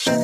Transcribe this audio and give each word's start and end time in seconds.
Cena 0.00 0.14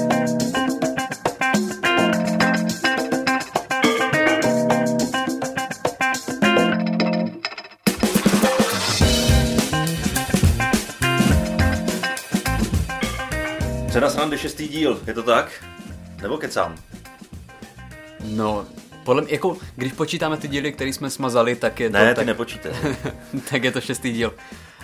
srandy 14.10 14.38
šestý 14.38 14.68
díl, 14.68 15.00
je 15.06 15.14
to 15.14 15.22
tak? 15.22 15.64
Nebo 16.22 16.38
kecám? 16.38 16.76
No, 18.24 18.66
podle 19.04 19.22
mě, 19.22 19.32
jako, 19.32 19.56
když 19.74 19.92
počítáme 19.92 20.36
ty 20.36 20.48
díly, 20.48 20.72
které 20.72 20.92
jsme 20.92 21.10
smazali, 21.10 21.56
tak 21.56 21.80
je 21.80 21.90
to... 21.90 21.98
Ne, 21.98 22.08
ty 22.08 22.14
tak, 22.14 22.26
nepočítej. 22.26 22.72
tak 23.50 23.64
je 23.64 23.72
to 23.72 23.80
šestý 23.80 24.12
díl. 24.12 24.34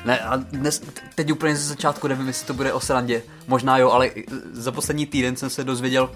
Ne, 0.05 0.21
a 0.21 0.37
dnes, 0.37 0.83
teď 1.15 1.33
úplně 1.33 1.57
ze 1.57 1.69
začátku 1.69 2.09
nevím, 2.09 2.27
jestli 2.27 2.47
to 2.47 2.55
bude 2.55 2.73
o 2.73 2.81
srandě. 2.81 3.23
Možná 3.47 3.79
jo, 3.79 3.91
ale 3.91 4.11
za 4.53 4.73
poslední 4.73 5.07
týden 5.07 5.37
jsem 5.37 5.51
se 5.51 5.65
dozvěděl 5.65 6.11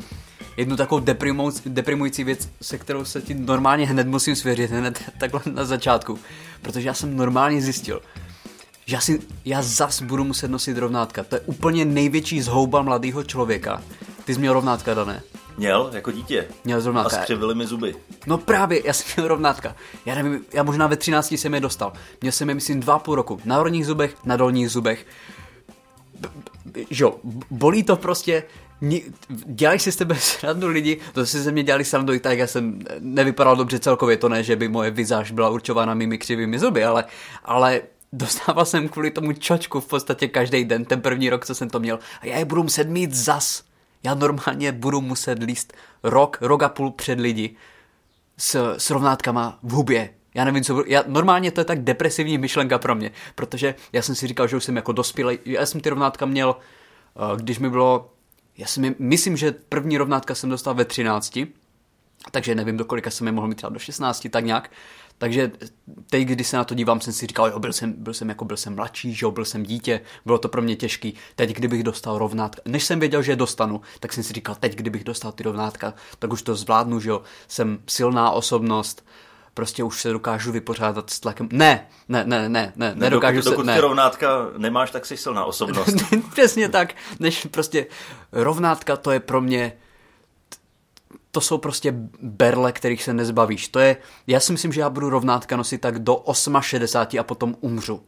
jednu 0.56 0.76
takovou 0.76 1.04
deprimující, 1.66 2.24
věc, 2.24 2.48
se 2.62 2.78
kterou 2.78 3.04
se 3.04 3.22
ti 3.22 3.34
normálně 3.34 3.86
hned 3.86 4.06
musím 4.06 4.36
svěřit, 4.36 4.70
hned 4.70 5.02
takhle 5.18 5.40
na 5.52 5.64
začátku. 5.64 6.18
Protože 6.62 6.88
já 6.88 6.94
jsem 6.94 7.16
normálně 7.16 7.62
zjistil, 7.62 8.00
že 8.86 8.96
já, 8.96 9.00
si, 9.00 9.20
já 9.44 9.62
zas 9.62 10.02
budu 10.02 10.24
muset 10.24 10.50
nosit 10.50 10.78
rovnátka. 10.78 11.24
To 11.24 11.34
je 11.34 11.40
úplně 11.40 11.84
největší 11.84 12.42
zhouba 12.42 12.82
mladého 12.82 13.24
člověka. 13.24 13.82
Ty 14.26 14.34
jsi 14.34 14.40
měl 14.40 14.52
rovnátka, 14.52 14.94
Dané? 14.94 15.22
Měl, 15.56 15.90
jako 15.92 16.10
dítě. 16.12 16.48
Měl 16.64 16.80
A 16.80 16.84
rovnátka. 16.84 17.20
skřivily 17.20 17.54
mi 17.54 17.66
zuby. 17.66 17.96
No 18.26 18.38
právě, 18.38 18.86
já 18.86 18.92
jsem 18.92 19.06
měl 19.16 19.28
rovnátka. 19.28 19.76
Já 20.06 20.14
nevím, 20.14 20.44
já 20.52 20.62
možná 20.62 20.86
ve 20.86 20.96
13 20.96 21.32
jsem 21.32 21.54
je 21.54 21.60
dostal. 21.60 21.92
Měl 22.20 22.32
jsem 22.32 22.48
je, 22.48 22.54
myslím, 22.54 22.80
dva 22.80 22.94
a 22.94 22.98
půl 22.98 23.14
roku. 23.14 23.40
Na 23.44 23.56
horních 23.56 23.86
zubech, 23.86 24.16
na 24.24 24.36
dolních 24.36 24.70
zubech. 24.70 25.06
Jo, 26.90 27.14
bolí 27.50 27.82
to 27.82 27.96
prostě, 27.96 28.42
dělají 29.46 29.78
si 29.78 29.92
z 29.92 29.96
tebe 29.96 30.14
srandu 30.18 30.68
lidi, 30.68 31.00
to 31.12 31.26
si 31.26 31.40
ze 31.40 31.52
mě 31.52 31.62
dělali 31.62 31.84
srandu 31.84 32.12
i 32.12 32.20
tak, 32.20 32.38
já 32.38 32.46
jsem 32.46 32.78
nevypadal 33.00 33.56
dobře 33.56 33.78
celkově, 33.78 34.16
to 34.16 34.28
ne, 34.28 34.42
že 34.42 34.56
by 34.56 34.68
moje 34.68 34.90
vizáž 34.90 35.30
byla 35.30 35.48
určována 35.48 35.94
mými 35.94 36.18
křivými 36.18 36.58
zuby, 36.58 36.84
ale, 36.84 37.04
ale 37.44 37.80
dostával 38.12 38.64
jsem 38.64 38.88
kvůli 38.88 39.10
tomu 39.10 39.32
čočku 39.32 39.80
v 39.80 39.86
podstatě 39.86 40.28
každý 40.28 40.64
den, 40.64 40.84
ten 40.84 41.00
první 41.00 41.30
rok, 41.30 41.46
co 41.46 41.54
jsem 41.54 41.70
to 41.70 41.80
měl, 41.80 41.98
a 42.20 42.26
já 42.26 42.38
je 42.38 42.44
budu 42.44 42.62
muset 42.62 42.88
mít 42.88 43.14
zas. 43.14 43.62
Já 44.02 44.14
normálně 44.14 44.72
budu 44.72 45.00
muset 45.00 45.42
líst 45.42 45.72
rok, 46.02 46.38
rok 46.40 46.62
a 46.62 46.68
půl 46.68 46.90
před 46.90 47.20
lidi 47.20 47.56
s, 48.38 48.76
s 48.78 48.90
rovnátkama 48.90 49.58
v 49.62 49.72
hubě. 49.72 50.10
Já 50.34 50.44
nevím, 50.44 50.64
co 50.64 50.74
budu, 50.74 50.84
já, 50.88 51.04
normálně 51.06 51.50
to 51.50 51.60
je 51.60 51.64
tak 51.64 51.82
depresivní 51.82 52.38
myšlenka 52.38 52.78
pro 52.78 52.94
mě, 52.94 53.10
protože 53.34 53.74
já 53.92 54.02
jsem 54.02 54.14
si 54.14 54.26
říkal, 54.26 54.48
že 54.48 54.56
už 54.56 54.64
jsem 54.64 54.76
jako 54.76 54.92
dospělý, 54.92 55.38
já 55.44 55.66
jsem 55.66 55.80
ty 55.80 55.90
rovnátka 55.90 56.26
měl, 56.26 56.56
eh, 56.56 57.36
když 57.36 57.58
mi 57.58 57.70
bylo, 57.70 58.10
já 58.58 58.66
je, 58.82 58.94
myslím, 58.98 59.36
že 59.36 59.54
první 59.68 59.98
rovnátka 59.98 60.34
jsem 60.34 60.50
dostal 60.50 60.74
ve 60.74 60.84
13, 60.84 61.38
takže 62.30 62.54
nevím, 62.54 62.76
do 62.76 62.84
kolika 62.84 63.10
jsem 63.10 63.26
je 63.26 63.32
mohl 63.32 63.48
mít 63.48 63.54
třeba 63.54 63.70
do 63.70 63.78
16, 63.78 64.28
tak 64.30 64.44
nějak. 64.44 64.70
Takže 65.18 65.50
teď, 66.10 66.28
když 66.28 66.48
se 66.48 66.56
na 66.56 66.64
to 66.64 66.74
dívám, 66.74 67.00
jsem 67.00 67.12
si 67.12 67.26
říkal, 67.26 67.48
jo, 67.48 67.58
byl 67.58 67.72
jsem, 67.72 67.92
byl 67.92 68.14
jsem 68.14 68.28
jako 68.28 68.44
byl 68.44 68.56
jsem 68.56 68.74
mladší, 68.74 69.14
že 69.14 69.26
jo, 69.26 69.30
byl 69.30 69.44
jsem 69.44 69.62
dítě, 69.62 70.00
bylo 70.26 70.38
to 70.38 70.48
pro 70.48 70.62
mě 70.62 70.76
těžký. 70.76 71.14
Teď, 71.36 71.50
kdybych 71.50 71.82
dostal 71.82 72.18
rovnátka, 72.18 72.62
než 72.64 72.84
jsem 72.84 73.00
věděl, 73.00 73.22
že 73.22 73.32
je 73.32 73.36
dostanu, 73.36 73.80
tak 74.00 74.12
jsem 74.12 74.24
si 74.24 74.32
říkal, 74.32 74.54
teď, 74.54 74.74
kdybych 74.76 75.04
dostal 75.04 75.32
ty 75.32 75.42
rovnátka, 75.42 75.94
tak 76.18 76.32
už 76.32 76.42
to 76.42 76.54
zvládnu, 76.54 77.00
že 77.00 77.10
jo, 77.10 77.22
jsem 77.48 77.78
silná 77.88 78.30
osobnost, 78.30 79.04
prostě 79.54 79.84
už 79.84 80.00
se 80.00 80.12
dokážu 80.12 80.52
vypořádat 80.52 81.10
s 81.10 81.20
tlakem. 81.20 81.48
Ne, 81.52 81.86
ne, 82.08 82.24
ne, 82.26 82.48
ne, 82.48 82.72
ne, 82.76 82.92
nedokážu 82.94 83.36
dokud, 83.36 83.44
se, 83.44 83.50
dokud 83.50 83.66
ne. 83.66 83.74
ty 83.74 83.80
rovnátka 83.80 84.28
nemáš, 84.56 84.90
tak 84.90 85.06
jsi 85.06 85.16
silná 85.16 85.44
osobnost. 85.44 85.94
Přesně 86.32 86.68
tak, 86.68 86.94
než 87.20 87.46
prostě 87.50 87.86
rovnátka 88.32 88.96
to 88.96 89.10
je 89.10 89.20
pro 89.20 89.40
mě 89.40 89.72
to 91.36 91.40
jsou 91.40 91.58
prostě 91.58 91.94
berle, 92.20 92.72
kterých 92.72 93.02
se 93.02 93.14
nezbavíš. 93.14 93.68
To 93.68 93.78
je, 93.78 93.96
já 94.26 94.40
si 94.40 94.52
myslím, 94.52 94.72
že 94.72 94.80
já 94.80 94.90
budu 94.90 95.10
rovnátka 95.10 95.56
nosit 95.56 95.80
tak 95.80 95.98
do 95.98 96.22
68 96.60 97.20
a 97.20 97.22
potom 97.22 97.56
umřu. 97.60 98.02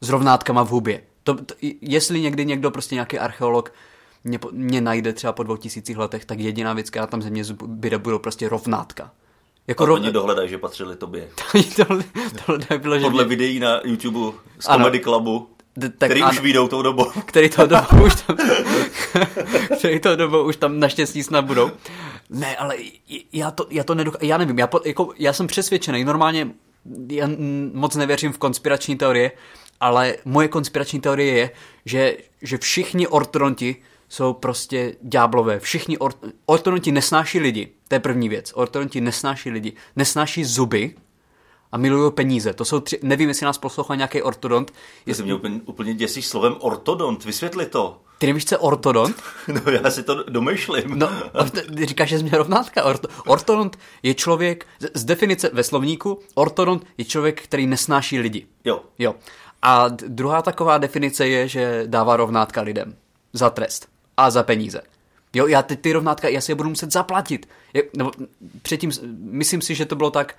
S 0.00 0.08
rovnátkama 0.08 0.62
v 0.62 0.68
hubě. 0.68 1.02
To, 1.24 1.34
to, 1.34 1.54
jestli 1.80 2.20
někdy 2.20 2.46
někdo, 2.46 2.70
prostě 2.70 2.94
nějaký 2.94 3.18
archeolog 3.18 3.72
mě, 4.24 4.38
mě 4.52 4.80
najde 4.80 5.12
třeba 5.12 5.32
po 5.32 5.42
dvou 5.42 5.56
tisících 5.56 5.96
letech, 5.96 6.24
tak 6.24 6.38
jediná 6.38 6.72
věc, 6.72 6.90
která 6.90 7.06
tam 7.06 7.22
ze 7.22 7.30
mě 7.30 7.44
zbyde, 7.44 7.98
budou 7.98 8.18
prostě 8.18 8.48
rovnátka. 8.48 9.10
Jako 9.66 9.84
rov... 9.86 9.94
oni 10.00 10.12
dohledají, 10.12 10.48
že 10.48 10.58
patřili 10.58 10.96
tobě. 10.96 11.28
tohle, 11.76 12.04
tohle 12.46 12.78
bylo, 12.78 12.98
že 12.98 13.04
Podle 13.04 13.24
mě- 13.24 13.36
videí 13.36 13.60
na 13.60 13.80
YouTube 13.84 14.38
z 14.58 14.66
Ano. 14.68 14.78
Comedy 14.78 15.00
Clubu, 15.00 15.48
D- 15.76 15.88
tak 15.88 16.08
který 16.08 16.22
ano. 16.22 16.30
už 16.32 16.40
vyjdou 16.40 16.68
tou 16.68 16.82
dobou. 16.82 17.04
který 17.24 17.48
to 17.48 17.66
dobou 17.66 18.06
už 18.06 18.14
tam, 18.14 18.36
který 19.78 20.00
to 20.00 20.16
dobou 20.16 20.42
už 20.44 20.56
tam 20.56 20.80
naštěstí 20.80 21.22
snad 21.22 21.44
budou. 21.44 21.70
Ne, 22.32 22.56
ale 22.56 22.76
já 23.32 23.50
to, 23.50 23.66
já 23.70 23.84
to 23.84 23.94
nedokážu, 23.94 24.26
já 24.26 24.38
nevím, 24.38 24.58
já, 24.58 24.66
po, 24.66 24.80
jako, 24.84 25.12
já 25.18 25.32
jsem 25.32 25.46
přesvědčený, 25.46 26.04
normálně 26.04 26.50
já 27.08 27.28
moc 27.72 27.96
nevěřím 27.96 28.32
v 28.32 28.38
konspirační 28.38 28.96
teorie, 28.96 29.32
ale 29.80 30.16
moje 30.24 30.48
konspirační 30.48 31.00
teorie 31.00 31.34
je, 31.34 31.50
že, 31.84 32.16
že 32.42 32.58
všichni 32.58 33.08
ortodonti 33.08 33.76
jsou 34.08 34.32
prostě 34.32 34.96
ďáblové. 35.02 35.60
Všichni 35.60 35.98
or, 35.98 36.12
ortodonti 36.46 36.92
nesnáší 36.92 37.38
lidi, 37.38 37.68
to 37.88 37.94
je 37.94 38.00
první 38.00 38.28
věc. 38.28 38.52
Ortodonti 38.54 39.00
nesnáší 39.00 39.50
lidi, 39.50 39.72
nesnáší 39.96 40.44
zuby 40.44 40.94
a 41.72 41.78
milují 41.78 42.12
peníze. 42.12 42.52
To 42.52 42.64
jsou 42.64 42.80
tři, 42.80 42.98
nevím, 43.02 43.28
jestli 43.28 43.46
nás 43.46 43.58
poslouchá 43.58 43.94
nějaký 43.94 44.22
ortodont. 44.22 44.72
Jestli 45.06 45.24
mě 45.24 45.34
úplně, 45.34 45.60
úplně 45.64 45.94
děsíš 45.94 46.26
slovem 46.26 46.56
ortodont, 46.60 47.24
vysvětli 47.24 47.66
to. 47.66 48.00
Ty 48.22 48.26
nevíš, 48.26 48.44
co 48.44 48.54
je 48.54 48.58
ortodont? 48.58 49.16
No 49.48 49.72
já 49.72 49.90
si 49.90 50.02
to 50.02 50.22
domýšlím. 50.22 50.98
No, 50.98 51.08
říkáš, 51.86 52.08
že 52.08 52.18
jsi 52.18 52.22
mě 52.24 52.38
rovnátka. 52.38 52.84
Orto, 52.84 53.08
ortodont 53.26 53.78
je 54.02 54.14
člověk, 54.14 54.66
z- 54.80 54.90
z 55.00 55.04
definice 55.04 55.50
ve 55.52 55.62
slovníku, 55.62 56.18
ortodont 56.34 56.84
je 56.98 57.04
člověk, 57.04 57.42
který 57.42 57.66
nesnáší 57.66 58.18
lidi. 58.18 58.46
Jo. 58.64 58.80
Jo. 58.98 59.14
A 59.62 59.88
druhá 59.88 60.42
taková 60.42 60.78
definice 60.78 61.28
je, 61.28 61.48
že 61.48 61.82
dává 61.86 62.16
rovnátka 62.16 62.60
lidem. 62.62 62.96
Za 63.32 63.50
trest. 63.50 63.88
A 64.16 64.30
za 64.30 64.42
peníze. 64.42 64.80
Jo, 65.34 65.46
já 65.46 65.62
ty, 65.62 65.76
ty 65.76 65.92
rovnátka, 65.92 66.28
já 66.28 66.40
si 66.40 66.52
je 66.52 66.56
budu 66.56 66.68
muset 66.68 66.92
zaplatit. 66.92 67.48
Je, 67.74 67.82
nebo 67.96 68.10
předtím, 68.62 68.90
myslím 69.16 69.60
si, 69.62 69.74
že 69.74 69.86
to 69.86 69.96
bylo 69.96 70.10
tak, 70.10 70.34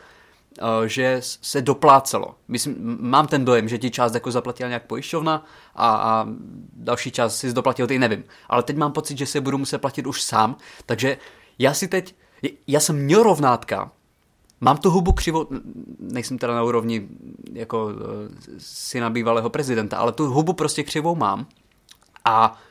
že 0.86 1.14
s- 1.14 1.40
se 1.41 1.62
doplácelo. 1.62 2.36
Myslím, 2.47 2.75
mám 3.00 3.28
ten 3.28 3.46
dojem, 3.46 3.68
že 3.68 3.78
ti 3.78 3.91
část 3.91 4.14
jako 4.14 4.31
zaplatila 4.31 4.68
nějak 4.69 4.86
pojišťovna 4.88 5.46
a, 5.75 5.96
a 5.96 6.28
další 6.74 7.12
část 7.12 7.36
si 7.38 7.53
doplatil 7.53 7.88
ty, 7.88 8.00
nevím. 8.00 8.24
Ale 8.50 8.63
teď 8.63 8.78
mám 8.78 8.92
pocit, 8.92 9.18
že 9.18 9.25
si 9.25 9.38
je 9.38 9.42
budu 9.42 9.58
muset 9.58 9.78
platit 9.78 10.08
už 10.08 10.22
sám, 10.22 10.56
takže 10.86 11.18
já 11.59 11.74
si 11.74 11.88
teď, 11.88 12.16
já 12.68 12.80
jsem 12.80 12.96
měl 13.03 13.24
rovnátka, 13.24 13.92
Mám 14.62 14.78
tu 14.78 14.90
hubu 14.90 15.12
křivou, 15.12 15.47
nejsem 16.00 16.38
teda 16.38 16.56
na 16.56 16.63
úrovni 16.63 17.08
jako 17.53 17.90
eh, 17.92 18.52
syna 18.58 19.09
bývalého 19.09 19.50
prezidenta, 19.50 19.97
ale 19.97 20.12
tu 20.12 20.25
hubu 20.25 20.53
prostě 20.53 20.84
křivou 20.84 21.16
mám 21.16 21.46
a 22.25 22.62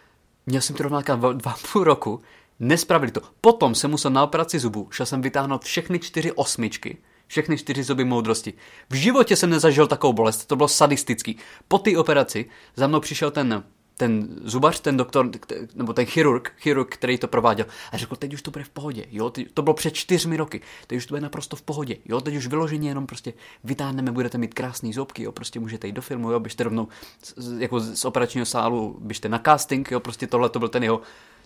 měl 0.47 0.61
jsem 0.61 0.77
ty 0.77 0.83
rovnátka 0.83 1.17
dva, 1.17 1.57
půl 1.73 1.85
roku, 1.85 2.21
nespravili 2.61 3.13
to. 3.13 3.21
Potom 3.41 3.75
jsem 3.75 3.91
musel 3.91 4.11
na 4.11 4.25
operaci 4.25 4.59
zubu, 4.59 4.89
šel 4.91 5.07
jsem 5.07 5.23
vytáhnout 5.23 5.65
všechny 5.65 5.99
čtyři 5.99 6.33
osmičky, 6.33 6.99
všechny 7.33 7.59
čtyři 7.59 7.83
zuby 7.83 8.05
moudrosti. 8.05 8.55
V 8.91 8.95
životě 8.95 9.37
jsem 9.37 9.51
nezažil 9.51 9.87
takovou 9.87 10.13
bolest, 10.13 10.47
to 10.47 10.57
bylo 10.57 10.69
sadistický. 10.69 11.37
Po 11.69 11.79
té 11.79 11.99
operaci 11.99 12.47
za 12.77 12.87
mnou 12.87 13.01
přišel 13.01 13.31
ten 13.31 13.65
ten 13.97 14.29
zubař, 14.45 14.81
ten 14.81 14.97
doktor, 14.97 15.31
nebo 15.75 15.93
ten 15.93 16.07
chirurg, 16.07 16.53
chirurg, 16.59 16.95
který 16.95 17.19
to 17.19 17.29
prováděl, 17.29 17.67
a 17.93 17.97
řekl, 17.97 18.17
teď 18.17 18.35
už 18.35 18.43
to 18.43 18.51
bude 18.51 18.65
v 18.65 18.69
pohodě, 18.69 19.07
jo, 19.11 19.31
teď, 19.31 19.47
to 19.55 19.63
bylo 19.63 19.75
před 19.75 19.95
čtyřmi 19.95 20.37
roky, 20.37 20.61
teď 20.87 20.97
už 20.97 21.07
to 21.07 21.13
bude 21.13 21.21
naprosto 21.21 21.57
v 21.57 21.63
pohodě, 21.63 21.97
jo, 22.05 22.21
teď 22.21 22.37
už 22.37 22.47
vyloženě 22.47 22.89
jenom 22.89 23.07
prostě 23.07 23.33
vytáhneme, 23.65 24.13
budete 24.13 24.39
mít 24.39 24.55
krásný 24.55 24.93
zobky, 24.93 25.23
jo, 25.23 25.33
prostě 25.33 25.61
můžete 25.61 25.87
jít 25.87 25.93
do 25.93 26.03
filmu, 26.03 26.31
jo, 26.31 26.41
běžte 26.41 26.65
rovnou 26.65 26.89
z, 27.23 27.35
z- 27.37 27.61
jako 27.61 27.81
z 27.81 28.05
operačního 28.05 28.47
sálu, 28.47 28.97
běžte 29.01 29.29
na 29.29 29.39
casting, 29.39 29.91
jo, 29.91 30.01
prostě 30.01 30.27
tohle 30.27 30.49
to 30.49 30.59
byl 30.59 30.69
ten 30.69 30.83
jeho, 30.83 31.01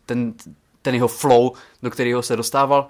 ten, 0.07 0.35
ten 0.83 0.95
jeho 0.95 1.09
flow, 1.09 1.53
do 1.83 1.91
kterého 1.91 2.23
se 2.23 2.37
dostával. 2.37 2.89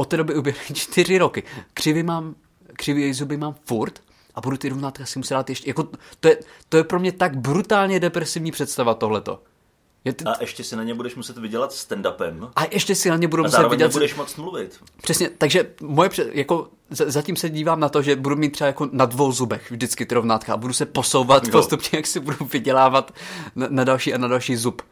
Od 0.00 0.04
té 0.08 0.16
doby 0.16 0.34
uběhly 0.34 0.60
čtyři 0.74 1.18
roky. 1.18 1.42
Křivý 1.74 2.02
mám, 2.02 2.34
křivý 2.72 3.14
zuby 3.14 3.36
mám 3.36 3.54
furt 3.64 4.02
a 4.34 4.40
budu 4.40 4.56
ty 4.56 4.68
rovnátka 4.68 5.06
si 5.06 5.18
muset 5.18 5.34
dát 5.34 5.48
ještě, 5.50 5.70
jako, 5.70 5.88
to 6.20 6.28
je, 6.28 6.38
to 6.68 6.76
je 6.76 6.84
pro 6.84 7.00
mě 7.00 7.12
tak 7.12 7.36
brutálně 7.36 8.00
depresivní 8.00 8.50
představa 8.52 8.94
tohleto. 8.94 9.42
Je 10.04 10.12
t- 10.12 10.24
A 10.24 10.34
ještě 10.40 10.64
si 10.64 10.76
na 10.76 10.82
ně 10.84 10.94
budeš 10.94 11.14
muset 11.14 11.38
vydělat 11.38 11.72
stand-upem. 11.72 12.50
a 12.56 12.64
ještě 12.70 12.94
si 12.94 13.10
na 13.10 13.16
ně 13.16 13.28
budu 13.28 13.44
A 13.44 13.46
muset 13.46 13.68
vidět... 13.68 13.86
nebudeš 13.86 14.14
moc 14.14 14.36
mluvit. 14.36 14.78
Přesně, 15.02 15.30
takže 15.38 15.70
moje, 15.82 16.08
před- 16.08 16.30
jako, 16.34 16.68
zatím 16.90 17.36
se 17.36 17.50
dívám 17.50 17.80
na 17.80 17.88
to, 17.88 18.02
že 18.02 18.16
budu 18.16 18.36
mít 18.36 18.50
třeba 18.50 18.66
jako 18.66 18.88
na 18.92 19.04
dvou 19.06 19.32
zubech 19.32 19.70
vždycky 19.70 20.06
ty 20.06 20.14
rovnátka 20.14 20.52
a 20.54 20.56
budu 20.56 20.72
se 20.74 20.86
posouvat 20.86 21.44
Jo. 21.44 21.50
postupně, 21.52 21.88
jak 21.92 22.06
si 22.06 22.20
budu 22.20 22.44
vydělávat 22.52 23.14
na, 23.56 23.66
na 23.70 23.84
další 23.84 24.14
a 24.14 24.18
na 24.18 24.28
další 24.28 24.56
zub. 24.56 24.82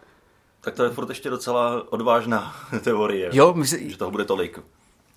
Tak 0.60 0.74
to 0.74 0.84
je 0.84 0.90
furt 0.90 1.08
ještě 1.08 1.30
docela 1.30 1.92
odvážná 1.92 2.56
teorie. 2.84 3.30
Jo, 3.32 3.54
mysl, 3.54 3.76
Že 3.80 3.96
toho 3.96 4.10
bude 4.10 4.24
tolik. 4.24 4.58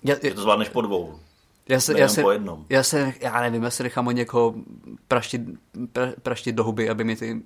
Já, 0.04 0.16
Že 0.22 0.34
to 0.34 0.40
zvládneš 0.40 0.68
po 0.68 0.80
dvou. 0.80 1.18
Já 1.68 1.80
se, 1.80 2.00
já, 2.00 2.08
se, 2.08 2.22
po 2.22 2.30
jednom. 2.30 2.64
já 2.68 2.82
se, 2.82 3.14
já 3.20 3.40
nevím, 3.40 3.62
já 3.62 3.70
se 3.70 3.82
nechám 3.82 4.06
od 4.06 4.10
někoho 4.10 4.54
praštit, 5.08 5.42
pra, 5.92 6.08
praštit 6.22 6.54
do 6.54 6.64
huby, 6.64 6.90
aby 6.90 7.04
mi 7.04 7.16
ty 7.16 7.42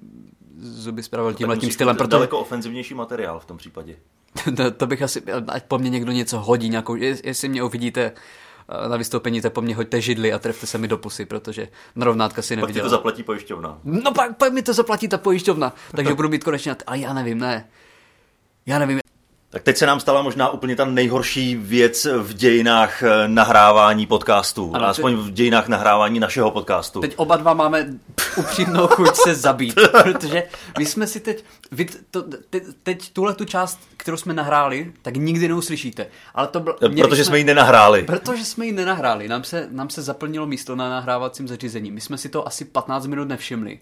zuby 0.58 1.02
spravil 1.02 1.30
Tak 1.30 1.38
tímhle 1.38 1.56
tím 1.56 1.70
stylem, 1.70 1.94
mít 1.94 1.98
protože 1.98 2.10
daleko 2.10 2.38
ofenzivnější 2.38 2.94
materiál 2.94 3.40
v 3.40 3.44
tom 3.44 3.56
případě. 3.56 3.96
to, 4.56 4.70
to 4.70 4.86
bych 4.86 5.02
asi, 5.02 5.22
ať 5.48 5.64
po 5.64 5.78
mně 5.78 5.90
někdo 5.90 6.12
něco 6.12 6.38
hodí, 6.38 6.68
nějakou, 6.68 6.94
jestli 7.24 7.48
mě 7.48 7.62
uvidíte 7.62 8.12
eh, 8.68 8.88
na 8.88 8.96
vystoupení, 8.96 9.40
tak 9.40 9.52
po 9.52 9.60
mně 9.60 9.76
hoďte 9.76 10.00
židli 10.00 10.32
a 10.32 10.38
trefte 10.38 10.66
se 10.66 10.78
mi 10.78 10.88
do 10.88 10.98
pusy, 10.98 11.24
protože 11.26 11.68
na 11.96 12.04
rovnátka 12.04 12.42
si 12.42 12.56
Pak 12.56 12.72
ti 12.72 12.80
to 12.80 12.88
zaplatí 12.88 13.22
pojišťovna. 13.22 13.78
No 13.84 14.12
pak, 14.12 14.36
pak 14.36 14.52
mi 14.52 14.62
to 14.62 14.72
zaplatí 14.72 15.08
ta 15.08 15.18
pojišťovna, 15.18 15.74
takže 15.90 16.14
budu 16.14 16.28
mít 16.28 16.44
konečně, 16.44 16.76
ale 16.86 16.98
já 16.98 17.12
nevím, 17.12 17.38
ne. 17.38 17.68
Já 18.66 18.78
nevím, 18.78 19.00
Tak 19.54 19.62
teď 19.62 19.76
se 19.76 19.86
nám 19.86 20.00
stala 20.00 20.22
možná 20.22 20.48
úplně 20.48 20.76
ta 20.76 20.84
nejhorší 20.84 21.56
věc 21.56 22.06
v 22.18 22.34
dějinách 22.34 23.02
eh, 23.02 23.28
nahrávání 23.28 24.06
podcastů. 24.06 24.70
Ano, 24.74 24.86
Aspoň 24.86 25.14
v 25.14 25.30
dějinách 25.30 25.68
nahrávání 25.68 26.20
našeho 26.20 26.50
podcastu. 26.50 27.00
Teď 27.00 27.14
oba 27.16 27.36
dva 27.36 27.54
máme 27.54 27.86
upřímnou 28.36 28.86
chuť 28.86 29.14
se 29.14 29.34
zabít, 29.34 29.74
protože 30.02 30.42
my 30.78 30.86
jsme 30.86 31.06
si 31.06 31.20
teď, 31.20 31.44
vy 31.72 31.86
to, 32.10 32.22
te, 32.50 32.60
teď 32.82 33.12
tuhle 33.12 33.34
tu 33.34 33.44
část, 33.44 33.80
kterou 33.96 34.16
jsme 34.16 34.34
nahráli, 34.34 34.92
tak 35.02 35.16
nikdy 35.16 35.48
neuslyšíte. 35.48 36.06
Ale 36.34 36.46
to 36.46 36.60
byl, 36.60 36.76
měli 36.88 37.08
Protože 37.08 37.24
jsme 37.24 37.38
ji 37.38 37.44
nenahráli. 37.44 38.02
Protože 38.02 38.44
jsme 38.44 38.66
ji 38.66 38.72
nenahráli, 38.72 39.28
nám 39.28 39.44
se, 39.44 39.68
nám 39.70 39.90
se 39.90 40.02
zaplnilo 40.02 40.46
místo 40.46 40.76
na 40.76 40.90
nahrávacím 40.90 41.48
zařízení. 41.48 41.90
My 41.90 42.00
jsme 42.00 42.18
si 42.18 42.28
to 42.28 42.48
asi 42.48 42.64
15 42.64 43.06
minut 43.06 43.28
nevšimli. 43.28 43.78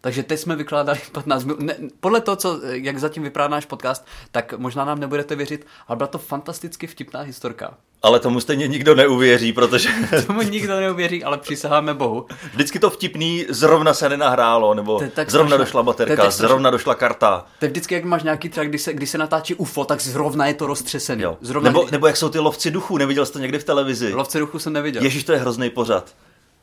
Takže 0.00 0.22
teď 0.22 0.40
jsme 0.40 0.56
vykládali 0.56 0.98
15 1.12 1.44
minut. 1.44 1.60
Ne, 1.60 1.74
podle 2.00 2.20
toho, 2.20 2.36
co, 2.36 2.60
jak 2.70 2.98
zatím 2.98 3.22
vypadá 3.22 3.48
náš 3.48 3.64
podcast, 3.66 4.06
tak 4.30 4.52
možná 4.56 4.84
nám 4.84 5.00
nebudete 5.00 5.36
věřit, 5.36 5.66
ale 5.88 5.96
byla 5.96 6.06
to 6.06 6.18
fantasticky 6.18 6.86
vtipná 6.86 7.20
historka. 7.20 7.74
Ale 8.02 8.20
tomu 8.20 8.40
stejně 8.40 8.68
nikdo 8.68 8.94
neuvěří, 8.94 9.52
protože 9.52 9.88
Tomu 10.26 10.42
nikdo 10.42 10.80
neuvěří, 10.80 11.24
ale 11.24 11.38
přisaháme 11.38 11.94
Bohu. 11.94 12.26
vždycky 12.52 12.78
to 12.78 12.90
vtipný 12.90 13.46
zrovna 13.48 13.94
se 13.94 14.08
nenahrálo, 14.08 14.74
nebo 14.74 15.00
tak 15.14 15.30
zrovna 15.30 15.48
strašné. 15.48 15.64
došla 15.64 15.82
baterka, 15.82 16.22
tak 16.22 16.32
zrovna 16.32 16.70
došla 16.70 16.94
karta. 16.94 17.46
To 17.58 17.64
je 17.64 17.68
vždycky, 17.68 17.94
jak 17.94 18.04
máš 18.04 18.22
nějaký 18.22 18.48
třeba, 18.48 18.64
když 18.64 18.82
se, 18.82 18.92
když 18.92 19.10
se 19.10 19.18
natáčí 19.18 19.54
UFO, 19.54 19.84
tak 19.84 20.00
zrovna 20.00 20.46
je 20.46 20.54
to 20.54 20.66
roztřesený. 20.66 21.22
Jo. 21.22 21.38
Zrovna, 21.40 21.70
Nebo, 21.70 21.86
nebo 21.90 22.06
jak 22.06 22.16
jsou 22.16 22.28
ty 22.28 22.38
lovci 22.38 22.70
duchů, 22.70 22.98
neviděl 22.98 23.26
jsi 23.26 23.32
to 23.32 23.38
někdy 23.38 23.58
v 23.58 23.64
televizi? 23.64 24.14
Lovce 24.14 24.38
duchu 24.38 24.58
jsem 24.58 24.72
neviděl. 24.72 25.02
Ježíš, 25.02 25.24
to 25.24 25.32
je 25.32 25.38
hrozný 25.38 25.70
pořad. 25.70 26.14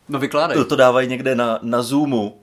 No 0.10 0.20
vykládej. 0.20 0.58
To, 0.58 0.66
to 0.66 0.76
dávají 0.76 1.08
někde 1.08 1.36
na, 1.36 1.60
na 1.62 1.82
Zoomu 1.82 2.38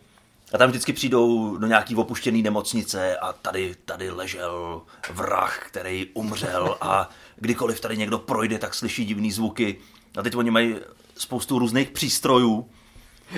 a 0.52 0.58
tam 0.58 0.68
vždycky 0.70 0.92
přijdou 0.92 1.56
do 1.56 1.66
nějaký 1.66 1.96
opuštěný 1.96 2.42
nemocnice 2.42 3.16
a 3.16 3.32
tady, 3.32 3.74
tady 3.84 4.10
ležel 4.10 4.82
vrah, 5.10 5.58
který 5.66 6.06
umřel 6.14 6.76
a 6.80 7.10
kdykoliv 7.36 7.80
tady 7.80 7.96
někdo 7.96 8.18
projde, 8.18 8.58
tak 8.58 8.74
slyší 8.74 9.04
divný 9.04 9.32
zvuky. 9.32 9.76
A 10.18 10.22
teď 10.22 10.36
oni 10.36 10.50
mají 10.50 10.76
spoustu 11.16 11.58
různých 11.58 11.90
přístrojů. 11.90 12.68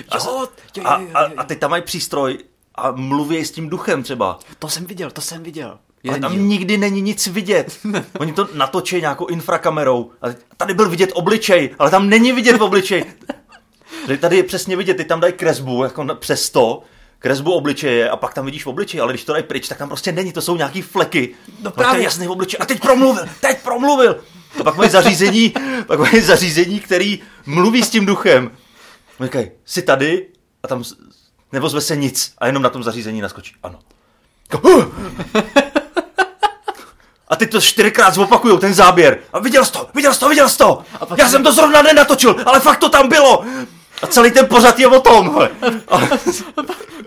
A, 0.09 0.17
Jo, 0.17 0.47
jo, 0.77 0.83
a, 0.85 0.99
jo, 0.99 1.07
jo, 1.07 1.15
a, 1.15 1.19
a 1.37 1.43
teď 1.43 1.59
tam 1.59 1.71
mají 1.71 1.83
přístroj 1.83 2.37
a 2.75 2.91
mluví 2.91 3.45
s 3.45 3.51
tím 3.51 3.69
duchem 3.69 4.03
třeba. 4.03 4.39
To 4.59 4.69
jsem 4.69 4.85
viděl, 4.85 5.11
to 5.11 5.21
jsem 5.21 5.43
viděl. 5.43 5.79
Ale 6.09 6.19
tam 6.19 6.31
díl. 6.33 6.41
nikdy 6.41 6.77
není 6.77 7.01
nic 7.01 7.27
vidět. 7.27 7.79
Oni 8.19 8.33
to 8.33 8.47
natočí 8.53 9.01
nějakou 9.01 9.25
infrakamerou. 9.27 10.11
A 10.21 10.25
tady 10.57 10.73
byl 10.73 10.89
vidět 10.89 11.11
obličej, 11.13 11.75
ale 11.79 11.91
tam 11.91 12.09
není 12.09 12.31
vidět 12.31 12.61
obličej. 12.61 13.05
Tady- 14.05 14.17
Tady 14.17 14.37
je 14.37 14.43
přesně 14.43 14.75
vidět, 14.77 14.93
ty 14.97 15.05
tam 15.05 15.19
dají 15.19 15.33
kresbu 15.33 15.83
jako 15.83 16.03
na- 16.03 16.15
přes 16.15 16.49
to, 16.49 16.83
kresbu 17.25 17.53
obličeje 17.53 18.09
a 18.09 18.15
pak 18.15 18.33
tam 18.33 18.45
vidíš 18.45 18.65
obličej, 18.65 19.01
ale 19.01 19.13
když 19.13 19.23
to 19.23 19.31
dají 19.31 19.43
pryč, 19.43 19.67
tak 19.67 19.77
tam 19.77 19.87
prostě 19.87 20.11
není, 20.11 20.33
to 20.33 20.41
jsou 20.41 20.55
nějaký 20.55 20.81
fleky. 20.81 21.35
No 21.61 21.71
právě. 21.71 22.03
jasný 22.03 22.27
obličej. 22.27 22.57
A 22.61 22.65
teď 22.65 22.81
promluvil, 22.81 23.25
teď 23.41 23.61
promluvil. 23.61 24.23
A 24.59 24.63
pak 24.63 24.75
mají 24.75 24.89
zařízení, 24.89 25.53
pak 25.87 25.99
mají 25.99 26.21
zařízení, 26.21 26.79
který 26.79 27.19
mluví 27.45 27.83
s 27.83 27.89
tím 27.89 28.05
duchem. 28.05 28.51
Říkají, 29.23 29.51
jsi 29.65 29.81
tady 29.81 30.27
a 30.63 30.67
tam 30.67 30.83
nevozve 31.51 31.81
se 31.81 31.95
nic 31.95 32.33
a 32.37 32.47
jenom 32.47 32.63
na 32.63 32.69
tom 32.69 32.83
zařízení 32.83 33.21
naskočí. 33.21 33.55
Ano. 33.63 33.79
A 37.27 37.35
teď 37.35 37.51
to 37.51 37.61
čtyřikrát 37.61 38.13
zopakujou, 38.13 38.57
ten 38.57 38.73
záběr. 38.73 39.19
A 39.33 39.39
viděl 39.39 39.65
jsi 39.65 39.71
to, 39.71 39.89
viděl 39.95 40.13
jsi 40.13 40.19
to, 40.19 40.29
viděl 40.29 40.49
jsi 40.49 40.57
to. 40.57 40.83
A 40.99 41.05
pak 41.05 41.19
Já 41.19 41.29
jsem 41.29 41.43
to 41.43 41.53
zrovna 41.53 41.81
nenatočil, 41.81 42.35
ale 42.45 42.59
fakt 42.59 42.79
to 42.79 42.89
tam 42.89 43.09
bylo. 43.09 43.45
A 44.01 44.07
celý 44.07 44.31
ten 44.31 44.47
pořad 44.47 44.79
je 44.79 44.87
o 44.87 45.01
tom. 45.01 45.33
hele. 45.33 45.49
A, 45.87 46.01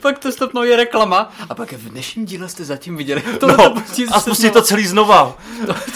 Pak 0.01 0.19
to 0.19 0.33
stopnou 0.33 0.63
je 0.63 0.77
reklama. 0.77 1.33
A 1.49 1.55
pak 1.55 1.73
v 1.73 1.89
dnešním 1.89 2.25
díle 2.25 2.49
jste 2.49 2.65
zatím 2.65 2.97
viděli. 2.97 3.23
To, 3.41 3.47
no, 3.47 3.75
a 4.13 4.21
spustí 4.21 4.51
to 4.51 4.63
celý 4.63 4.87
znova. 4.87 5.37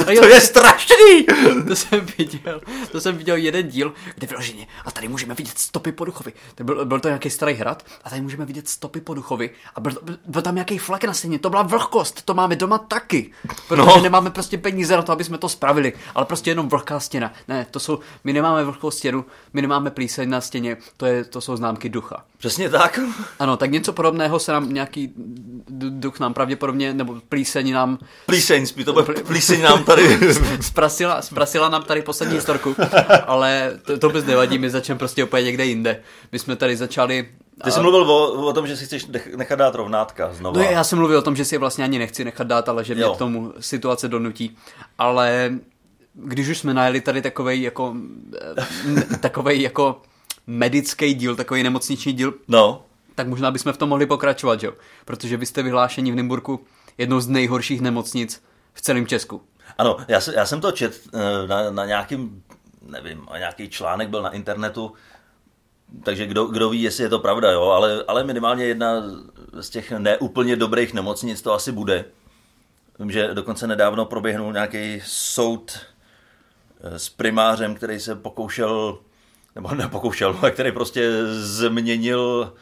a 0.06 0.10
jo, 0.10 0.20
To 0.22 0.28
je 0.28 0.40
strašný. 0.40 1.26
To 1.68 1.76
jsem 1.76 2.06
viděl, 2.18 2.60
to 2.92 3.00
jsem 3.00 3.16
viděl 3.16 3.36
jeden 3.36 3.68
díl, 3.68 3.92
kde 4.14 4.26
vyloženě, 4.26 4.66
a 4.84 4.90
tady 4.90 5.08
můžeme 5.08 5.34
vidět 5.34 5.58
stopy 5.58 5.92
po 5.92 6.04
duchovi. 6.04 6.32
To 6.54 6.64
byl, 6.64 6.84
byl 6.84 7.00
to 7.00 7.08
nějaký 7.08 7.30
starý 7.30 7.54
hrad, 7.54 7.82
a 8.04 8.10
tady 8.10 8.22
můžeme 8.22 8.44
vidět 8.44 8.68
stopy 8.68 9.00
po 9.00 9.14
duchovi. 9.14 9.50
A 9.74 9.80
byl, 9.80 9.92
byl, 10.26 10.42
tam 10.42 10.54
nějaký 10.54 10.78
flak 10.78 11.04
na 11.04 11.12
stěně, 11.12 11.38
to 11.38 11.50
byla 11.50 11.62
vlhkost, 11.62 12.22
to 12.22 12.34
máme 12.34 12.56
doma 12.56 12.78
taky. 12.78 13.30
Protože 13.68 13.96
no. 13.96 14.02
nemáme 14.02 14.30
prostě 14.30 14.58
peníze 14.58 14.96
na 14.96 15.02
to, 15.02 15.12
aby 15.12 15.24
jsme 15.24 15.38
to 15.38 15.48
spravili, 15.48 15.92
ale 16.14 16.26
prostě 16.26 16.50
jenom 16.50 16.68
vlhká 16.68 17.00
stěna. 17.00 17.32
Ne, 17.48 17.66
to 17.70 17.80
jsou, 17.80 17.98
my 18.24 18.32
nemáme 18.32 18.64
vlhkou 18.64 18.90
stěnu, 18.90 19.24
my 19.52 19.62
nemáme 19.62 19.90
plíseň 19.90 20.30
na 20.30 20.40
stěně, 20.40 20.76
to, 20.96 21.06
je, 21.06 21.25
to 21.25 21.40
jsou 21.40 21.56
známky 21.56 21.88
ducha. 21.88 22.25
Přesně 22.38 22.70
tak. 22.70 22.99
Ano, 23.38 23.56
tak 23.56 23.70
něco 23.70 23.93
podobného 23.93 24.38
se 24.38 24.52
nám 24.52 24.73
nějaký 24.73 25.12
duch 25.90 26.20
nám 26.20 26.34
pravděpodobně, 26.34 26.94
nebo 26.94 27.17
plíseň 27.29 27.73
nám 27.73 27.99
Plíseň, 28.26 28.67
to 28.84 28.93
bude 28.93 29.05
plíseň 29.23 29.62
nám 29.62 29.84
tady. 29.84 30.19
zprasila, 30.61 31.23
zprasila 31.23 31.69
nám 31.69 31.82
tady 31.82 32.02
poslední 32.02 32.34
historku, 32.34 32.76
ale 33.26 33.79
to, 33.82 33.99
to 33.99 34.08
vůbec 34.08 34.25
nevadí, 34.25 34.58
my 34.58 34.70
začneme 34.70 34.99
prostě 34.99 35.25
úplně 35.25 35.43
někde 35.43 35.64
jinde. 35.67 36.00
My 36.32 36.38
jsme 36.38 36.56
tady 36.56 36.76
začali... 36.76 37.28
Ty 37.64 37.70
jsi 37.70 37.81
mluvil 37.81 38.02
o, 38.12 38.32
o 38.32 38.52
tom, 38.52 38.67
že 38.67 38.76
si 38.76 38.85
chceš 38.85 39.06
nech- 39.06 39.37
nechat 39.37 39.56
dát 39.58 39.75
rovnátka 39.75 40.32
znovu. 40.32 40.58
No 40.58 40.62
já 40.64 40.85
jsem 40.85 40.99
mluvil 40.99 41.19
o 41.19 41.23
tom, 41.23 41.37
že 41.37 41.44
si 41.44 41.55
je 41.55 41.58
vlastně 41.58 41.85
ani 41.85 41.99
nechci 41.99 42.25
nechat 42.25 42.46
dát, 42.46 42.69
ale 42.69 42.85
že 42.85 42.94
mě 42.94 43.02
Jo. 43.02 43.14
k 43.14 43.19
tomu 43.19 43.52
situace 43.61 44.08
donutí. 44.08 44.56
Ale 44.99 45.52
když 46.14 46.49
už 46.49 46.58
jsme 46.58 46.75
najeli 46.75 47.00
tady 47.00 47.23
takovej 47.23 47.62
jako, 47.62 47.94
eh, 49.12 49.19
takovej 49.19 49.61
jako 49.62 50.02
medický 50.46 51.14
díl, 51.14 51.36
takový 51.36 51.62
nemocniční 51.62 52.12
díl, 52.12 52.34
No, 52.48 52.84
tak 53.14 53.28
možná 53.28 53.50
bychom 53.50 53.72
v 53.72 53.76
tom 53.76 53.88
mohli 53.88 54.06
pokračovat, 54.06 54.60
že 54.60 54.66
jo? 54.66 54.72
Protože 55.04 55.36
vy 55.36 55.46
jste 55.46 55.62
vyhlášení 55.62 56.12
v 56.12 56.14
Nymburku 56.14 56.64
jednou 56.98 57.20
z 57.20 57.28
nejhorších 57.28 57.80
nemocnic 57.80 58.42
v 58.74 58.80
celém 58.80 59.06
Česku. 59.06 59.42
Ano, 59.78 59.96
já, 60.08 60.20
se, 60.20 60.34
já 60.34 60.46
jsem 60.46 60.60
to 60.60 60.72
čet 60.72 61.00
eh, 61.14 61.46
na, 61.46 61.70
na 61.70 61.86
nějakým, 61.86 62.42
nevím, 62.82 63.26
nějaký 63.38 63.68
článek 63.68 64.08
byl 64.08 64.22
na 64.22 64.30
internetu, 64.30 64.92
takže 66.02 66.26
kdo, 66.26 66.44
kdo 66.44 66.70
ví, 66.70 66.82
jestli 66.82 67.02
je 67.04 67.08
to 67.08 67.18
pravda, 67.18 67.50
jo, 67.50 67.62
ale, 67.62 68.04
ale 68.08 68.24
minimálně 68.24 68.64
jedna 68.64 69.02
z 69.60 69.70
těch 69.70 69.90
neúplně 69.90 70.56
dobrých 70.56 70.94
nemocnic 70.94 71.42
to 71.42 71.52
asi 71.52 71.72
bude. 71.72 72.04
Vím, 72.98 73.10
že 73.10 73.34
dokonce 73.34 73.66
nedávno 73.66 74.04
proběhnul 74.04 74.52
nějaký 74.52 75.02
soud 75.04 75.78
eh, 76.80 76.99
s 76.99 77.08
primářem, 77.08 77.75
který 77.75 78.00
se 78.00 78.14
pokoušel, 78.14 78.99
nebo 79.54 79.75
nepokoušel, 79.75 80.38
ale 80.42 80.50
který 80.54 80.73
prostě 80.73 81.11
změnil 81.26 82.52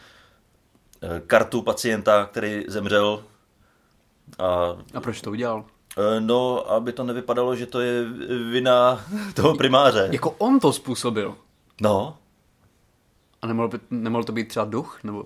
eh, 1.03 1.23
kartu 1.27 1.63
pacienta, 1.63 2.29
který 2.33 2.65
zemřel 2.69 3.25
a 4.39 4.77
A 4.95 5.01
proč 5.01 5.21
to 5.21 5.31
udělal? 5.31 5.65
Eh, 5.99 6.21
No, 6.21 6.71
aby 6.71 6.93
to 6.93 7.05
nevypadalo, 7.05 7.57
že 7.57 7.67
to 7.67 7.81
je 7.81 8.05
vina 8.51 9.05
toho 9.35 9.57
primáře. 9.57 10.09
Jako 10.13 10.31
on 10.31 10.61
to 10.61 10.73
způsobil. 10.73 11.37
No, 11.81 12.17
A 13.43 13.47
nemohl, 13.47 13.69
by, 13.69 13.79
nemohl 13.91 14.25
to 14.25 14.33
být 14.33 14.49
třeba 14.49 14.65
duch? 14.65 15.01
Nebo... 15.05 15.25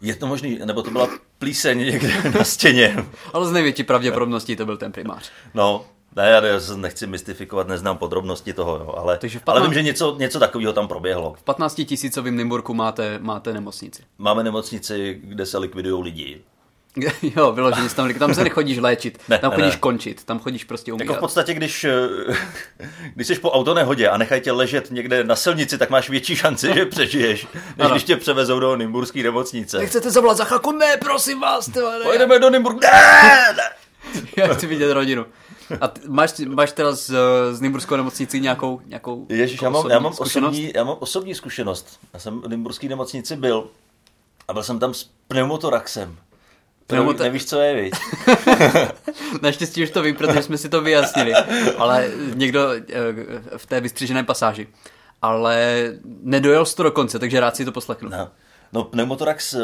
je 0.00 0.14
to 0.16 0.26
možný, 0.26 0.58
nebo 0.64 0.82
to 0.82 0.90
byla 0.90 1.08
plíseň 1.38 1.78
někde 1.90 2.30
na 2.38 2.44
stěně. 2.44 3.06
Ale 3.32 3.46
z 3.48 3.52
největší 3.52 3.84
pravděpodobností 3.84 4.56
to 4.56 4.66
byl 4.66 4.76
ten 4.76 4.92
primář. 4.92 5.30
No, 5.54 5.86
ne, 6.16 6.30
já 6.30 6.40
nechci 6.76 7.06
mystifikovat, 7.06 7.68
neznám 7.68 7.98
podrobnosti 7.98 8.52
toho, 8.52 8.76
jo, 8.76 8.94
ale, 8.96 9.18
Takže 9.18 9.38
v 9.38 9.42
ale 9.46 9.60
15 9.60 9.68
vím, 9.68 9.74
že 9.74 9.82
něco, 9.82 10.16
něco 10.18 10.38
takového 10.38 10.72
tam 10.72 10.88
proběhlo. 10.88 11.34
V 11.38 11.42
15 11.42 11.74
tisícovým 11.74 12.36
Nymburku 12.36 12.74
máte, 12.74 13.18
máte 13.18 13.52
nemocnici. 13.52 14.02
Máme 14.18 14.44
nemocnici, 14.44 15.20
kde 15.24 15.46
se 15.46 15.58
likvidují 15.58 16.02
lidi. 16.04 16.42
jo, 17.36 17.52
vyloženě 17.52 17.88
tam, 17.88 18.14
tam 18.14 18.34
se 18.34 18.44
nechodíš 18.44 18.78
léčit, 18.78 19.18
Ne, 19.28 19.38
tam 19.38 19.52
chodíš 19.52 19.74
ne. 19.74 19.80
končit, 19.80 20.24
tam 20.24 20.38
chodíš 20.38 20.64
prostě 20.64 20.92
umírat. 20.92 21.04
Jako 21.06 21.18
v 21.18 21.20
podstatě, 21.20 21.54
když, 21.54 21.84
eh, 21.84 22.08
když 23.14 23.26
jsi 23.26 23.34
po 23.34 23.50
autonehodě 23.50 24.08
a 24.08 24.16
nechají 24.16 24.40
tě 24.40 24.52
ležet 24.52 24.90
někde 24.90 25.24
na 25.24 25.36
silnici, 25.36 25.78
tak 25.78 25.90
máš 25.90 26.10
větší 26.10 26.36
šanci, 26.36 26.74
že 26.74 26.86
přežiješ, 26.86 27.46
než 27.54 27.62
Ano. 27.78 27.90
když 27.90 28.04
tě 28.04 28.16
převezou 28.16 28.60
do 28.60 28.76
Nymburské 28.76 29.22
nemocnice. 29.22 29.78
Nechcete 29.78 30.10
zavolat 30.10 30.36
za 30.36 30.44
chvilku? 30.44 30.72
Ne, 30.72 30.96
prosím 30.96 31.40
vás, 31.40 31.66
tyhle, 31.66 31.98
ne. 31.98 32.04
Pojedeme 32.04 32.38
do 32.38 32.50
Nymburk. 32.50 32.82
Ne, 32.82 32.90
ne. 33.56 33.62
Já 34.36 34.54
chci 34.54 34.66
vidět 34.66 34.92
rodinu. 34.92 35.26
A 35.80 35.88
ty, 35.88 36.00
máš, 36.08 36.38
máš 36.38 36.72
teda 36.72 36.92
z, 36.92 37.10
z 37.52 37.60
Nymburskou 37.60 37.96
nemocnicí 37.96 38.40
nějakou, 38.40 38.80
nějakou 38.86 39.26
Ježíš, 39.28 39.62
já 39.62 39.70
mám, 39.70 39.90
já 39.90 39.98
mám, 39.98 40.12
zkušenost? 40.12 40.52
osobní, 40.52 40.72
já 40.74 40.84
mám 40.84 40.96
osobní 41.00 41.34
zkušenost. 41.34 41.98
Já 42.14 42.20
jsem 42.20 42.40
v 42.40 42.48
Nymburské 42.48 42.88
nemocnici 42.88 43.36
byl 43.36 43.68
a 44.48 44.52
byl 44.52 44.62
jsem 44.62 44.78
tam 44.78 44.94
s 44.94 45.10
pneumotoraxem. 45.28 46.16
Pneumoto- 46.88 47.22
Nevíš, 47.22 47.44
co 47.46 47.60
je, 47.60 47.74
viď? 47.74 47.94
Naštěstí 49.42 49.82
už 49.82 49.90
to 49.90 50.02
vím, 50.02 50.14
protože 50.16 50.42
jsme 50.42 50.58
si 50.58 50.68
to 50.68 50.80
vyjasnili, 50.82 51.34
ale 51.78 52.10
někdo 52.34 52.68
eh, 52.72 52.82
v 53.56 53.66
té 53.66 53.80
vystřižené 53.80 54.24
pasáži. 54.24 54.68
Ale 55.22 55.82
nedojel 56.22 56.64
jsi 56.64 56.76
to 56.76 56.82
do 56.82 56.90
konce, 56.90 57.18
takže 57.18 57.40
rád 57.40 57.56
si 57.56 57.64
to 57.64 57.72
poslechnu. 57.72 58.08
No, 58.08 58.28
no 58.72 58.84
pneumotorax, 58.84 59.54
eh, 59.54 59.60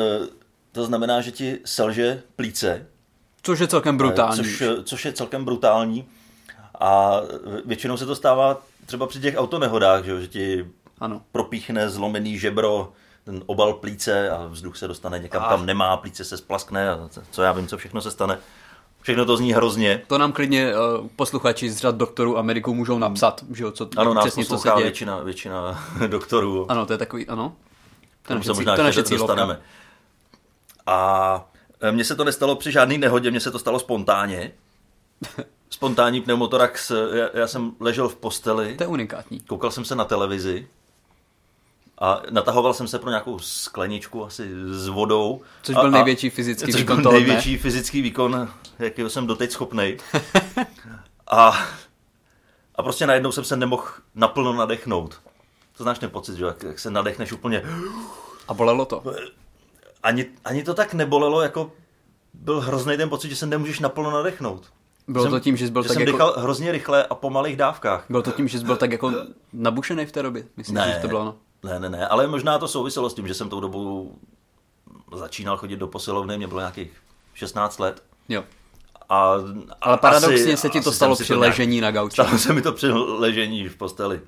to 0.73 0.85
znamená, 0.85 1.21
že 1.21 1.31
ti 1.31 1.59
selže 1.65 2.23
plíce, 2.37 2.87
Což 3.43 3.59
je 3.59 3.69
celkem 3.69 3.95
eh, 3.95 3.99
brutální. 3.99 4.37
což, 4.37 4.61
eh, 4.61 4.83
což 4.83 5.05
je 5.05 5.13
celkem 5.13 5.45
brutální. 5.45 6.05
A 6.81 7.13
většinou 7.65 7.97
se 7.97 8.07
to 8.07 8.17
stává 8.17 8.61
třeba 8.87 9.07
při 9.07 9.21
těch 9.21 9.35
autonehodách, 9.37 10.05
že, 10.05 10.11
jo, 10.11 10.21
že 10.21 10.27
ti 10.29 10.67
Ano. 11.01 11.23
propíchne 11.33 11.91
zlomený 11.91 12.39
žebro, 12.39 12.93
ten 13.25 13.43
obal 13.47 13.73
plíce 13.73 14.31
a 14.31 14.47
vzduch 14.47 14.77
se 14.77 14.89
dostane 14.89 15.19
někam, 15.19 15.43
Ah. 15.47 15.49
kam 15.49 15.67
nemá, 15.67 15.97
plíce 15.97 16.25
se 16.25 16.37
splaskne 16.37 16.91
a 16.91 17.09
co 17.31 17.43
já 17.43 17.53
vím, 17.53 17.67
co 17.69 17.77
všechno 17.79 18.01
se 18.01 18.11
stane. 18.11 18.39
Všechno 19.01 19.25
to 19.25 19.37
zní 19.37 19.53
hrozně. 19.53 20.03
To 20.07 20.19
nám 20.19 20.33
klidně 20.33 20.73
uh, 20.77 21.07
posluchači 21.17 21.71
z 21.71 21.77
řad 21.79 21.95
doktorů 21.97 22.39
a 22.39 22.43
mediků 22.43 22.75
můžou 22.75 22.99
napsat, 22.99 23.45
že 23.55 23.65
jo, 23.65 23.71
co, 23.71 23.89
Ano, 23.97 24.15
nás 24.15 24.25
přesně 24.25 24.45
co 24.45 24.59
se 24.59 24.69
děje. 24.75 24.83
většina, 24.83 25.19
většina 25.19 25.85
doktorů. 26.07 26.71
Ano, 26.71 26.87
to 26.87 26.93
je 26.93 26.99
takový, 26.99 27.27
ano. 27.29 27.53
Naše, 28.31 28.45
se 28.45 28.53
možná 28.53 28.77
to 28.77 28.83
naše 28.83 29.03
dostaneme. 29.03 29.61
A 30.87 31.45
mně 31.91 32.05
se 32.05 32.17
to 32.17 32.25
nestalo 32.25 32.57
při 32.57 32.73
žádný 32.73 32.99
nehodě, 32.99 33.31
mně 33.31 33.41
se 33.41 33.51
to 33.51 33.59
stalo 33.59 33.79
spontánně. 33.79 34.53
Spontánní 35.71 36.21
pneumotorax, 36.21 36.91
já, 37.13 37.29
já 37.35 37.47
jsem 37.47 37.73
ležel 37.81 38.09
v 38.09 38.17
posteli, 38.17 38.75
To 38.77 38.83
je 38.83 38.87
unikátní. 38.87 39.41
koukal 39.41 39.71
jsem 39.71 39.85
se 39.85 39.95
na 39.95 40.05
televizi 40.05 40.69
a 41.99 42.23
natahoval 42.31 42.75
jsem 42.75 42.89
se 42.89 42.99
pro 42.99 43.11
nějakou 43.11 43.39
skleničku 43.39 44.25
asi 44.27 44.49
s 44.71 44.89
vodou. 44.89 45.41
Což 45.63 45.75
byl 45.75 45.85
a- 45.87 45.91
největší 45.91 46.31
fyzický 46.31 46.73
což 46.73 46.81
výkon 46.81 46.97
byl 46.97 47.03
toho 47.03 47.17
dne. 47.19 47.27
největší 47.27 47.59
fyzický 47.59 48.03
výkon, 48.03 48.49
jakýho 48.79 49.11
jsem 49.11 49.27
doteď 49.27 49.51
schopnej. 49.51 49.99
a, 51.27 51.53
a 52.75 52.83
prostě 52.83 53.07
najednou 53.07 53.33
jsem 53.33 53.45
se 53.45 53.57
nemohl 53.57 53.85
naplno 54.15 54.53
nadechnout. 54.53 55.21
To 55.77 55.83
znáš 55.83 55.99
ten 55.99 56.11
pocit, 56.11 56.37
že 56.37 56.45
jak, 56.45 56.63
jak 56.63 56.79
se 56.79 56.91
nadechneš 56.91 57.33
úplně 57.33 57.63
A 58.49 58.55
bolelo 58.55 58.85
to. 58.85 59.03
Ani, 60.03 60.27
ani 60.45 60.63
to 60.65 60.75
tak 60.75 60.95
nebolelo, 60.95 61.43
jako 61.43 61.73
byl 62.35 62.61
hrozný 62.61 62.97
ten 62.97 63.09
pocit, 63.09 63.29
že 63.29 63.37
se 63.37 63.47
nemůžeš 63.47 63.81
naplno 63.81 64.11
nadechnout. 64.11 64.73
Bylo 65.09 65.31
to 65.31 65.41
tím, 65.41 65.57
že 65.57 65.67
jsi 65.67 65.73
byl 65.73 65.83
že 65.83 65.89
tak 65.89 65.95
jsem 65.95 66.03
jako... 66.03 66.13
dýchal 66.13 66.35
hrozně 66.37 66.73
rychle 66.73 67.07
a 67.07 67.15
po 67.15 67.31
malých 67.31 67.57
dávkách. 67.57 68.05
Bylo 68.09 68.23
to 68.23 68.31
tím, 68.33 68.49
že 68.49 68.59
jsi 68.59 68.65
byl 68.65 68.77
tak 68.77 68.93
jako 68.93 69.13
nabušený 69.53 70.07
v 70.07 70.13
té 70.13 70.23
době? 70.23 70.45
Myslím, 70.57 70.75
Ne. 70.77 70.93
že 70.95 71.01
to 71.03 71.09
bylo, 71.09 71.25
no. 71.25 71.35
Ne, 71.63 71.81
ne, 71.81 71.89
ne, 71.91 72.09
ale 72.09 72.27
možná 72.27 72.59
to 72.59 72.69
souviselo 72.69 73.11
s 73.11 73.15
tím, 73.15 73.29
že 73.29 73.35
jsem 73.35 73.49
tou 73.49 73.61
dobou 73.61 74.15
začínal 75.17 75.57
chodit 75.57 75.77
do 75.77 75.87
posilovny, 75.87 76.37
mě 76.37 76.47
bylo 76.47 76.61
nějakých 76.61 76.91
16 77.35 77.79
let. 77.79 78.03
Jo. 78.29 78.45
A, 79.09 79.31
Ale 79.33 79.45
a 79.81 79.97
paradoxně 79.97 80.53
asi- 80.53 80.57
se 80.57 80.69
ti 80.69 80.81
to 80.81 80.93
stalo 80.93 81.17
jsem 81.17 81.25
při 81.25 81.35
ležení 81.35 81.81
na 81.81 81.91
gauči. 81.91 82.13
Stalo 82.15 82.39
se 82.39 82.53
mi 82.53 82.63
to 82.63 82.73
při 82.73 82.89
ležení 82.93 83.69
v 83.69 83.77
posteli. 83.77 84.21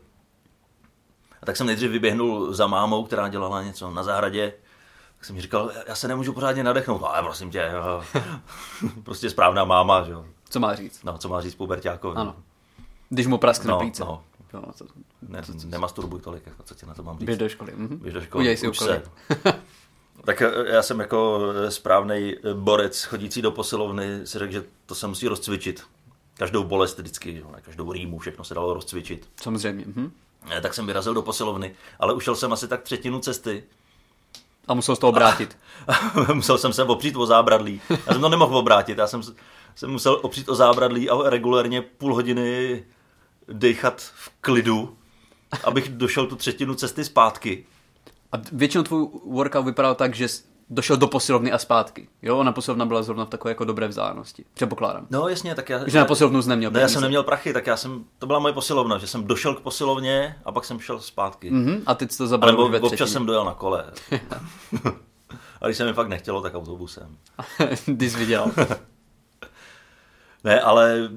A 1.43 1.47
tak 1.47 1.57
jsem 1.57 1.66
nejdřív 1.66 1.90
vyběhnul 1.90 2.52
za 2.54 2.66
mámou, 2.66 3.04
která 3.04 3.28
dělala 3.28 3.62
něco 3.62 3.90
na 3.90 4.02
zahradě. 4.02 4.52
Tak 5.25 5.26
jsem 5.28 5.40
říkal, 5.40 5.73
já 5.87 5.95
se 5.95 6.09
nemůžu 6.09 6.33
pořádně 6.33 6.64
nadechnout. 6.64 7.02
Ale 7.04 7.23
prosím 7.23 7.50
tě, 7.50 7.71
jo. 7.73 8.04
prostě 9.04 9.31
správná 9.31 9.64
máma, 9.64 10.02
že 10.04 10.12
jo. 10.12 10.25
Co 10.50 10.61
má 10.61 10.75
říct? 10.75 11.04
No, 11.04 11.19
co 11.19 11.28
má 11.28 11.40
říct 11.40 11.54
puberťákovi. 11.54 12.16
Ano. 12.16 12.37
Když 13.09 13.26
mu 13.26 13.38
praskne 13.38 13.71
No, 13.71 13.78
plíce. 13.78 14.04
no. 14.04 14.25
Jo, 14.54 14.62
to, 14.78 14.85
Ne, 15.28 15.43
nemasturbuj 15.64 16.21
tolik, 16.21 16.47
jako, 16.47 16.62
co 16.62 16.75
ti 16.75 16.87
na 16.87 16.95
to 16.95 17.02
mám 17.02 17.19
říct. 17.19 17.26
běž 17.26 17.38
do 17.38 17.49
školy. 17.49 17.73
Mhm. 17.76 17.97
Běž 17.97 18.14
do 18.14 18.21
školy, 18.21 18.43
Udělej 18.43 18.57
si 18.57 18.69
uč 18.69 18.78
se. 18.78 19.02
Tak 20.25 20.43
eh, 20.43 20.50
já 20.66 20.83
jsem 20.83 21.00
jako 21.00 21.40
správný 21.69 22.35
borec 22.54 23.02
chodící 23.04 23.43
do 23.43 23.50
posilovny 23.50 24.26
si 24.26 24.38
řekl, 24.38 24.52
že 24.52 24.64
to 24.87 24.95
se 24.95 25.07
musí 25.07 25.28
rozcvičit. 25.28 25.83
Každou 26.35 26.64
bolest 26.64 26.99
vždycky, 26.99 27.37
jo, 27.38 27.50
ne, 27.52 27.61
každou 27.62 27.93
rýmu, 27.93 28.19
všechno 28.19 28.45
se 28.45 28.54
dalo 28.54 28.75
rozcvičit. 28.75 29.28
Samozřejmě. 29.43 29.85
Mhm. 29.87 30.12
Eh, 30.50 30.61
Tak 30.61 30.75
jsem 30.75 30.87
vyrazil 30.87 31.14
do 31.14 31.23
posilovny, 31.23 31.75
ale 32.00 32.14
ušel 32.14 32.35
jsem 32.37 32.52
asi 32.52 32.69
tak 32.69 32.83
třetinu 32.83 33.21
cesty. 33.21 33.64
A 34.68 34.75
musel 34.75 34.97
z 34.97 34.99
toho 34.99 35.11
obrátit. 35.11 35.56
musel 36.35 36.59
jsem 36.59 36.73
se 36.73 36.85
opřít 36.85 37.16
o 37.16 37.26
zábradlí. 37.26 37.80
Já 38.06 38.12
jsem 38.12 38.21
to 38.21 38.28
nemohl 38.28 38.56
obrátit, 38.56 38.99
já 38.99 39.06
jsem 39.06 39.23
s- 39.23 39.35
jsem 39.75 39.90
musel 39.90 40.18
opřít 40.23 40.49
o 40.49 40.54
zábradlí 40.54 41.11
a 41.11 41.30
regulérně 41.30 41.83
půl 41.83 42.14
hodiny 42.14 42.85
dechat 43.49 44.00
v 44.00 44.30
klidu, 44.40 44.97
abych 45.64 45.88
došel 45.88 46.26
tu 46.26 46.37
třetinu 46.37 46.75
cesty 46.75 47.04
zpátky. 47.04 47.64
A 48.33 48.37
většinou 48.52 48.85
tvůj 48.85 49.09
workout 49.26 49.64
vypadal 49.66 49.94
tak, 49.94 50.14
že 50.14 50.26
došel 50.71 50.97
do 50.97 51.06
posilovny 51.06 51.52
a 51.52 51.59
zpátky. 51.59 52.09
Jo, 52.23 52.38
ona 52.38 52.52
posilovna 52.52 52.87
byla 52.87 53.02
zrovna 53.02 53.25
v 53.25 53.28
takové 53.28 53.50
jako 53.50 53.64
dobré 53.64 53.88
vzdálenosti. 53.88 54.44
Předpokládám. 54.54 55.06
No 55.11 55.28
jasně, 55.28 55.54
tak 55.54 55.68
já... 55.68 55.88
Že 55.88 55.99
na 55.99 56.04
posilovnu 56.04 56.42
jsi 56.42 56.49
neměl 56.49 56.71
Ne, 56.71 56.80
já 56.80 56.88
jsem 56.88 57.02
neměl 57.02 57.23
prachy, 57.23 57.52
tak 57.52 57.66
já 57.66 57.76
jsem, 57.76 58.04
to 58.18 58.26
byla 58.26 58.38
moje 58.38 58.54
posilovna, 58.54 58.99
že 58.99 59.06
jsem 59.06 59.25
došel 59.25 59.54
k 59.54 59.61
posilovně 59.61 60.37
a 60.44 60.52
pak 60.52 60.64
jsem 60.64 60.80
šel 60.80 61.00
zpátky. 61.00 61.50
Mhm, 61.50 61.83
a 61.87 61.94
teď 61.94 62.16
to 62.16 62.26
zabral 62.26 62.52
nebo 62.52 62.68
ve 62.68 62.80
občas 62.80 62.92
třetí. 62.92 63.12
jsem 63.12 63.26
dojel 63.26 63.44
na 63.44 63.54
kole. 63.54 63.85
a 65.61 65.66
když 65.66 65.76
se 65.76 65.85
mi 65.85 65.92
fakt 65.92 66.09
nechtělo, 66.09 66.40
tak 66.40 66.54
autobusem. 66.54 67.16
Ty 67.99 68.11
jsi 68.11 68.18
viděl. 68.18 68.52
Ne, 70.44 70.61
ale 70.61 71.11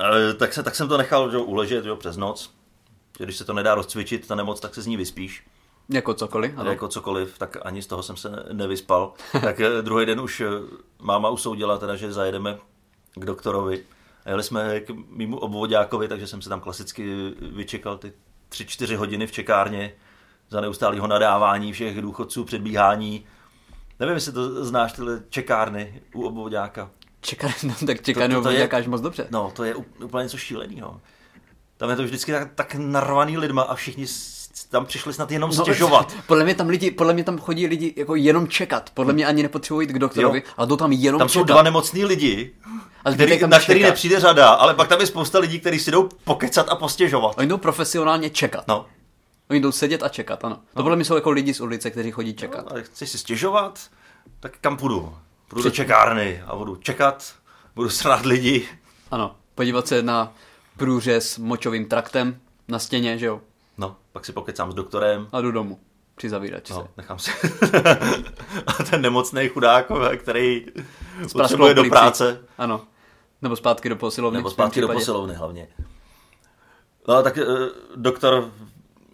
eh, 0.00 0.34
tak, 0.34 0.52
se, 0.52 0.62
tak 0.62 0.74
jsem 0.74 0.88
to 0.88 0.98
nechal 0.98 1.30
že, 1.30 1.38
uležet 1.38 1.82
že, 1.82 1.88
jo, 1.88 1.96
přes 1.96 2.16
noc. 2.16 2.50
Že 3.18 3.24
když 3.24 3.36
se 3.36 3.44
to 3.44 3.52
nedá 3.52 3.74
rozcvičit, 3.74 4.26
ta 4.26 4.34
nemoc, 4.34 4.60
tak 4.60 4.74
se 4.74 4.82
z 4.82 4.86
ní 4.86 4.96
vyspíš. 4.96 5.44
Jako 5.90 6.14
cokoliv. 6.14 6.52
Ano. 6.56 6.70
Jako 6.70 6.88
cokoliv, 6.88 7.38
tak 7.38 7.56
ani 7.62 7.82
z 7.82 7.86
toho 7.86 8.02
jsem 8.02 8.16
se 8.16 8.28
nevyspal. 8.52 9.12
tak 9.40 9.60
eh, 9.60 9.82
druhý 9.82 10.06
den 10.06 10.20
už 10.20 10.40
eh, 10.40 10.46
máma 11.02 11.28
usoudila 11.28 11.78
teda, 11.78 11.96
že 11.96 12.12
zajedeme 12.12 12.58
k 13.14 13.24
doktorovi. 13.24 13.84
A 14.24 14.30
jeli 14.30 14.42
jsme 14.42 14.80
k 14.80 14.90
mýmu 15.08 15.38
obvodákovi, 15.38 16.08
takže 16.08 16.26
jsem 16.26 16.42
se 16.42 16.48
tam 16.48 16.60
klasicky 16.60 17.32
vyčekal 17.40 17.98
ty 17.98 18.12
tři, 18.48 18.66
čtyři 18.66 18.96
hodiny 18.96 19.26
v 19.26 19.32
čekárně 19.32 19.92
za 20.50 20.60
neustálého 20.60 21.06
nadávání 21.06 21.72
všech 21.72 22.00
důchodců, 22.02 22.44
předbíhání. 22.44 23.26
Nevím, 24.00 24.14
jestli 24.14 24.32
to 24.32 24.64
znáš, 24.64 24.92
tyhle 24.92 25.22
čekárny 25.28 26.02
u 26.14 26.22
obvodáka. 26.26 26.90
Čeká, 27.20 27.48
no, 27.62 27.74
tak 27.86 28.02
čekání 28.02 28.34
To- 28.34 28.40
to- 28.40 28.48
to 28.48 28.50
je- 28.50 28.60
jakáž 28.60 28.86
moc 28.86 29.00
dobře. 29.00 29.26
No, 29.30 29.52
to 29.56 29.64
je 29.64 29.74
úplně 29.74 30.22
něco 30.22 30.36
šíleného. 30.38 31.00
Tam 31.76 31.90
je 31.90 31.96
to 31.96 32.02
vždycky 32.02 32.32
tak, 32.32 32.54
tak 32.54 32.74
narvaný 32.74 33.38
lidma 33.38 33.62
a 33.62 33.74
všichni 33.74 34.06
tam 34.68 34.86
přišli 34.86 35.12
snad 35.12 35.30
jenom 35.30 35.50
No, 35.56 35.62
stěžovat. 35.64 36.14
Podle 36.26 36.44
mě 36.44 36.54
tam 36.54 36.68
lidi, 36.68 36.90
podle 36.90 37.14
mě 37.14 37.24
tam 37.24 37.38
chodí 37.38 37.66
lidi 37.66 37.94
jako 37.96 38.14
jenom 38.14 38.48
čekat. 38.48 38.90
Podle 38.94 39.12
mě 39.12 39.26
ani 39.26 39.42
nepotřebují 39.42 39.86
jít 39.88 39.92
k 39.94 39.98
doktorovi, 39.98 40.38
Jo. 40.46 40.52
ale 40.56 40.66
jdou 40.66 40.76
tam 40.76 40.92
jenom 40.92 41.18
Tam 41.18 41.28
jsou 41.28 41.40
čekat. 41.40 41.52
dva 41.52 41.62
nemocní 41.62 42.04
lidi, 42.04 42.54
A 43.04 43.12
který, 43.12 43.38
tam 43.38 43.50
na 43.50 43.58
který 43.60 43.80
čeká. 43.80 43.88
nepřijde 43.90 44.20
řada, 44.20 44.48
ale 44.50 44.74
pak 44.74 44.88
tam 44.88 45.00
je 45.00 45.06
spousta 45.06 45.38
lidí, 45.38 45.60
kteří 45.60 45.78
si 45.78 45.90
jdou 45.90 46.08
pokecat 46.24 46.68
a 46.68 46.76
postěžovat. 46.76 47.34
Oni 47.38 47.48
jdou 47.48 47.56
profesionálně 47.58 48.30
čekat. 48.30 48.64
No, 48.68 48.86
Oni 49.50 49.60
jdou 49.60 49.72
sedět 49.72 50.02
a 50.02 50.08
čekat, 50.08 50.44
ano. 50.44 50.58
To 50.74 50.82
podle 50.82 50.96
mě 50.96 51.04
jsou 51.04 51.14
jako 51.14 51.30
lidi 51.30 51.54
z 51.54 51.60
ulice, 51.60 51.90
kteří 51.90 52.10
chodí 52.10 52.34
čekat. 52.34 52.64
ale 52.70 52.82
chceš 52.82 53.10
si 53.10 53.18
stěžovat, 53.18 53.80
tak 54.40 54.52
kam 54.60 54.76
půjdu? 54.76 55.14
Půjdu 55.48 55.62
do 55.64 55.70
čekárny 55.70 56.42
a 56.46 56.56
budu 56.56 56.76
čekat, 56.76 57.32
budu 57.74 57.90
srát 57.90 58.26
lidi. 58.26 58.68
Ano, 59.10 59.34
podívat 59.54 59.86
se 59.88 60.02
na 60.02 60.32
průřez 60.76 61.38
močovým 61.38 61.84
traktem 61.84 62.36
na 62.68 62.78
stěně, 62.78 63.18
že 63.18 63.26
jo? 63.26 63.40
No, 63.80 63.96
pak 64.12 64.24
si 64.24 64.32
pokecám 64.32 64.72
s 64.72 64.74
doktorem. 64.74 65.28
A 65.32 65.40
jdu 65.40 65.52
domů. 65.52 65.78
Při 66.14 66.28
zavíračce. 66.28 66.72
No, 66.72 66.88
nechám 66.96 67.18
si. 67.18 67.30
a 68.66 68.72
ten 68.90 69.02
nemocný 69.02 69.48
chudák, 69.48 69.86
který 70.16 70.66
potřebuje 71.32 71.74
do 71.74 71.84
práce. 71.84 72.40
Ano. 72.58 72.80
Nebo 73.42 73.56
zpátky 73.56 73.88
do 73.88 73.96
posilovny. 73.96 74.36
Nebo 74.36 74.50
zpátky 74.50 74.80
do 74.80 74.88
posilovny 74.88 75.34
hlavně. 75.34 75.68
No 77.08 77.22
tak 77.22 77.38
eh, 77.38 77.44
doktor 77.96 78.50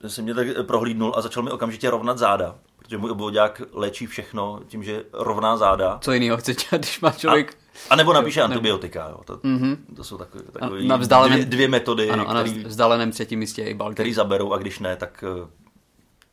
se 0.06 0.22
mě 0.22 0.34
tak 0.34 0.46
prohlídnul 0.66 1.12
a 1.16 1.20
začal 1.20 1.42
mi 1.42 1.50
okamžitě 1.50 1.90
rovnat 1.90 2.18
záda, 2.18 2.54
protože 2.76 2.98
můj 2.98 3.10
obvodák 3.10 3.62
léčí 3.72 4.06
všechno 4.06 4.60
tím, 4.68 4.82
že 4.82 5.04
rovná 5.12 5.56
záda. 5.56 5.98
Co 6.02 6.12
jiného 6.12 6.36
chce 6.36 6.54
dělat, 6.54 6.80
když 6.80 7.00
má 7.00 7.10
člověk... 7.10 7.52
A, 7.52 7.65
a 7.90 7.96
nebo 7.96 8.12
napíše 8.12 8.42
antibiotika. 8.42 9.08
Jo. 9.08 9.20
To, 9.24 9.40
Mhm. 9.42 9.86
to 9.96 10.04
jsou 10.04 10.18
takové, 10.18 10.44
A 10.48 10.58
takové 10.58 10.82
na 10.84 10.96
vzdáleném- 10.96 11.32
dvě, 11.38 11.44
dvě 11.46 11.68
metody, 11.68 12.10
Ano, 12.10 12.28
a 12.28 12.32
na 12.34 12.42
vzdáleném 12.42 13.10
třetím 13.10 13.38
místě 13.38 13.62
i 13.64 13.74
balky. 13.74 13.94
který 13.94 14.12
zaberou 14.14 14.52
a 14.52 14.58
když 14.58 14.78
ne, 14.78 14.96
tak 14.96 15.24
eh, 15.26 15.48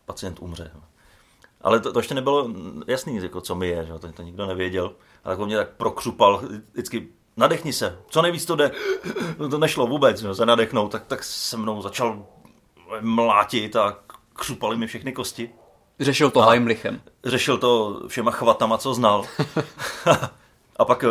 pacient 0.06 0.38
umře. 0.40 0.72
Ale 1.62 1.80
to, 1.80 1.94
to 1.94 2.00
ještě 2.00 2.14
nebylo 2.16 2.50
jasný, 2.88 3.16
jako 3.24 3.42
co 3.42 3.56
mi 3.56 3.68
je, 3.68 3.86
že? 3.86 3.94
To, 4.00 4.12
to 4.12 4.22
nikdo 4.24 4.46
nevěděl. 4.46 4.92
A 5.24 5.30
tak 5.30 5.40
on 5.40 5.46
mě 5.46 5.58
tak 5.58 5.70
prokřupal, 5.70 6.42
vždycky 6.74 7.08
nadechni 7.38 7.74
se, 7.74 7.98
co 8.10 8.22
nejvíc 8.22 8.46
to 8.46 8.56
jde. 8.56 8.72
No, 9.40 9.50
to 9.50 9.58
nešlo 9.58 9.88
vůbec, 9.88 10.20
že? 10.22 10.36
se 10.36 10.46
nadechnout, 10.46 10.92
tak, 10.92 11.06
tak 11.06 11.24
se 11.24 11.58
mnou 11.58 11.82
začal 11.82 12.26
mlátit 13.02 13.76
a 13.76 13.98
křupaly 14.34 14.78
mi 14.78 14.88
všechny 14.88 15.12
kosti. 15.14 15.50
Řešil 16.00 16.32
to 16.32 16.42
Heimlichem. 16.42 17.02
Řešil 17.26 17.58
to 17.58 18.02
všema 18.08 18.32
chvatama, 18.32 18.78
co 18.78 18.94
znal. 18.94 19.26
a 20.78 20.86
pak 20.86 21.04
eh, 21.04 21.08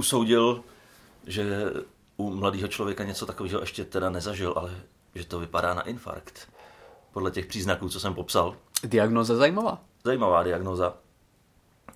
usoudil, 0.00 0.64
že 1.26 1.44
u 2.16 2.34
mladého 2.34 2.68
člověka 2.68 3.04
něco 3.04 3.26
takového 3.26 3.60
ještě 3.60 3.84
teda 3.84 4.10
nezažil, 4.10 4.54
ale 4.56 4.70
že 5.14 5.24
to 5.24 5.38
vypadá 5.38 5.74
na 5.74 5.82
infarkt. 5.82 6.48
Podle 7.12 7.30
těch 7.30 7.46
příznaků, 7.46 7.88
co 7.88 8.00
jsem 8.00 8.14
popsal. 8.14 8.56
Diagnoza 8.84 9.36
zajímavá. 9.36 9.78
Zajímavá 10.04 10.42
diagnoza. 10.42 10.94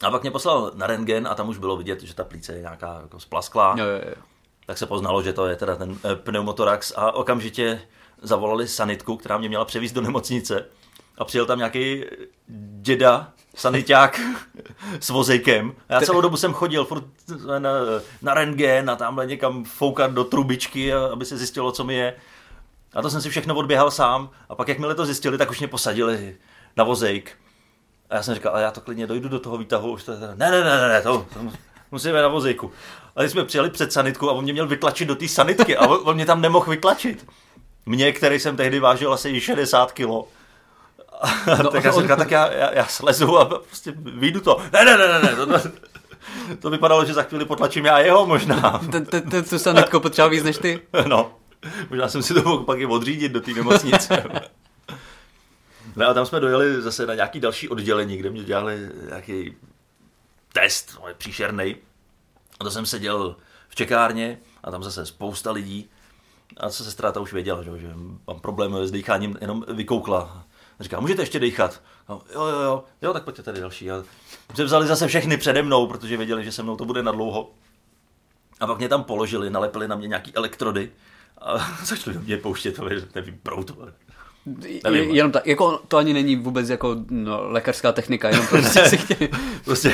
A 0.06 0.10
pak 0.10 0.22
mě 0.22 0.30
poslal 0.30 0.72
na 0.74 0.86
rentgen 0.86 1.26
a 1.26 1.34
tam 1.34 1.48
už 1.48 1.58
bylo 1.58 1.76
vidět, 1.76 2.02
že 2.02 2.14
ta 2.14 2.24
plíce 2.24 2.52
je 2.52 2.60
nějaká 2.60 3.00
jako 3.02 3.20
splasklá. 3.20 3.74
Jo, 3.78 3.86
jo, 3.86 4.00
jo. 4.08 4.22
Tak 4.66 4.78
se 4.78 4.86
poznalo, 4.86 5.22
že 5.22 5.32
to 5.32 5.46
je 5.46 5.56
teda 5.56 5.76
ten 5.76 5.98
eh, 6.04 6.16
pneumotorax 6.16 6.92
a 6.96 7.12
okamžitě 7.12 7.80
zavolali 8.22 8.68
sanitku, 8.68 9.16
která 9.16 9.38
mě 9.38 9.48
měla 9.48 9.64
převízt 9.64 9.94
do 9.94 10.00
nemocnice. 10.00 10.66
A 11.18 11.24
přijel 11.24 11.46
tam 11.46 11.58
nějaký 11.58 12.04
děda, 12.80 13.32
saniták 13.54 14.20
s 15.00 15.10
vozejkem. 15.10 15.72
Já 15.88 16.00
celou 16.00 16.20
dobu 16.20 16.36
jsem 16.36 16.52
chodil 16.52 16.84
furt 16.84 17.04
na, 17.58 17.70
na 18.22 18.34
rentgen 18.34 18.90
a 18.90 18.96
tamhle 18.96 19.26
někam 19.26 19.64
foukat 19.64 20.10
do 20.10 20.24
trubičky, 20.24 20.92
aby 20.92 21.24
se 21.24 21.36
zjistilo, 21.36 21.72
co 21.72 21.84
mi 21.84 21.94
je. 21.94 22.14
A 22.94 23.02
to 23.02 23.10
jsem 23.10 23.20
si 23.22 23.30
všechno 23.30 23.54
odběhal 23.54 23.90
sám. 23.90 24.30
A 24.48 24.54
pak, 24.54 24.68
jakmile 24.68 24.94
to 24.94 25.06
zjistili, 25.06 25.38
tak 25.38 25.50
už 25.50 25.58
mě 25.58 25.68
posadili 25.68 26.36
na 26.76 26.84
vozejk. 26.84 27.32
A 28.10 28.14
já 28.14 28.22
jsem 28.22 28.34
říkal, 28.34 28.52
ale 28.52 28.62
já 28.62 28.70
to 28.70 28.80
klidně 28.80 29.06
dojdu 29.06 29.28
do 29.28 29.40
toho 29.40 29.58
výtahu. 29.58 29.92
Už 29.92 30.04
to, 30.04 30.12
ne, 30.12 30.50
ne, 30.50 30.64
ne, 30.64 30.88
ne, 30.88 31.02
to, 31.02 31.26
to 31.34 31.40
musíme 31.90 32.22
na 32.22 32.28
vozejku. 32.28 32.72
A 33.16 33.20
když 33.20 33.32
jsme 33.32 33.44
přijeli 33.44 33.70
před 33.70 33.92
sanitku 33.92 34.30
a 34.30 34.32
on 34.32 34.44
mě 34.44 34.52
měl 34.52 34.66
vytlačit 34.66 35.08
do 35.08 35.14
té 35.14 35.28
sanitky 35.28 35.76
a 35.76 35.86
on, 35.86 36.00
on 36.04 36.14
mě 36.14 36.26
tam 36.26 36.40
nemohl 36.40 36.70
vytlačit. 36.70 37.26
Mě, 37.86 38.12
který 38.12 38.40
jsem 38.40 38.56
tehdy 38.56 38.80
vážil 38.80 39.12
asi 39.12 39.40
60 39.40 39.92
kilo. 39.92 40.28
No, 41.62 41.70
tak 41.70 41.84
já 41.84 41.92
jsem 41.92 42.02
říkal, 42.02 42.16
tak 42.16 42.30
já, 42.30 42.52
já, 42.52 42.74
já 42.74 42.86
slezu 42.86 43.38
a 43.38 43.44
prostě 43.44 43.94
vyjdu 43.96 44.40
to. 44.40 44.60
Ne, 44.72 44.84
ne, 44.84 44.98
ne, 44.98 45.08
ne, 45.08 45.20
ne 45.22 45.36
to, 45.36 45.46
to, 45.46 45.58
to 46.60 46.70
vypadalo, 46.70 47.04
že 47.04 47.14
za 47.14 47.22
chvíli 47.22 47.44
potlačím 47.44 47.84
já 47.84 47.98
jeho 47.98 48.26
možná. 48.26 48.80
Ten, 48.92 49.06
ten, 49.06 49.30
ten 49.30 49.44
tu 49.44 49.58
sanitku 49.58 50.00
potřeboval 50.00 50.30
víc 50.30 50.44
než 50.44 50.58
ty? 50.58 50.80
No, 51.08 51.32
možná 51.90 52.08
jsem 52.08 52.22
si 52.22 52.34
to 52.34 52.42
mohl 52.42 52.64
pak 52.64 52.78
i 52.78 52.86
odřídit 52.86 53.32
do 53.32 53.40
té 53.40 53.50
nemocnice. 53.50 54.24
No 55.96 56.08
a 56.08 56.14
tam 56.14 56.26
jsme 56.26 56.40
dojeli 56.40 56.82
zase 56.82 57.06
na 57.06 57.14
nějaký 57.14 57.40
další 57.40 57.68
oddělení, 57.68 58.16
kde 58.16 58.30
mě 58.30 58.44
dělali 58.44 58.90
nějaký 59.08 59.56
test, 60.52 60.98
no, 61.00 61.14
příšerný. 61.18 61.76
A 62.60 62.64
to 62.64 62.70
jsem 62.70 62.86
seděl 62.86 63.36
v 63.68 63.74
čekárně 63.74 64.38
a 64.64 64.70
tam 64.70 64.82
zase 64.82 65.06
spousta 65.06 65.52
lidí. 65.52 65.90
A 66.56 66.70
co 66.70 66.84
se 66.84 66.90
ztráta 66.90 67.20
už 67.20 67.32
věděla, 67.32 67.62
že, 67.62 67.70
že 67.78 67.88
mám 68.26 68.40
problém 68.40 68.86
s 68.86 68.90
dýcháním, 68.90 69.36
jenom 69.40 69.64
vykoukla. 69.68 70.44
A 70.80 70.82
říká, 70.82 71.00
můžete 71.00 71.22
ještě 71.22 71.38
dýchat? 71.38 71.82
No, 72.08 72.22
jo, 72.34 72.46
jo, 72.46 72.60
jo, 72.60 72.84
jo, 73.02 73.12
tak 73.12 73.24
pojďte 73.24 73.42
tady 73.42 73.60
další. 73.60 73.90
A 73.90 74.04
vzali 74.64 74.86
zase 74.86 75.08
všechny 75.08 75.36
přede 75.36 75.62
mnou, 75.62 75.86
protože 75.86 76.16
věděli, 76.16 76.44
že 76.44 76.52
se 76.52 76.62
mnou 76.62 76.76
to 76.76 76.84
bude 76.84 77.02
na 77.02 77.12
dlouho. 77.12 77.50
A 78.60 78.66
pak 78.66 78.78
mě 78.78 78.88
tam 78.88 79.04
položili, 79.04 79.50
nalepili 79.50 79.88
na 79.88 79.96
mě 79.96 80.08
nějaký 80.08 80.34
elektrody 80.34 80.90
a 81.38 81.76
začali 81.84 82.16
do 82.16 82.22
mě 82.22 82.36
pouštět, 82.36 82.80
nevím, 83.14 83.40
prout. 83.42 83.78
Nevím. 84.84 85.10
Jenom 85.10 85.32
tak, 85.32 85.46
jako 85.46 85.80
to 85.88 85.96
ani 85.96 86.12
není 86.12 86.36
vůbec 86.36 86.68
jako 86.68 86.96
no, 87.10 87.40
lékařská 87.50 87.92
technika, 87.92 88.28
jenom 88.28 88.46
prostě 88.50 88.88
si 88.88 88.96
chtěli... 88.96 89.30
prostě 89.64 89.88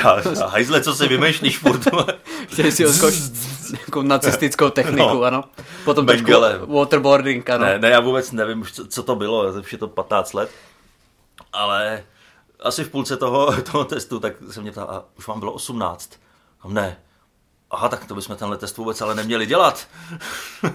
hajzle, 0.47 0.81
co 0.81 0.95
si 0.95 1.07
vymýšlíš 1.07 1.57
furt. 1.57 1.87
chtěli 2.47 2.71
si 2.71 2.87
odskočit 2.87 3.23
jako 3.85 4.03
nacistickou 4.03 4.69
techniku, 4.69 5.13
no. 5.13 5.23
ano. 5.23 5.43
Potom 5.85 6.05
trošku 6.05 6.31
waterboarding, 6.67 7.49
ano. 7.49 7.65
Ne, 7.65 7.79
ne, 7.79 7.89
já 7.89 7.99
vůbec 7.99 8.31
nevím 8.31 8.65
co, 8.73 8.87
co 8.87 9.03
to 9.03 9.15
bylo, 9.15 9.53
už 9.59 9.71
je 9.71 9.77
to 9.77 9.87
15 9.87 10.33
let. 10.33 10.49
Ale 11.53 12.03
asi 12.61 12.83
v 12.83 12.89
půlce 12.89 13.17
toho, 13.17 13.61
toho 13.71 13.85
testu, 13.85 14.19
tak 14.19 14.33
se 14.51 14.61
mě 14.61 14.71
ptal, 14.71 14.87
a 14.89 15.05
už 15.17 15.27
vám 15.27 15.39
bylo 15.39 15.51
18. 15.51 16.11
A 16.61 16.67
ne. 16.67 16.97
Aha, 17.71 17.89
tak 17.89 18.05
to 18.05 18.15
bychom 18.15 18.35
tenhle 18.35 18.57
test 18.57 18.77
vůbec 18.77 19.01
ale 19.01 19.15
neměli 19.15 19.45
dělat. 19.45 19.87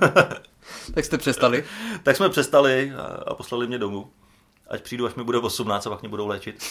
tak 0.95 1.05
jste 1.05 1.19
přestali? 1.19 1.65
tak 2.03 2.17
jsme 2.17 2.29
přestali 2.29 2.93
a, 2.93 3.03
a 3.03 3.35
poslali 3.35 3.67
mě 3.67 3.79
domů. 3.79 4.11
Ať 4.71 4.83
přijdu, 4.83 5.07
až 5.07 5.15
mi 5.15 5.25
bude 5.25 5.39
18 5.39 5.87
a 5.87 5.91
pak 5.91 6.01
mě 6.01 6.09
budou 6.09 6.27
léčit. 6.27 6.65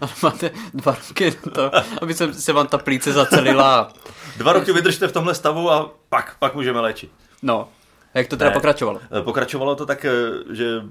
Ale 0.00 0.10
máte 0.22 0.50
dva 0.74 0.96
roky 1.08 1.36
na 1.46 1.52
to, 1.52 1.70
aby 2.02 2.14
se, 2.14 2.34
se 2.34 2.52
vám 2.52 2.66
ta 2.66 2.78
plíce 2.78 3.12
zacelila. 3.12 3.92
dva 4.36 4.52
roky 4.52 4.72
vydržte 4.72 5.08
v 5.08 5.12
tomhle 5.12 5.34
stavu 5.34 5.70
a 5.70 5.90
pak, 6.08 6.36
pak 6.38 6.54
můžeme 6.54 6.80
léčit. 6.80 7.10
No, 7.42 7.68
jak 8.14 8.28
to 8.28 8.36
teda 8.36 8.50
ne, 8.50 8.54
pokračovalo? 8.54 9.00
Pokračovalo 9.22 9.74
to 9.74 9.86
tak, 9.86 10.04
eh, 10.04 10.10
že 10.50 10.82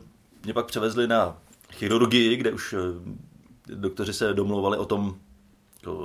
mě 0.43 0.53
pak 0.53 0.65
převezli 0.65 1.07
na 1.07 1.37
chirurgii, 1.75 2.35
kde 2.35 2.51
už 2.51 2.73
eh, 2.73 3.75
doktoři 3.75 4.13
se 4.13 4.33
domlouvali 4.33 4.77
o 4.77 4.85
tom, 4.85 5.15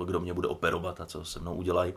kdo 0.04 0.20
mě 0.20 0.34
bude 0.34 0.48
operovat 0.48 1.00
a 1.00 1.06
co 1.06 1.24
se 1.24 1.40
mnou 1.40 1.54
udělají. 1.54 1.94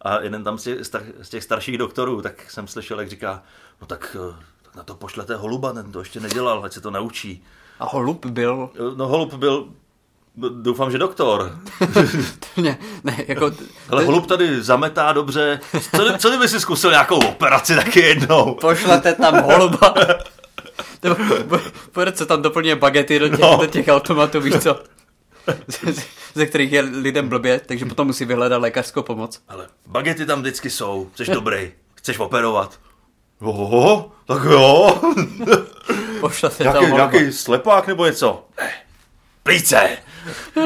A 0.00 0.20
jeden 0.20 0.44
tam 0.44 0.58
z 0.58 0.62
těch, 0.62 0.78
z 1.22 1.28
těch 1.28 1.44
starších 1.44 1.78
doktorů, 1.78 2.22
tak 2.22 2.50
jsem 2.50 2.68
slyšel, 2.68 3.00
jak 3.00 3.08
říká, 3.08 3.42
no 3.80 3.86
tak, 3.86 4.16
tak 4.62 4.76
na 4.76 4.82
to 4.82 4.94
pošlete 4.94 5.36
holuba, 5.36 5.72
ten 5.72 5.92
to 5.92 5.98
ještě 5.98 6.20
nedělal, 6.20 6.64
ať 6.64 6.72
se 6.72 6.80
to 6.80 6.90
naučí. 6.90 7.44
A 7.78 7.84
holub 7.84 8.26
byl? 8.26 8.70
No 8.96 9.08
holub 9.08 9.34
byl, 9.34 9.68
doufám, 10.36 10.90
že 10.90 10.98
doktor. 10.98 11.58
ne, 12.56 12.78
ne, 13.04 13.24
jako... 13.28 13.52
Ale 13.88 14.04
holub 14.04 14.26
tady 14.26 14.62
zametá 14.62 15.12
dobře. 15.12 15.60
Co, 15.96 16.18
co 16.18 16.28
kdyby 16.28 16.48
si 16.48 16.60
zkusil 16.60 16.90
nějakou 16.90 17.18
operaci 17.28 17.76
taky 17.76 18.00
jednou? 18.00 18.54
Pošlete 18.60 19.14
tam 19.14 19.42
holuba. 19.42 19.94
Bude 21.94 22.12
se 22.14 22.26
tam 22.26 22.42
doplně 22.42 22.76
bagety 22.76 23.18
do 23.18 23.28
těch, 23.28 23.38
no. 23.38 23.56
do 23.60 23.66
těch 23.66 23.88
automatů, 23.88 24.40
víš 24.40 24.54
co? 24.56 24.82
ze 26.34 26.46
kterých 26.46 26.72
je 26.72 26.80
lidem 26.80 27.28
blbě, 27.28 27.60
takže 27.66 27.84
potom 27.84 28.06
musí 28.06 28.24
vyhledat 28.24 28.62
lékařskou 28.62 29.02
pomoc. 29.02 29.42
Ale 29.48 29.66
bagety 29.86 30.26
tam 30.26 30.40
vždycky 30.40 30.70
jsou, 30.70 31.10
jsi 31.14 31.24
dobrý, 31.24 31.72
chceš 31.94 32.18
operovat. 32.18 32.78
Oho, 33.40 34.12
tak 34.26 34.42
jo. 34.44 35.00
Pošlete 36.20 36.64
nějaký, 36.64 36.80
tam 36.80 36.92
nějaký 36.92 37.32
slepák 37.32 37.86
nebo 37.86 38.06
něco? 38.06 38.44
Ne. 38.60 38.72
Plíce! 39.42 39.88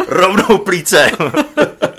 Rovnou 0.08 0.58
plíce! 0.58 1.10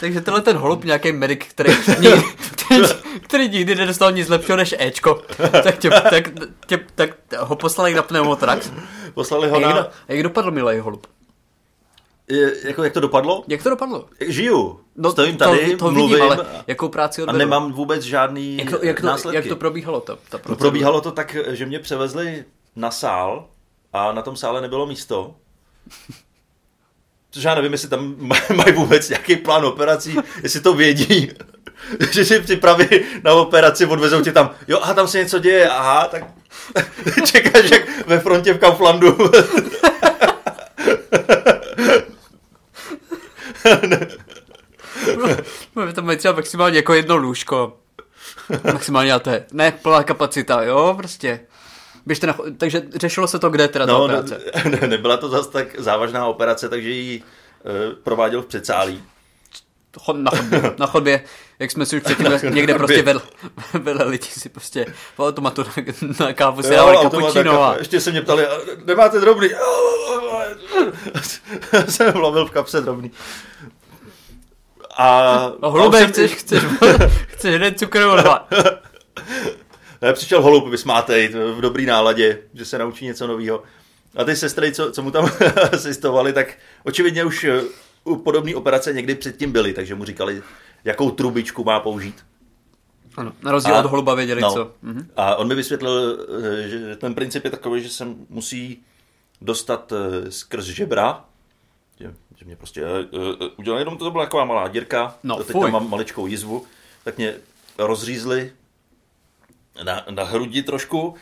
Takže 0.00 0.20
tenhle 0.20 0.42
ten 0.42 0.56
holub, 0.56 0.84
nějaký 0.84 1.12
medic, 1.12 1.40
který, 1.48 1.72
nikdy, 2.00 2.22
který, 2.52 2.82
který 3.22 3.48
nikdy 3.48 3.74
nedostal 3.74 4.12
nic 4.12 4.28
lepšího 4.28 4.56
než 4.56 4.74
Ečko, 4.78 5.22
tak, 5.62 5.78
tě, 5.78 5.90
tak, 5.90 6.28
tě, 6.66 6.80
tak 6.94 7.10
ho 7.38 7.56
poslali 7.56 7.94
na 7.94 8.02
pneumotrax. 8.02 8.70
Poslali 9.14 9.48
ho 9.48 9.60
na... 9.60 9.68
Jak, 9.68 9.90
jak 10.08 10.22
dopadl 10.22 10.50
milý 10.50 10.78
holub? 10.78 11.06
Je, 12.28 12.68
jako 12.68 12.84
jak 12.84 12.92
to 12.92 13.00
dopadlo? 13.00 13.44
Jak 13.48 13.62
to 13.62 13.70
dopadlo? 13.70 14.06
Žiju. 14.26 14.80
No, 14.96 15.10
Stojím 15.10 15.36
tady, 15.36 15.70
to, 15.70 15.76
to 15.76 15.90
mluvím 15.90 16.10
vidím, 16.10 16.22
ale 16.22 16.46
jakou 16.66 16.88
práci 16.88 17.22
odvedu? 17.22 17.36
A 17.36 17.38
nemám 17.38 17.72
vůbec 17.72 18.02
žádný 18.02 18.56
jak 18.56 18.70
to, 18.70 18.78
jak 18.82 19.00
to, 19.00 19.06
následky. 19.06 19.36
Jak 19.36 19.46
to 19.46 19.56
probíhalo? 19.56 20.00
To, 20.00 20.18
ta 20.28 20.38
to 20.38 20.56
probíhalo 20.56 21.00
to 21.00 21.12
tak, 21.12 21.36
že 21.48 21.66
mě 21.66 21.78
převezli 21.78 22.44
na 22.76 22.90
sál 22.90 23.48
a 23.92 24.12
na 24.12 24.22
tom 24.22 24.36
sále 24.36 24.60
nebylo 24.60 24.86
místo. 24.86 25.34
Což 27.36 27.44
já 27.44 27.54
nevím, 27.54 27.72
jestli 27.72 27.88
tam 27.88 28.14
mají 28.54 28.72
vůbec 28.72 29.08
nějaký 29.08 29.36
plán 29.36 29.64
operací, 29.64 30.16
jestli 30.42 30.60
to 30.60 30.74
vědí, 30.74 31.30
že 32.12 32.24
si 32.24 32.40
připraví 32.40 32.88
na 33.22 33.32
operaci, 33.32 33.86
odvezou 33.86 34.20
tě 34.20 34.32
tam, 34.32 34.50
jo, 34.68 34.78
aha, 34.82 34.94
tam 34.94 35.08
se 35.08 35.18
něco 35.18 35.38
děje, 35.38 35.68
aha, 35.68 36.08
tak 36.08 36.24
čekáš 37.24 37.70
jak 37.70 38.06
ve 38.06 38.20
frontě 38.20 38.52
v 38.52 38.58
Kauflandu. 38.58 39.18
ne. 43.86 44.06
tam 45.92 46.06
mají 46.06 46.18
třeba 46.18 46.34
maximálně 46.34 46.76
jako 46.78 46.94
jedno 46.94 47.16
lůžko. 47.16 47.76
Maximálně 48.64 49.12
a 49.12 49.18
to 49.18 49.30
je. 49.30 49.44
Ne, 49.52 49.72
plná 49.72 50.02
kapacita, 50.02 50.62
jo, 50.62 50.94
prostě. 50.96 51.40
Běžte 52.06 52.26
na, 52.26 52.36
takže 52.58 52.82
řešilo 52.94 53.28
se 53.28 53.38
to, 53.38 53.50
kde 53.50 53.68
teda 53.68 53.86
ta 53.86 53.92
no, 53.92 54.04
operace? 54.04 54.40
Ne, 54.64 54.88
nebyla 54.88 55.16
to 55.16 55.28
zase 55.28 55.50
tak 55.50 55.80
závažná 55.80 56.26
operace, 56.26 56.68
takže 56.68 56.90
ji 56.90 57.22
e, 57.22 57.94
prováděl 57.94 58.42
v 58.42 58.46
předsálí. 58.46 59.02
Na 60.12 60.30
chodbě, 60.30 60.74
na 60.78 60.86
chodbě, 60.86 61.24
jak 61.58 61.70
jsme 61.70 61.86
si 61.86 61.96
už 61.96 62.02
předtím 62.02 62.54
někde 62.54 62.74
prostě 62.74 63.02
vedle, 63.02 63.22
vedle 63.82 64.04
lidi 64.04 64.26
si 64.26 64.48
prostě 64.48 64.86
v 65.16 65.20
automatu 65.20 65.64
na, 65.64 65.82
na 66.26 66.32
kávu 66.32 66.62
si 66.62 66.70
dávali 66.70 66.98
kapučino. 67.02 67.62
A... 67.62 67.76
Ještě 67.76 68.00
se 68.00 68.10
mě 68.10 68.22
ptali, 68.22 68.46
nemáte 68.84 69.20
drobný? 69.20 69.48
jsem 71.88 72.16
lovil 72.16 72.46
v 72.46 72.50
kapse 72.50 72.80
drobný. 72.80 73.10
A, 74.96 75.08
a 75.62 75.68
hlubé 75.68 75.98
jsem... 75.98 76.10
chceš, 76.10 76.34
chceš, 76.34 76.62
chceš 77.28 77.52
jeden 77.52 77.74
cukr 77.74 77.98
dva. 77.98 78.48
Ne, 78.50 78.64
přišel 80.12 80.42
holub 80.42 80.68
vysmátej, 80.68 81.28
v 81.28 81.60
dobrý 81.60 81.86
náladě, 81.86 82.38
že 82.54 82.64
se 82.64 82.78
naučí 82.78 83.04
něco 83.04 83.26
nového. 83.26 83.62
A 84.16 84.24
ty 84.24 84.36
sestry, 84.36 84.72
co, 84.72 84.92
co 84.92 85.02
mu 85.02 85.10
tam 85.10 85.30
asistovali, 85.72 86.32
tak 86.32 86.58
očividně 86.84 87.24
už 87.24 87.44
eh, 87.44 87.62
u 88.04 88.16
podobné 88.16 88.54
operace 88.54 88.92
někdy 88.92 89.14
předtím 89.14 89.52
byli, 89.52 89.72
takže 89.72 89.94
mu 89.94 90.04
říkali, 90.04 90.42
jakou 90.84 91.10
trubičku 91.10 91.64
má 91.64 91.80
použít. 91.80 92.24
Ano, 93.16 93.32
na 93.42 93.52
rozdíl 93.52 93.74
a, 93.74 93.78
od 93.78 93.86
holuba 93.86 94.14
věděli 94.14 94.40
no, 94.40 94.52
co. 94.52 94.72
Mhm. 94.82 95.10
A 95.16 95.36
on 95.36 95.48
mi 95.48 95.54
vysvětlil, 95.54 96.26
eh, 96.64 96.68
že 96.68 96.96
ten 96.96 97.14
princip 97.14 97.44
je 97.44 97.50
takový, 97.50 97.82
že 97.82 97.88
se 97.88 98.06
musí 98.28 98.82
dostat 99.40 99.92
eh, 99.92 100.32
skrz 100.32 100.64
žebra, 100.64 101.24
že, 102.00 102.14
že 102.36 102.44
mě 102.44 102.56
prostě 102.56 102.84
uh, 102.84 103.48
udělali 103.56 103.80
jenom 103.80 103.98
to 103.98 104.10
byla 104.10 104.24
taková 104.24 104.44
malá 104.44 104.68
dírka, 104.68 105.14
no, 105.22 105.36
teď 105.36 105.60
tam 105.60 105.72
mám 105.72 105.90
maličkou 105.90 106.26
jizvu, 106.26 106.66
tak 107.04 107.16
mě 107.16 107.34
rozřízli 107.78 108.52
na, 109.82 110.04
na 110.10 110.24
hrudi 110.24 110.62
trošku 110.62 111.14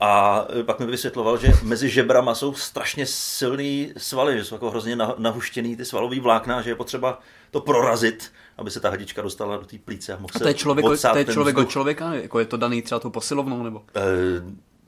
a 0.00 0.44
pak 0.66 0.80
mi 0.80 0.86
vysvětloval, 0.86 1.38
že 1.38 1.52
mezi 1.62 1.88
žebrama 1.88 2.34
jsou 2.34 2.54
strašně 2.54 3.06
silný 3.06 3.92
svaly, 3.96 4.38
že 4.38 4.44
jsou 4.44 4.54
jako 4.54 4.70
hrozně 4.70 4.96
nahuštěný 5.18 5.76
ty 5.76 5.84
svalový 5.84 6.20
vlákna, 6.20 6.62
že 6.62 6.70
je 6.70 6.74
potřeba 6.74 7.20
to 7.50 7.60
prorazit, 7.60 8.32
aby 8.58 8.70
se 8.70 8.80
ta 8.80 8.90
hadička 8.90 9.22
dostala 9.22 9.56
do 9.56 9.64
té 9.66 9.76
plíce 9.84 10.12
a 10.12 10.16
mohl 10.16 10.32
a 10.34 10.38
to 10.38 10.48
je 10.48 10.54
člověk, 10.54 10.86
to 11.12 11.18
je 11.18 11.24
člověk 11.24 11.58
od 11.58 11.70
člověka? 11.70 12.14
Jako 12.14 12.38
je 12.38 12.44
to 12.44 12.56
daný 12.56 12.82
třeba 12.82 12.98
tou 12.98 13.10
posilovnou? 13.10 13.62
Nebo? 13.62 13.82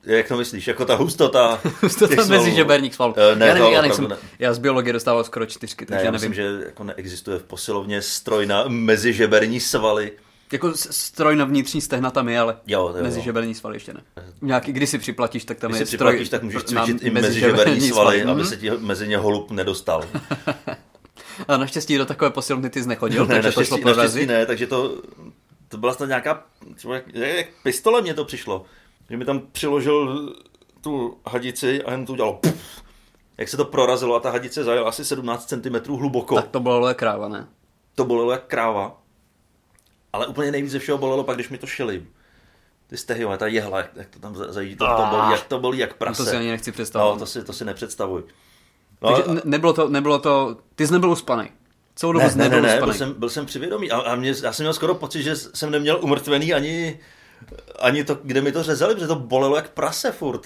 E, 0.05 0.13
Jak 0.15 0.27
to 0.27 0.37
myslíš? 0.37 0.67
Jako 0.67 0.85
ta 0.85 0.95
hustota? 0.95 1.59
hustota 1.81 2.15
mezi 2.15 2.27
svalů? 2.27 2.55
žeberních 2.55 2.95
svalů. 2.95 3.13
Eh, 3.17 3.35
Ne, 3.35 3.45
já, 3.47 3.53
to 3.53 3.59
nevím, 3.59 3.73
já, 3.73 3.79
opravdu 3.79 4.07
nejsem, 4.07 4.07
ne. 4.23 4.29
já 4.39 4.53
z 4.53 4.57
biologie 4.57 4.93
dostával 4.93 5.23
skoro 5.23 5.45
čtyřky, 5.45 5.85
Ne, 5.85 5.87
takže 5.87 6.05
já 6.05 6.11
nevím. 6.11 6.29
myslím, 6.29 6.33
že 6.33 6.65
jako 6.65 6.83
neexistuje 6.83 7.39
v 7.39 7.43
posilovně 7.43 8.01
stroj 8.01 8.45
na 8.45 8.63
mezižeberní 8.67 9.59
svaly. 9.59 10.11
Jako 10.53 10.71
stroj 10.75 11.35
na 11.35 11.45
vnitřní 11.45 11.81
stehna 11.81 12.11
tam 12.11 12.29
je, 12.29 12.39
ale 12.39 12.57
Jo, 12.67 12.93
jo. 12.97 13.03
mezi 13.03 13.21
žeberní 13.21 13.55
svaly 13.55 13.75
ještě 13.75 13.93
ne. 13.93 14.01
Nějaký, 14.41 14.73
když 14.73 14.89
si 14.89 14.97
připlatíš, 14.97 15.45
tak 15.45 15.59
tam 15.59 15.71
Když 15.71 15.79
je 15.79 15.85
si 15.85 15.95
stroj 15.97 16.11
připlatíš, 16.11 16.29
tak 16.29 16.43
můžeš 16.43 16.63
cvičit 16.63 17.03
i 17.03 17.09
mezižeberní 17.09 17.81
svaly, 17.81 18.23
aby 18.23 18.45
se 18.45 18.57
ti 18.57 18.71
mezi 18.71 19.07
ně 19.07 19.17
holub 19.17 19.51
nedostal. 19.51 20.03
A 21.47 21.57
naštěstí 21.57 21.97
do 21.97 22.05
takové 22.05 22.29
posilovny 22.31 22.69
ty 22.69 22.85
nechodil, 22.85 23.25
ne, 23.27 23.35
takže 23.35 23.51
to 23.51 23.63
šlo 23.63 23.77
prorazit. 23.77 24.27
ne, 24.27 24.45
takže 24.45 24.67
to, 24.67 25.01
to 25.67 25.77
byla 25.77 25.93
snad 25.93 26.05
nějaká, 26.05 26.43
třeba 26.75 26.95
jak, 26.95 27.15
jak 27.15 27.47
pistole 27.63 28.01
mě 28.01 28.13
to 28.13 28.25
přišlo. 28.25 28.65
Že 29.09 29.17
mi 29.17 29.25
tam 29.25 29.41
přiložil 29.51 30.33
tu 30.81 31.17
hadici 31.27 31.83
a 31.83 31.91
jen 31.91 32.05
to 32.05 32.13
udělalo 32.13 32.33
puf, 32.33 32.81
jak 33.37 33.49
se 33.49 33.57
to 33.57 33.65
prorazilo 33.65 34.15
a 34.15 34.19
ta 34.19 34.31
hadice 34.31 34.63
zajela 34.63 34.89
asi 34.89 35.05
17 35.05 35.45
cm 35.45 35.93
hluboko. 35.93 36.35
Tak 36.35 36.47
to 36.47 36.59
bylo 36.59 36.75
ale 36.75 36.93
kráva, 36.93 37.27
ne? 37.27 37.47
To 37.95 38.05
bolelo 38.05 38.31
jak 38.31 38.45
kráva. 38.47 39.02
Ale 40.13 40.27
úplně 40.27 40.51
nejvíc 40.51 40.71
ze 40.71 40.79
všeho 40.79 40.97
bolelo 40.97 41.23
pak, 41.23 41.35
když 41.35 41.49
mi 41.49 41.57
to 41.57 41.67
šili. 41.67 42.03
Ty 42.87 42.97
stehy, 42.97 43.23
ale 43.23 43.37
ta 43.37 43.47
jehla, 43.47 43.77
jak, 43.77 43.89
jak 43.95 44.07
to 44.09 44.19
tam 44.19 44.35
za- 44.35 44.51
zajíždí, 44.53 44.75
to, 44.75 44.85
to 44.85 45.05
bolí, 45.11 45.31
jak 45.31 45.43
to 45.43 45.59
bolí 45.59 45.77
jak 45.77 45.89
No 45.89 45.95
prase. 45.97 46.23
to 46.23 46.29
si 46.29 46.37
ani 46.37 46.51
nechci 46.51 46.71
představit. 46.71 47.13
No, 47.13 47.19
to 47.19 47.25
si, 47.25 47.43
to 47.43 47.53
si 47.53 47.65
nepředstavuj. 47.65 48.23
No, 49.01 49.09
takže 49.09 49.23
a- 49.23 49.33
ne- 49.33 49.41
nebylo 49.45 49.73
to, 49.73 49.89
nebylo 49.89 50.19
to, 50.19 50.57
ty 50.75 50.87
jsi 50.87 50.93
nebyl 50.93 51.09
uspanej. 51.11 51.51
Celou 51.95 52.11
dobu 52.13 52.25
ne, 52.25 52.31
ne, 52.35 52.43
ne, 52.43 52.49
nebyl 52.49 52.61
ne, 52.61 52.79
byl 52.79 52.93
jsem, 52.93 53.13
byl 53.13 53.29
jsem 53.29 53.45
přivědomý 53.45 53.91
a, 53.91 53.97
a 53.97 54.15
mě, 54.15 54.33
já 54.43 54.53
jsem 54.53 54.63
měl 54.63 54.73
skoro 54.73 54.95
pocit, 54.95 55.23
že 55.23 55.35
jsem 55.35 55.71
neměl 55.71 55.99
umrtvený 56.01 56.53
ani, 56.53 56.99
ani 57.79 58.03
to, 58.03 58.17
kde 58.23 58.41
mi 58.41 58.51
to 58.51 58.63
řezali, 58.63 58.93
protože 58.93 59.07
to 59.07 59.15
bolelo 59.15 59.55
jak 59.55 59.69
prase 59.69 60.11
furt. 60.11 60.41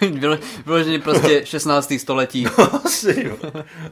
Bylo, 0.18 0.38
vyloženě 0.66 0.98
prostě 0.98 1.42
16. 1.46 1.92
století. 1.98 2.46
Asi, 2.84 3.24
jo. 3.28 3.36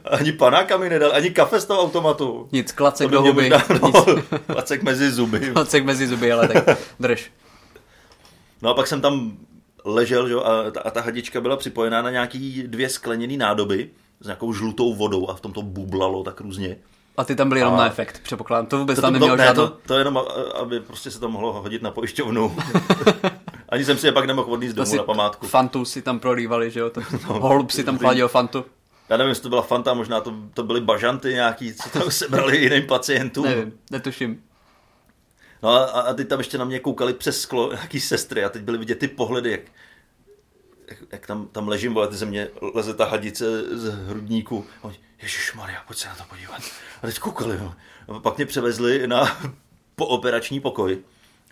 Ani 0.03 0.31
panáka 0.31 0.77
mi 0.77 0.89
nedal, 0.89 1.11
ani 1.13 1.29
kafe 1.31 1.59
z 1.61 1.65
toho 1.65 1.81
automatu. 1.81 2.49
Nic, 2.51 2.71
klacek 2.71 3.09
do 3.09 3.21
huby, 3.21 3.49
možná- 3.49 3.63
no, 3.81 3.91
Placek 4.47 4.83
mezi 4.83 5.11
zuby. 5.11 5.39
klacek 5.53 5.85
mezi 5.85 6.07
zuby, 6.07 6.31
ale 6.31 6.47
tak 6.47 6.77
drž. 6.99 7.31
No 8.61 8.69
a 8.69 8.73
pak 8.73 8.87
jsem 8.87 9.01
tam 9.01 9.37
ležel, 9.85 10.27
že? 10.27 10.35
a, 10.35 10.71
ta, 10.71 10.81
a 10.81 10.89
ta 10.89 11.01
hadička 11.01 11.41
byla 11.41 11.57
připojená 11.57 12.01
na 12.01 12.11
nějaký 12.11 12.63
dvě 12.67 12.89
skleněné 12.89 13.37
nádoby 13.37 13.89
s 14.21 14.25
nějakou 14.25 14.53
žlutou 14.53 14.93
vodou 14.95 15.27
a 15.29 15.35
v 15.35 15.41
tom 15.41 15.53
to 15.53 15.61
bublalo 15.61 16.23
tak 16.23 16.41
různě. 16.41 16.75
A 17.19 17.23
ty 17.23 17.35
tam 17.35 17.49
byl 17.49 17.57
jenom 17.57 17.73
A- 17.73 17.77
na 17.77 17.87
efekt, 17.87 18.19
předpokládám. 18.23 18.65
To 18.65 18.77
vůbec 18.77 18.95
To, 18.95 19.01
tam 19.01 19.13
to, 19.13 19.19
neměl 19.19 19.33
to, 19.33 19.37
ne, 19.37 19.45
žádnou... 19.45 19.67
to, 19.67 19.77
to 19.87 19.97
jenom, 19.97 20.21
aby 20.61 20.79
prostě 20.79 21.11
se 21.11 21.19
to 21.19 21.29
mohlo 21.29 21.53
hodit 21.61 21.81
na 21.81 21.91
pojišťovnu. 21.91 22.55
Ani 23.69 23.85
jsem 23.85 23.97
si 23.97 24.07
je 24.07 24.11
pak 24.11 24.25
nemohl 24.25 24.53
odníst 24.53 24.75
domů 24.75 24.95
na 24.95 25.03
památku. 25.03 25.47
Fantu 25.47 25.85
si 25.85 26.01
tam 26.01 26.19
prolívali, 26.19 26.71
že 26.71 26.79
jo? 26.79 26.89
To, 26.89 27.01
No. 27.27 27.39
holub 27.39 27.71
si 27.71 27.83
tam 27.83 27.97
chladil 27.97 28.27
fantu. 28.27 28.65
Já 29.09 29.17
nevím, 29.17 29.29
jestli 29.29 29.43
to 29.43 29.49
byla 29.49 29.61
Fanta, 29.61 29.93
možná 29.93 30.21
to, 30.21 30.33
to 30.53 30.63
byly 30.63 30.81
bažanty 30.81 31.29
nějaký, 31.33 31.73
co 31.73 31.89
tam 31.89 32.01
sebrali 32.11 32.57
jiným 32.57 32.87
pacientům. 32.87 33.45
Nevím, 33.45 33.73
netuším. 33.91 34.43
No 35.63 35.69
a, 35.69 35.83
a 35.85 36.13
teď 36.13 36.27
tam 36.27 36.39
ještě 36.39 36.57
na 36.57 36.65
mě 36.65 36.79
koukali 36.79 37.13
přes 37.13 37.41
sklo 37.41 37.73
nějaký 37.73 37.99
sestry 37.99 38.43
a 38.43 38.49
teď 38.49 38.61
byly 38.61 38.77
vidět 38.77 38.99
ty 38.99 39.07
pohledy, 39.07 39.51
jak, 39.51 39.61
jak, 40.87 40.97
jak 41.11 41.27
tam, 41.27 41.47
tam 41.51 41.67
ležím, 41.67 41.93
vole, 41.93 42.07
ty 42.07 42.15
ze 42.15 42.25
mě 42.25 42.47
leze 42.73 42.93
ta 42.93 43.05
hadice 43.05 43.63
z 43.77 43.93
hrudníku. 43.93 44.65
A 44.83 44.87
oni, 45.21 45.31
Maria, 45.55 45.83
pojď 45.87 45.97
se 45.99 46.07
na 46.07 46.15
to 46.15 46.23
podívat. 46.29 46.61
A 47.03 47.07
teď 47.07 47.19
koukali, 47.19 47.57
no. 47.57 47.75
A 48.15 48.19
pak 48.19 48.37
mě 48.37 48.45
převezli 48.45 49.07
na 49.07 49.37
pooperační 49.95 50.59
pokoj, 50.59 50.97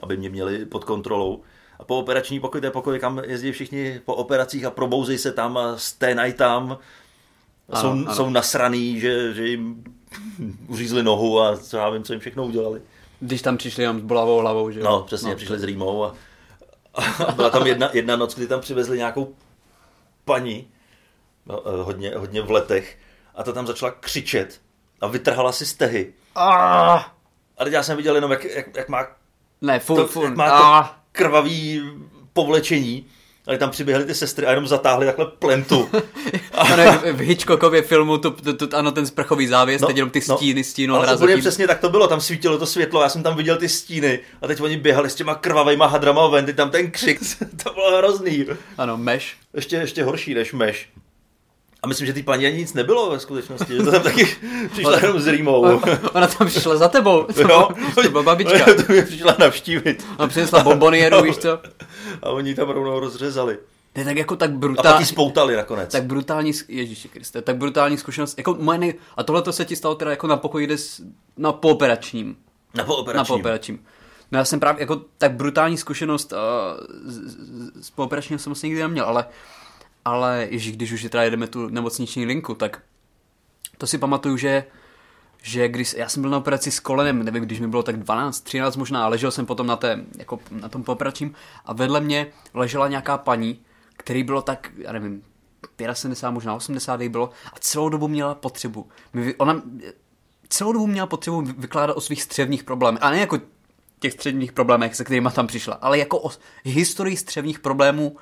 aby 0.03 0.17
mě 0.17 0.29
měli 0.29 0.65
pod 0.65 0.83
kontrolou. 0.83 1.43
A 1.79 1.83
po 1.83 1.99
operační 1.99 2.39
pokoj, 2.39 2.61
to 2.61 2.67
je 2.67 2.71
pokoj, 2.71 2.99
kam 2.99 3.21
jezdí 3.25 3.51
všichni 3.51 4.01
po 4.05 4.15
operacích 4.15 4.65
a 4.65 4.71
probouzej 4.71 5.17
se 5.17 5.31
tam 5.31 5.57
a 5.57 5.77
sténají 5.77 6.33
tam. 6.33 6.77
A 7.69 7.81
jsou, 7.81 7.87
Ano, 7.91 8.03
ano. 8.05 8.15
jsou 8.15 8.29
nasraný, 8.29 8.99
že, 8.99 9.33
že 9.33 9.47
jim 9.47 9.83
uřízli 10.67 11.03
nohu 11.03 11.41
a 11.41 11.57
co 11.57 11.77
já 11.77 11.89
vím, 11.89 12.03
co 12.03 12.13
jim 12.13 12.19
všechno 12.19 12.45
udělali. 12.45 12.81
Když 13.19 13.41
tam 13.41 13.57
přišli 13.57 13.83
jenom 13.83 13.99
s 13.99 14.03
bolavou 14.03 14.37
hlavou, 14.39 14.71
že 14.71 14.79
jo? 14.79 14.85
No, 14.85 15.03
přesně, 15.03 15.29
no, 15.29 15.35
přišli 15.35 15.59
s 15.59 15.63
rýmou 15.63 16.03
a, 16.03 16.15
a 17.27 17.31
byla 17.31 17.49
tam 17.49 17.67
jedna, 17.67 17.89
jedna 17.93 18.15
noc, 18.15 18.35
kdy 18.35 18.47
tam 18.47 18.61
přivezli 18.61 18.97
nějakou 18.97 19.35
paní, 20.25 20.67
no, 21.45 21.63
eh, 21.67 21.83
hodně, 21.83 22.11
hodně 22.15 22.41
v 22.41 22.51
letech, 22.51 22.97
a 23.37 23.43
ta 23.43 23.51
tam 23.51 23.67
začala 23.67 23.91
křičet 23.91 24.61
a 25.01 25.07
vytrhala 25.07 25.51
si 25.51 25.65
stehy. 25.65 26.13
Ah! 26.35 26.99
A 27.57 27.63
teď 27.63 27.73
já 27.73 27.83
jsem 27.83 27.97
viděl 27.97 28.15
jenom, 28.15 28.31
jak, 28.31 28.43
jak, 28.43 28.65
jak 28.77 28.89
má, 28.89 29.07
Ne, 29.61 29.79
furt, 29.79 29.97
to, 30.01 30.07
furt. 30.07 30.25
jak 30.25 30.35
má 30.35 30.45
Ah! 30.45 30.83
to 30.87 30.89
krvavý 31.11 31.81
povlečení. 32.33 33.05
A 33.53 33.57
tam 33.57 33.69
přiběhly 33.69 34.05
ty 34.05 34.13
sestry 34.15 34.45
a 34.45 34.49
jenom 34.49 34.67
zatáhli 34.67 35.05
takhle 35.05 35.25
plentu. 35.25 35.89
Ano, 36.53 36.83
v 37.13 37.19
Hitchcockově 37.19 37.81
filmu, 37.81 38.17
to, 38.17 38.31
to, 38.31 38.67
to, 38.67 38.77
ano, 38.77 38.91
ten 38.91 39.05
sprchový 39.05 39.47
závěs, 39.47 39.81
No, 39.81 39.87
teď 39.87 39.97
jenom 39.97 40.09
ty 40.09 40.21
no. 40.29 40.35
stíny, 40.37 40.63
stínu 40.63 40.95
Ale 40.95 41.05
úplně 41.05 41.17
zatím. 41.17 41.39
přesně 41.39 41.67
tak 41.67 41.79
to 41.79 41.89
bylo, 41.89 42.07
tam 42.07 42.21
svítilo 42.21 42.57
to 42.57 42.65
světlo, 42.65 43.01
já 43.01 43.09
jsem 43.09 43.23
tam 43.23 43.37
viděl 43.37 43.57
ty 43.57 43.69
stíny 43.69 44.19
a 44.41 44.47
teď 44.47 44.61
oni 44.61 44.77
běhali 44.77 45.09
s 45.09 45.15
těma 45.15 45.35
krvavejma 45.35 45.85
hadrama 45.87 46.27
ven, 46.27 46.45
teď 46.45 46.55
tam 46.55 46.69
ten 46.69 46.91
křik, 46.91 47.19
to 47.63 47.73
bylo 47.73 47.97
hrozný. 47.97 48.45
Ano, 48.77 48.97
meš. 48.97 49.37
ještě, 49.53 49.75
ještě 49.75 50.03
horší 50.03 50.33
než 50.33 50.53
meš. 50.53 50.89
A 51.87 51.89
myslím, 51.89 52.07
že 52.07 52.13
ty 52.13 52.23
paní 52.23 52.45
ani 52.45 52.57
nic 52.57 52.73
nebylo 52.73 53.09
ve 53.11 53.19
skutečnosti, 53.19 53.73
že 53.73 53.83
to 53.83 53.91
tam 53.91 54.03
taky 54.03 54.25
přišla 54.71 54.99
jenom 54.99 55.19
s 55.19 55.27
rýmou. 55.27 55.61
Ona 56.13 56.27
tam 56.27 56.47
přišla 56.47 56.75
za 56.77 56.87
tebou. 56.87 57.23
To, 57.23 57.41
Jo, 57.51 57.69
to 58.03 58.09
byla 58.09 58.23
babička. 58.23 58.65
to 58.87 58.93
mě 58.93 59.01
přišla 59.01 59.35
navštívit. 59.39 60.05
Ona 60.17 60.27
přinesla 60.27 60.63
bombonieru, 60.63 61.21
víš 61.21 61.37
co? 61.37 61.59
A 62.21 62.29
oni 62.29 62.55
tam 62.55 62.69
rovnou 62.69 62.99
rozřezali. 62.99 63.57
To 63.93 63.99
je 63.99 64.05
tak 64.05 64.17
jako 64.17 64.35
tak 64.35 64.49
A 64.49 64.51
pak 64.53 64.59
brutální. 64.59 65.05
spoutali 65.05 65.55
nakonec. 65.55 65.91
Tak 65.91 66.03
brutální, 66.03 66.51
Ježíši 66.67 67.07
Kriste, 67.09 67.41
tak 67.41 67.57
brutální 67.57 67.97
zkušenost, 67.97 68.37
jako 68.37 68.57
moje 68.59 68.77
nej... 68.77 68.93
a 69.17 69.23
tohle 69.23 69.41
to 69.41 69.53
se 69.53 69.65
ti 69.65 69.75
stalo 69.75 69.95
teda 69.95 70.11
jako 70.11 70.27
na 70.27 70.37
pokoji, 70.37 70.65
kde 70.65 70.77
s... 70.77 71.01
na 71.37 71.51
pooperačním. 71.51 72.35
Na 72.73 72.83
Na 72.83 72.83
pooperačním. 72.83 73.27
pooperačním. 73.35 73.79
No 74.31 74.39
já 74.39 74.45
jsem 74.45 74.59
právě 74.59 74.81
jako 74.81 75.01
tak 75.17 75.31
brutální 75.31 75.77
zkušenost 75.77 76.33
uh, 76.33 76.39
z, 77.05 77.15
z, 77.15 77.85
z 77.85 77.89
pooperačního 77.89 78.39
jsem 78.39 78.49
vlastně 78.49 78.67
nikdy 78.67 78.81
neměl, 78.81 79.05
ale, 79.05 79.25
ale 80.07 80.47
ježíš, 80.49 80.75
když 80.75 80.91
už 80.91 81.01
teda 81.09 81.23
jedeme 81.23 81.47
tu 81.47 81.69
nemocniční 81.69 82.25
linku, 82.25 82.55
tak 82.55 82.81
to 83.77 83.87
si 83.87 83.97
pamatuju, 83.97 84.37
že 84.37 84.63
že 85.41 85.67
když 85.67 85.95
já 85.97 86.09
jsem 86.09 86.21
byl 86.21 86.31
na 86.31 86.37
operaci 86.37 86.71
s 86.71 86.79
kolenem, 86.79 87.23
nevím, 87.23 87.43
když 87.43 87.59
mi 87.59 87.67
bylo 87.67 87.83
tak 87.83 87.97
12, 87.97 88.41
13 88.41 88.75
možná, 88.75 89.05
a 89.05 89.07
ležel 89.07 89.31
jsem 89.31 89.45
potom 89.45 89.67
na, 89.67 89.75
té, 89.75 90.05
jako 90.17 90.39
na 90.51 90.69
tom 90.69 90.83
pooperačním 90.83 91.35
a 91.65 91.73
vedle 91.73 92.01
mě 92.01 92.27
ležela 92.53 92.87
nějaká 92.87 93.17
paní, 93.17 93.59
který 93.97 94.23
bylo 94.23 94.41
tak, 94.41 94.71
já 94.77 94.91
nevím, 94.91 95.23
75, 95.93 96.33
možná 96.33 96.55
80 96.55 97.01
jí 97.01 97.09
bylo 97.09 97.29
a 97.53 97.59
celou 97.59 97.89
dobu 97.89 98.07
měla 98.07 98.35
potřebu. 98.35 98.89
Ona 99.37 99.61
celou 100.49 100.73
dobu 100.73 100.87
měla 100.87 101.07
potřebu 101.07 101.41
vy- 101.41 101.53
vykládat 101.57 101.93
o 101.93 102.01
svých 102.01 102.23
střevních 102.23 102.63
problémech. 102.63 103.03
A 103.03 103.09
ne 103.09 103.19
jako 103.19 103.39
těch 103.99 104.13
střevních 104.13 104.51
problémech, 104.51 104.95
se 104.95 105.03
kterými 105.03 105.29
tam 105.31 105.47
přišla, 105.47 105.73
ale 105.73 105.97
jako 105.97 106.19
o 106.23 106.31
historii 106.63 107.17
střevních 107.17 107.59
problémů 107.59 108.17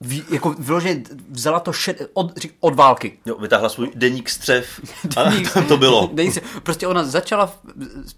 ví, 0.00 0.24
jako 0.30 0.54
vyloženě 0.58 1.02
vzala 1.30 1.60
to 1.60 1.72
šed, 1.72 2.10
od, 2.14 2.36
řík- 2.36 2.54
od 2.60 2.74
války. 2.74 3.18
Jo, 3.26 3.38
vytáhla 3.38 3.68
svůj 3.68 3.90
deník 3.94 4.30
střev 4.30 4.80
a 5.16 5.24
Deník- 5.30 5.52
tam 5.52 5.64
to 5.64 5.76
bylo. 5.76 6.10
Se, 6.32 6.40
prostě 6.62 6.86
ona 6.86 7.04
začala 7.04 7.46
v, 7.46 7.58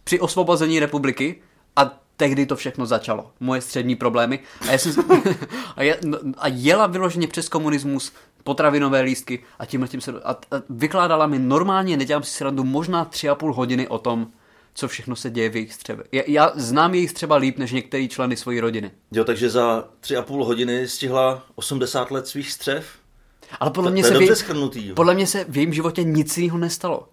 při 0.05 0.21
osvobození 0.21 0.81
republiky 0.81 1.43
a 1.77 1.99
tehdy 2.17 2.47
to 2.47 2.57
všechno 2.57 2.87
začalo. 2.87 3.31
Moje 3.41 3.61
střední 3.61 3.97
problémy. 3.97 4.39
A, 4.69 4.73
já 4.73 4.79
jsem, 4.79 4.93
a, 5.77 5.83
je, 5.83 5.99
no, 6.05 6.19
a 6.39 6.49
jela 6.49 6.87
vyloženě 6.87 7.27
přes 7.29 7.49
komunismus 7.49 8.13
potravinové 8.45 9.01
lístky 9.01 9.43
a 9.59 9.67
tím 9.67 9.87
tím 9.89 10.01
se... 10.01 10.13
A, 10.25 10.31
a 10.31 10.37
vykládala 10.71 11.27
mi 11.27 11.39
normálně, 11.39 11.97
nedělám 11.97 12.23
si 12.23 12.31
srandu, 12.31 12.65
možná 12.65 13.05
tři 13.05 13.29
a 13.29 13.35
půl 13.35 13.55
hodiny 13.55 13.89
o 13.89 13.99
tom, 13.99 14.27
co 14.79 14.89
všechno 14.89 15.17
se 15.17 15.31
děje 15.31 15.49
v 15.49 15.57
jejich 15.57 15.75
střeve. 15.75 16.05
Já, 16.13 16.23
já 16.27 16.53
znám 16.55 16.95
jejich 16.95 17.13
třeba 17.13 17.37
líp 17.37 17.59
než 17.59 17.73
některý 17.73 18.09
členy 18.09 18.37
své 18.37 18.61
rodiny. 18.61 18.91
Jo, 19.13 19.25
takže 19.25 19.51
za 19.51 19.89
tři 20.01 20.17
a 20.17 20.23
půl 20.23 20.45
hodiny 20.45 20.89
stihla 20.89 21.43
80 21.55 22.11
let 22.11 22.27
svých 22.27 22.53
střev. 22.53 22.87
Ale 23.61 23.71
podle 23.71 23.91
To- 23.91 23.93
mě 23.93 24.03
to 24.03 24.09
se 24.09 24.19
v 24.19 24.21
jej-. 24.21 24.95
Podle 24.95 25.15
mě 25.15 25.27
se 25.27 25.45
v 25.49 25.57
jejím 25.57 25.73
životě 25.73 26.03
nic 26.03 26.39
jiného 26.39 26.59
nestalo. 26.59 27.09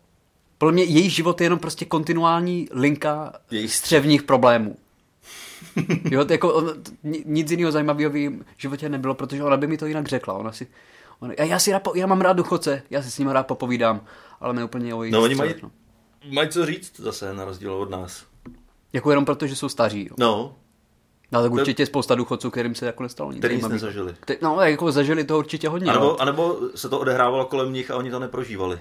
Podle 0.57 0.71
mě 0.71 0.83
její 0.83 1.09
život 1.09 1.41
je 1.41 1.45
jenom 1.45 1.59
prostě 1.59 1.85
kontinuální 1.85 2.67
linka 2.71 3.33
Jejich 3.51 3.73
střevních 3.73 4.23
problémů. 4.23 4.75
Jo, 6.11 6.25
to 6.25 6.33
jako 6.33 6.73
nic 7.25 7.51
jiného 7.51 7.71
zajímavého 7.71 8.11
v 8.11 8.15
jejím 8.15 8.45
životě 8.57 8.89
nebylo, 8.89 9.15
protože 9.15 9.43
ona 9.43 9.57
by 9.57 9.67
mi 9.67 9.77
to 9.77 9.85
jinak 9.85 10.07
řekla. 10.07 10.33
Ona 10.33 10.51
si, 10.51 10.67
ona, 11.19 11.33
já, 11.39 11.59
si 11.59 11.71
rád, 11.71 11.87
já 11.95 12.07
mám 12.07 12.21
rád 12.21 12.33
duchoce, 12.33 12.81
já 12.89 13.01
si 13.01 13.11
s 13.11 13.17
ním 13.17 13.27
rád 13.27 13.47
popovídám, 13.47 14.01
ale 14.39 14.53
ne 14.53 14.63
úplně 14.63 14.93
o 14.93 15.03
jejich 15.03 15.13
No 15.13 15.21
oni 15.21 15.35
mají, 15.35 15.53
mají 16.29 16.49
co 16.49 16.65
říct 16.65 16.99
zase, 16.99 17.33
na 17.33 17.45
rozdíl 17.45 17.73
od 17.73 17.89
nás. 17.89 18.25
Jako 18.93 19.09
jenom 19.09 19.25
proto, 19.25 19.47
že 19.47 19.55
jsou 19.55 19.69
staří. 19.69 20.05
Jo. 20.09 20.15
No, 20.19 20.55
No, 21.31 21.41
tak 21.43 21.51
určitě 21.51 21.83
je 21.83 21.87
spousta 21.87 22.15
důchodců, 22.15 22.51
kterým 22.51 22.75
se 22.75 22.85
jako 22.85 23.03
nestalo 23.03 23.31
nic 23.31 23.39
který 23.39 23.55
nic 23.55 23.61
zajímavého. 23.61 23.85
nezažili. 23.85 24.15
Kte- 24.25 24.37
No, 24.41 24.61
jako 24.61 24.91
zažili 24.91 25.23
to 25.23 25.37
určitě 25.37 25.69
hodně. 25.69 25.91
A 25.91 25.93
ale- 25.93 25.99
nebo, 26.01 26.21
a 26.21 26.25
nebo 26.25 26.59
se 26.75 26.89
to 26.89 26.99
odehrávalo 26.99 27.45
kolem 27.45 27.73
nich 27.73 27.91
a 27.91 27.95
oni 27.95 28.11
to 28.11 28.19
neprožívali. 28.19 28.79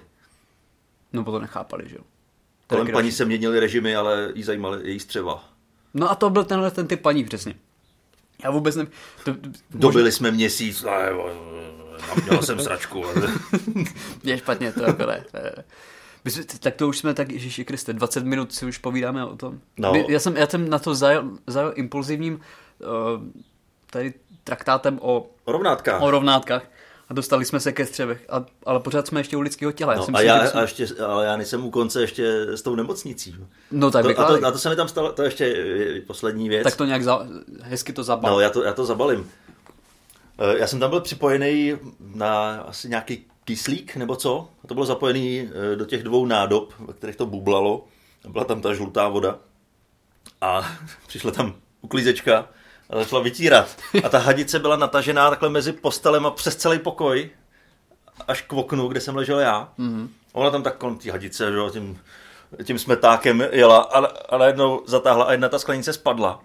No, 1.13 1.25
to 1.25 1.39
nechápali, 1.39 1.89
že 1.89 1.97
jo. 1.97 2.03
To 2.67 2.77
Kolem 2.77 2.93
paní 2.93 3.13
se 3.13 3.25
měnily 3.25 3.61
režimy, 3.61 3.97
ale 3.97 4.33
jí 4.35 4.43
zajímaly 4.43 4.81
její 4.85 5.01
střeva. 5.01 5.45
No 5.95 6.11
a 6.11 6.15
to 6.15 6.31
byl 6.31 6.45
tenhle 6.45 6.71
ten 6.71 6.87
typ 6.87 7.03
paní 7.03 7.25
přesně. 7.25 7.55
Já 8.45 8.51
vůbec 8.51 8.77
nevím. 8.77 8.93
To, 9.25 9.35
Dobili 9.71 10.13
jsme 10.13 10.31
měsíc, 10.31 10.85
a 10.85 12.21
měl 12.29 12.43
jsem 12.43 12.61
sračku. 12.61 13.05
je 14.25 14.39
špatně, 14.39 14.73
to 14.73 14.83
jako 14.83 15.07
ne. 15.07 15.25
Tak 16.61 16.75
to 16.75 16.89
už 16.89 16.99
jsme 16.99 17.15
tak, 17.15 17.33
Ježíši 17.33 17.65
Kriste, 17.65 17.93
20 17.93 18.25
minut 18.25 18.53
si 18.55 18.67
už 18.67 18.79
povídáme 18.79 19.25
o 19.25 19.37
tom. 19.37 19.61
No. 19.79 19.93
Já, 20.09 20.19
jsem, 20.21 20.37
já 20.37 20.47
jsem 20.47 20.69
na 20.71 20.79
to 20.79 20.95
zajel, 20.95 21.25
zajel 21.47 21.73
impulzivním 21.77 22.35
uh, 22.35 22.41
tady 23.91 24.15
traktátem 24.45 24.99
o, 25.03 25.27
Rovnátka. 25.47 25.99
o 25.99 26.11
rovnátkách 26.11 26.63
a 27.09 27.15
dostali 27.15 27.45
jsme 27.45 27.61
se 27.61 27.73
ke 27.73 27.87
střevech, 27.87 28.25
a, 28.29 28.45
ale 28.67 28.81
pořád 28.81 29.07
jsme 29.07 29.21
ještě 29.21 29.37
u 29.37 29.41
lidského 29.41 29.73
těla. 29.73 29.93
Já 29.93 29.99
No, 29.99 30.05
jsem 30.05 30.17
a 30.17 30.19
si 30.19 30.27
já, 30.27 30.47
říkal, 30.47 30.59
a 30.59 30.63
ještě, 30.63 30.87
ale 31.07 31.27
já 31.27 31.37
nejsem 31.37 31.65
u 31.65 31.71
konce 31.71 32.01
ještě 32.01 32.41
s 32.57 32.63
tou 32.63 32.75
nemocnicí. 32.75 33.37
no 33.71 33.91
tak 33.91 34.03
To, 34.03 34.21
a, 34.21 34.39
to, 34.39 34.47
a 34.47 34.51
to 34.51 34.59
se 34.59 34.69
mi 34.71 34.77
tam 34.77 34.89
stalo, 34.89 35.13
to 35.13 35.23
je 35.23 35.27
ještě 35.27 35.45
je 35.45 36.01
poslední 36.01 36.49
věc. 36.49 36.65
Tak 36.65 36.77
to 36.77 36.85
nějak 36.85 37.03
za, 37.03 37.27
hezky 37.63 37.93
to 37.93 38.03
zabal. 38.05 38.33
No, 38.33 38.41
já 38.41 38.51
to, 38.51 38.63
já 38.63 38.73
to 38.73 38.85
zabalím. 38.85 39.31
Eh, 40.39 40.59
Já 40.59 40.67
jsem 40.67 40.81
tam 40.81 40.91
byl 40.91 41.01
připojený 41.01 41.75
na 42.15 42.61
asi 42.61 42.89
nějaký 42.89 43.27
kyslík 43.45 43.97
nebo 43.97 44.17
co. 44.17 44.49
A 44.65 44.67
to 44.67 44.75
bylo 44.75 44.87
zapojený 44.87 45.49
eh, 45.73 45.77
do 45.77 45.85
těch 45.85 46.03
dvou 46.03 46.27
nádob, 46.27 46.75
ve 46.79 46.93
kterých 46.93 47.17
to 47.17 47.27
bublalo. 47.27 47.85
A 48.25 48.29
Byla 48.29 48.45
tam 48.45 48.61
ta 48.61 48.75
žlutá 48.75 49.09
voda. 49.09 49.39
A 50.41 50.71
přišla 51.07 51.31
tam 51.31 51.55
uklízečka 51.81 52.49
a 52.91 52.97
začala 52.97 53.23
vytírat. 53.23 53.77
A 54.05 54.09
ta 54.09 54.19
hadice 54.19 54.59
byla 54.59 54.77
natažená 54.77 55.31
takhle 55.31 55.49
mezi 55.49 55.73
postelem 55.73 56.27
a 56.27 56.31
přes 56.31 56.57
celý 56.57 56.79
pokoj 56.79 57.31
až 58.29 58.43
k 58.43 58.53
oknu, 58.53 58.89
kde 58.89 59.01
jsem 59.01 59.17
ležel 59.17 59.41
já. 59.41 59.69
Mm-hmm. 59.79 60.09
Ona 60.33 60.51
tam 60.51 60.63
tak 60.63 60.77
kolem 60.77 60.99
té 60.99 61.11
hadice, 61.11 61.51
že 61.51 61.57
jo, 61.57 61.71
tím, 61.71 62.01
tím 62.65 62.79
smetákem 62.79 63.45
jela 63.51 63.79
a, 63.79 64.07
a 64.07 64.39
najednou 64.39 64.83
zatáhla 64.87 65.25
a 65.25 65.33
jedna 65.33 65.49
ta 65.49 65.59
sklenice 65.59 65.93
spadla. 65.93 66.41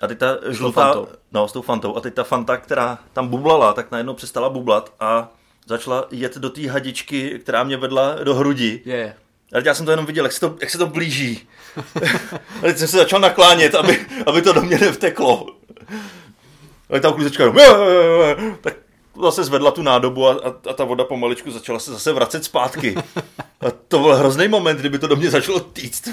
A 0.00 0.06
teď 0.06 0.18
ta 0.18 0.26
žlutá, 0.48 0.92
fantou. 0.92 1.08
no 1.32 1.48
s 1.48 1.52
tou 1.52 1.62
fantou, 1.62 1.96
a 1.96 2.00
teď 2.00 2.14
ta 2.14 2.24
fanta, 2.24 2.56
která 2.56 2.98
tam 3.12 3.28
bublala, 3.28 3.72
tak 3.72 3.90
najednou 3.90 4.14
přestala 4.14 4.48
bublat 4.48 4.92
a 5.00 5.28
začala 5.66 6.06
jet 6.10 6.36
do 6.38 6.50
té 6.50 6.70
hadičky, 6.70 7.38
která 7.38 7.64
mě 7.64 7.76
vedla 7.76 8.14
do 8.24 8.34
hrudi. 8.34 8.82
Je, 8.84 8.96
je. 8.96 9.14
A 9.52 9.56
teď 9.56 9.66
já 9.66 9.74
jsem 9.74 9.84
to 9.84 9.90
jenom 9.90 10.06
viděl, 10.06 10.24
jak 10.24 10.32
se 10.32 10.40
to, 10.40 10.56
jak 10.60 10.70
se 10.70 10.78
to 10.78 10.86
blíží. 10.86 11.48
a 12.58 12.60
teď 12.60 12.78
jsem 12.78 12.88
se 12.88 12.96
začal 12.96 13.20
naklánět, 13.20 13.74
aby, 13.74 14.06
aby 14.26 14.42
to 14.42 14.52
do 14.52 14.62
mě 14.62 14.78
nevteklo. 14.78 15.46
A 16.90 16.98
ta 17.00 17.08
uklízečka 17.08 17.42
jenom, 17.42 17.58
"Je, 17.58 17.64
je, 17.64 18.28
je." 18.28 18.56
tak 18.60 18.74
zase 19.22 19.44
zvedla 19.44 19.70
tu 19.70 19.82
nádobu 19.82 20.28
a, 20.28 20.32
a, 20.32 20.70
a 20.70 20.72
ta 20.72 20.84
voda 20.84 21.04
pomaličku 21.04 21.50
začala 21.50 21.78
se 21.78 21.90
zase 21.92 22.12
vracet 22.12 22.44
zpátky. 22.44 22.94
A 23.60 23.70
to 23.88 23.98
byl 23.98 24.14
hrozný 24.14 24.48
moment, 24.48 24.78
kdyby 24.78 24.98
to 24.98 25.06
do 25.06 25.16
mě 25.16 25.30
začalo 25.30 25.60
týct. 25.60 26.08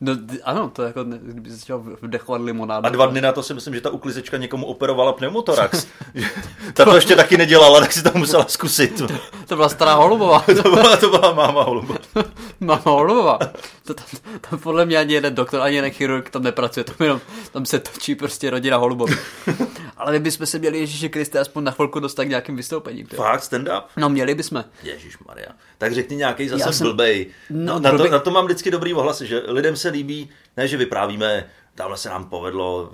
No, 0.00 0.12
ano, 0.44 0.70
to 0.70 0.82
jako, 0.82 1.04
ne- 1.04 1.18
kdyby 1.22 1.50
se 1.50 1.58
chtěl 1.58 1.82
vdechovat 2.02 2.40
limonádu. 2.40 2.86
A 2.86 2.88
dva 2.88 3.06
dny 3.06 3.20
na 3.20 3.32
to 3.32 3.42
si 3.42 3.54
myslím, 3.54 3.74
že 3.74 3.80
ta 3.80 3.90
uklízečka 3.90 4.36
někomu 4.36 4.66
operovala 4.66 5.12
pneumotorax. 5.12 5.86
Ta 6.74 6.84
to 6.84 6.94
ještě 6.94 7.16
taky 7.16 7.36
nedělala, 7.36 7.80
tak 7.80 7.92
si 7.92 8.02
to 8.02 8.10
musela 8.14 8.44
zkusit. 8.48 9.02
To 9.46 9.56
byla 9.56 9.68
stará 9.68 9.94
holubová. 9.94 10.44
To 10.62 10.70
byla, 10.70 10.96
to 10.96 11.10
byla 11.10 11.32
máma 11.32 11.62
holuba. 11.62 11.94
Máma 12.60 12.82
holubová. 12.84 13.38
To 13.84 13.94
tam, 13.94 14.06
tam, 14.50 14.58
podle 14.58 14.86
mě 14.86 14.98
ani 14.98 15.14
jeden 15.14 15.34
doktor, 15.34 15.60
ani 15.60 15.76
jeden 15.76 15.90
chirurg 15.90 16.30
tam 16.30 16.42
nepracuje, 16.42 16.84
tam, 16.84 16.96
jenom, 17.00 17.20
tam 17.52 17.66
se 17.66 17.78
točí 17.78 18.14
prostě 18.14 18.50
rodina 18.50 18.76
holubová. 18.76 19.14
Ale 19.98 20.12
my 20.12 20.18
bychom 20.20 20.46
se 20.46 20.58
měli 20.58 20.78
Ježíše 20.78 21.08
Kriste 21.08 21.38
aspoň 21.38 21.64
na 21.64 21.70
chvilku 21.72 22.00
dostat 22.00 22.24
k 22.24 22.28
nějakým 22.28 22.56
vystoupením. 22.56 23.06
ty. 23.06 23.16
Fakt, 23.16 23.40
stand-up? 23.42 23.82
No 23.96 24.08
měli 24.08 24.34
bychom. 24.34 24.64
Ježíš 24.82 25.18
Maria. 25.18 25.48
Tak 25.78 25.92
řekni 25.94 26.16
nějaký 26.16 26.48
zase 26.48 26.62
Já 26.62 26.72
jsem... 26.72 26.86
blbej. 26.86 27.26
No, 27.50 27.74
No, 27.74 27.78
na, 27.80 27.90
blbej- 27.92 28.06
to, 28.06 28.12
na 28.12 28.18
to 28.18 28.30
mám 28.30 28.44
vždycky 28.44 28.70
dobrý 28.70 28.94
ohlasy, 28.94 29.26
že 29.26 29.42
lidem 29.46 29.76
se 29.76 29.88
líbí, 29.88 30.30
ne, 30.56 30.68
že 30.68 30.76
vyprávíme, 30.76 31.50
tamhle 31.74 31.96
se 31.96 32.08
nám 32.08 32.24
povedlo 32.24 32.92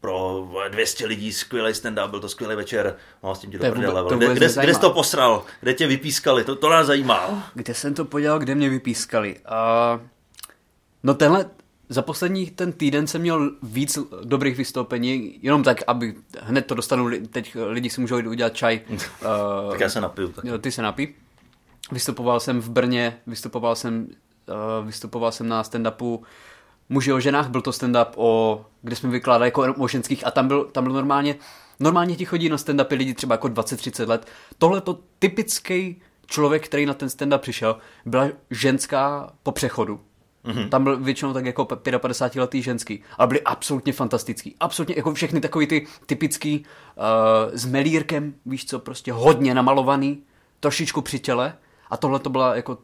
pro 0.00 0.48
200 0.68 1.06
lidí 1.06 1.32
skvělý 1.32 1.72
stand-up, 1.72 2.08
byl 2.10 2.20
to 2.20 2.28
skvělý 2.28 2.56
večer, 2.56 2.96
no 3.22 3.34
s 3.34 3.38
tím 3.38 3.50
ti 3.50 3.58
To 3.58 3.64
je 3.64 3.70
do 3.70 3.74
vůbec- 3.76 3.90
prdele, 3.90 4.16
kde, 4.16 4.26
kde, 4.34 4.62
kde 4.62 4.74
jsi 4.74 4.80
to 4.80 4.90
posral, 4.90 5.44
kde 5.60 5.74
tě 5.74 5.86
vypískali, 5.86 6.44
to, 6.44 6.56
to 6.56 6.68
nás 6.70 6.86
zajímá. 6.86 7.50
Kde 7.54 7.74
jsem 7.74 7.94
to 7.94 8.04
podělal, 8.04 8.38
kde 8.38 8.54
mě 8.54 8.68
vypískali? 8.68 9.36
A... 9.46 10.00
No 11.02 11.14
tenhle, 11.14 11.50
za 11.88 12.02
poslední 12.02 12.46
ten 12.46 12.72
týden 12.72 13.06
jsem 13.06 13.20
měl 13.20 13.50
víc 13.62 13.98
dobrých 14.24 14.56
vystoupení, 14.56 15.38
jenom 15.42 15.62
tak, 15.62 15.82
aby 15.86 16.14
hned 16.40 16.66
to 16.66 16.74
dostanu, 16.74 17.10
teď 17.30 17.56
lidi 17.66 17.90
si 17.90 18.00
můžou 18.00 18.16
jít 18.16 18.26
udělat 18.26 18.54
čaj. 18.54 18.80
Uh, 18.90 18.98
Tak 19.70 19.80
já 19.80 19.88
se 19.88 20.00
napiju. 20.00 20.28
Tak. 20.28 20.44
Ty 20.60 20.72
se 20.72 20.82
napí. 20.82 21.14
Vystupoval 21.92 22.40
jsem 22.40 22.60
v 22.60 22.70
Brně, 22.70 23.18
vystupoval 23.26 23.76
jsem, 23.76 24.06
uh, 24.80 24.86
vystupoval 24.86 25.32
jsem 25.32 25.48
na 25.48 25.62
stand-upu 25.62 26.22
Muži 26.88 27.12
o 27.12 27.20
ženách, 27.20 27.48
byl 27.48 27.60
to 27.60 27.70
stand-up, 27.70 28.06
o, 28.16 28.64
kde 28.82 28.96
jsme 28.96 29.10
vykládali 29.10 29.46
jako 29.46 29.74
o 29.78 29.88
ženských 29.88 30.26
a 30.26 30.30
tam 30.30 30.48
byl, 30.48 30.64
tam 30.64 30.84
byl 30.84 30.92
normálně, 30.92 31.36
normálně 31.80 32.16
ti 32.16 32.24
chodí 32.24 32.48
na 32.48 32.56
stand-upy 32.56 32.96
lidi 32.96 33.14
třeba 33.14 33.34
jako 33.34 33.48
20-30 33.48 34.08
let. 34.08 34.26
Tohle 34.58 34.80
to 34.80 34.98
typický 35.18 36.02
člověk, 36.26 36.64
který 36.64 36.86
na 36.86 36.94
ten 36.94 37.08
stand-up 37.08 37.38
přišel, 37.38 37.76
byla 38.06 38.28
ženská 38.50 39.32
po 39.42 39.52
přechodu. 39.52 40.00
Mm-hmm. 40.44 40.68
Tam 40.68 40.84
byl 40.84 40.96
většinou 40.96 41.32
tak 41.32 41.46
jako 41.46 41.64
55 41.98 42.40
letý 42.40 42.62
ženský, 42.62 43.02
ale 43.18 43.28
byli 43.28 43.40
absolutně 43.42 43.92
fantastický. 43.92 44.56
Absolutně 44.60 44.94
jako 44.96 45.14
všechny 45.14 45.40
takový 45.40 45.66
ty 45.66 45.86
typický 46.06 46.58
uh, 46.58 47.04
s 47.52 47.66
melírkem, 47.66 48.34
víš 48.46 48.66
co, 48.66 48.78
prostě 48.78 49.12
hodně 49.12 49.54
namalovaný, 49.54 50.22
trošičku 50.60 51.02
při 51.02 51.18
těle 51.18 51.54
a 51.90 51.96
tohle 51.96 52.18
to 52.18 52.30
byla 52.30 52.56
jako 52.56 52.78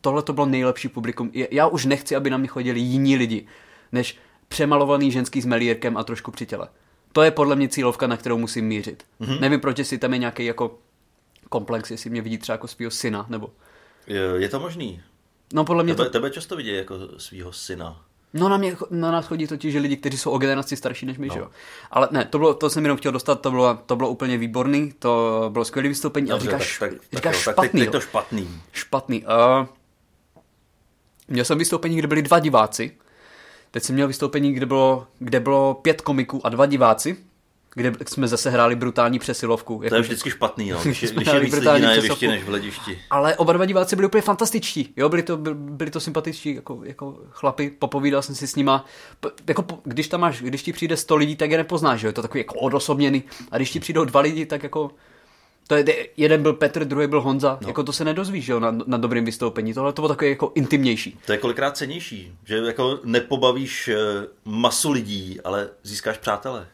tohle 0.00 0.22
to 0.22 0.32
bylo 0.32 0.46
nejlepší 0.46 0.88
publikum. 0.88 1.30
Já 1.50 1.66
už 1.66 1.84
nechci, 1.84 2.16
aby 2.16 2.30
na 2.30 2.36
mě 2.36 2.48
chodili 2.48 2.80
jiní 2.80 3.16
lidi, 3.16 3.46
než 3.92 4.18
přemalovaný 4.48 5.12
ženský 5.12 5.40
s 5.40 5.46
melírkem 5.46 5.96
a 5.96 6.04
trošku 6.04 6.30
při 6.30 6.46
těle. 6.46 6.68
To 7.12 7.22
je 7.22 7.30
podle 7.30 7.56
mě 7.56 7.68
cílovka, 7.68 8.06
na 8.06 8.16
kterou 8.16 8.38
musím 8.38 8.66
mířit. 8.66 9.04
Mm-hmm. 9.20 9.40
Nevím, 9.40 9.60
proč 9.60 9.78
jestli 9.78 9.98
tam 9.98 10.12
je 10.12 10.18
nějaký 10.18 10.44
jako 10.44 10.78
komplex, 11.48 11.90
jestli 11.90 12.10
mě 12.10 12.22
vidí 12.22 12.38
třeba 12.38 12.54
jako 12.54 12.68
svého 12.68 12.90
syna, 12.90 13.26
nebo... 13.28 13.50
Je, 14.06 14.20
je 14.36 14.48
to 14.48 14.60
možný. 14.60 15.02
No 15.52 15.64
podle 15.64 15.84
mě 15.84 15.94
to... 15.94 16.02
Tebe, 16.02 16.10
tebe 16.12 16.30
často 16.30 16.56
vidí 16.56 16.76
jako 16.76 16.98
svého 17.18 17.52
syna. 17.52 18.04
No 18.34 18.48
na, 18.48 18.56
mě, 18.56 18.76
na 18.90 19.10
nás 19.10 19.26
chodí 19.26 19.46
totiž 19.46 19.74
lidi, 19.74 19.96
kteří 19.96 20.18
jsou 20.18 20.30
o 20.30 20.38
generaci 20.38 20.76
starší 20.76 21.06
než 21.06 21.18
my, 21.18 21.26
no. 21.28 21.34
že 21.34 21.40
jo. 21.40 21.50
Ale 21.90 22.08
ne, 22.10 22.24
to, 22.24 22.38
bylo, 22.38 22.54
to 22.54 22.70
jsem 22.70 22.84
jenom 22.84 22.98
chtěl 22.98 23.12
dostat, 23.12 23.40
to 23.40 23.50
bylo, 23.50 23.78
to 23.86 23.96
bylo 23.96 24.08
úplně 24.08 24.38
výborný, 24.38 24.92
to 24.98 25.48
bylo 25.52 25.64
skvělé 25.64 25.88
vystoupení, 25.88 26.30
ale 26.30 26.40
Dobře, 26.40 26.58
říkáš, 26.58 26.78
tak, 26.78 26.90
tak, 26.90 27.00
říkáš 27.12 27.44
tak, 27.44 27.56
jo, 27.56 27.62
tak 27.62 27.70
teď, 27.70 27.70
špatný, 27.70 27.80
teď 27.80 27.92
to 27.92 28.00
špatný. 28.00 28.60
Špatný. 28.72 29.24
Uh, 29.24 29.66
měl 31.28 31.44
jsem 31.44 31.58
vystoupení, 31.58 31.96
kde 31.96 32.08
byli 32.08 32.22
dva 32.22 32.38
diváci. 32.38 32.96
Teď 33.70 33.82
jsem 33.82 33.94
měl 33.94 34.08
vystoupení, 34.08 34.52
kde 34.52 34.66
bylo, 34.66 35.06
kde 35.18 35.40
bylo 35.40 35.74
pět 35.74 36.00
komiků 36.00 36.46
a 36.46 36.48
dva 36.48 36.66
diváci, 36.66 37.16
kde 37.74 37.92
jsme 38.08 38.28
zase 38.28 38.50
hráli 38.50 38.74
brutální 38.76 39.18
přesilovku. 39.18 39.78
To 39.78 39.84
Jako, 39.84 39.94
je 39.96 40.02
vždycky 40.02 40.30
špatný, 40.30 40.70
no. 40.70 40.78
když, 40.84 41.02
je- 41.02 41.10
když 41.12 41.28
je 41.28 41.40
víc 41.40 41.54
lidí 41.54 41.64
na 41.82 41.92
jevišti 41.92 42.28
než 42.28 42.42
v 42.42 42.46
hledišti. 42.46 42.98
Ale 43.10 43.36
oba 43.36 43.52
dva 43.52 43.64
diváci 43.64 43.96
byli 43.96 44.06
úplně 44.06 44.22
fantastičtí. 44.22 44.92
Jo, 44.96 45.08
byli 45.08 45.22
to, 45.22 45.36
by- 45.36 45.54
byli 45.54 45.90
to 45.90 46.00
sympatičtí 46.00 46.54
jako, 46.54 46.80
jako 46.84 47.18
chlapi, 47.30 47.70
popovídal 47.78 48.22
jsem 48.22 48.34
si 48.34 48.46
s 48.46 48.56
nima. 48.56 48.84
P- 49.20 49.30
jako, 49.48 49.64
když 49.84 50.08
tam 50.08 50.20
máš, 50.20 50.42
když 50.42 50.62
ti 50.62 50.72
přijde 50.72 50.96
100 50.96 51.16
lidí, 51.16 51.36
tak 51.36 51.50
je 51.50 51.58
nepoznáš, 51.58 52.00
že 52.00 52.06
jo? 52.06 52.08
je 52.08 52.12
to 52.12 52.22
takový 52.22 52.40
jako 52.40 52.54
odosobněný. 52.54 53.22
A 53.50 53.56
když 53.56 53.70
ti 53.70 53.80
přijdou 53.80 54.04
dva 54.04 54.20
lidi, 54.20 54.46
tak 54.46 54.62
jako 54.62 54.90
to 55.66 55.74
je, 55.74 55.84
jeden 56.16 56.42
byl 56.42 56.52
Petr, 56.52 56.84
druhý 56.84 57.06
byl 57.06 57.20
Honza. 57.20 57.58
No. 57.62 57.68
Jako 57.68 57.82
to 57.82 57.92
se 57.92 58.04
nedozvíš, 58.04 58.48
jo, 58.48 58.60
na, 58.60 58.70
na 58.86 58.98
dobrém 58.98 59.24
vystoupení. 59.24 59.74
Tohle 59.74 59.92
to 59.92 60.02
bylo 60.02 60.08
takové 60.08 60.28
jako 60.28 60.52
intimnější. 60.54 61.18
To 61.26 61.32
je 61.32 61.38
kolikrát 61.38 61.76
cenější, 61.76 62.32
že 62.44 62.56
jako 62.56 62.98
nepobavíš 63.04 63.88
eh, 63.88 63.96
masu 64.44 64.90
lidí, 64.92 65.40
ale 65.44 65.68
získáš 65.82 66.18
přátele. 66.18 66.66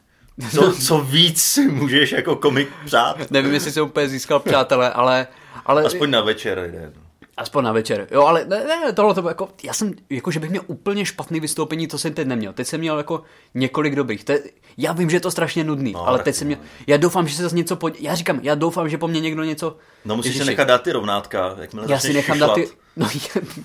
Co, 0.54 0.72
co 0.86 0.98
víc 1.00 1.42
si 1.42 1.68
můžeš 1.68 2.12
jako 2.12 2.36
komik 2.36 2.68
přát? 2.84 3.30
Nevím, 3.30 3.54
jestli 3.54 3.72
jsem 3.72 3.84
úplně 3.84 4.08
získal 4.08 4.40
přátelé, 4.40 4.90
ale, 4.92 5.26
ale 5.66 5.82
Aspoň 5.84 6.10
na 6.10 6.20
večer 6.20 6.58
jeden. 6.58 6.92
Aspoň 7.36 7.64
na 7.64 7.72
večer. 7.72 8.06
Jo, 8.10 8.22
ale 8.22 8.44
ne, 8.44 8.64
ne, 8.64 8.92
tohle 8.92 9.14
to 9.14 9.20
bylo 9.22 9.30
jako, 9.30 9.48
já 9.64 9.72
jsem, 9.72 9.92
jako, 10.10 10.30
že 10.30 10.40
bych 10.40 10.50
měl 10.50 10.62
úplně 10.66 11.04
špatný 11.04 11.40
vystoupení, 11.40 11.86
to 11.86 11.98
jsem 11.98 12.14
teď 12.14 12.26
neměl. 12.26 12.52
Teď 12.52 12.66
jsem 12.66 12.80
měl 12.80 12.98
jako 12.98 13.22
několik 13.54 13.94
dobrých. 13.94 14.24
Te, 14.24 14.38
já 14.78 14.92
vím, 14.92 15.10
že 15.10 15.16
je 15.16 15.20
to 15.20 15.30
strašně 15.30 15.64
nudný, 15.64 15.92
No, 15.92 16.08
ale 16.08 16.18
teď 16.18 16.34
jsem 16.34 16.46
no. 16.46 16.56
měl, 16.56 16.58
já 16.86 16.96
doufám, 16.96 17.28
že 17.28 17.36
se 17.36 17.42
zase 17.42 17.56
něco, 17.56 17.76
po, 17.76 17.90
já 18.00 18.14
říkám, 18.14 18.40
já 18.42 18.54
doufám, 18.54 18.88
že 18.88 18.98
po 18.98 19.08
mně 19.08 19.20
někdo 19.20 19.42
něco, 19.44 19.76
No 20.04 20.16
musíš 20.16 20.28
Ježiši, 20.28 20.44
si 20.44 20.50
nechat 20.50 20.64
dát 20.68 20.82
ty 20.82 20.92
rovnátka, 20.92 21.56
jakmile 21.60 21.86
já 21.88 21.98
si 21.98 22.12
nechám 22.12 22.38
dát 22.38 22.54
ty, 22.54 22.68
no, 22.96 23.08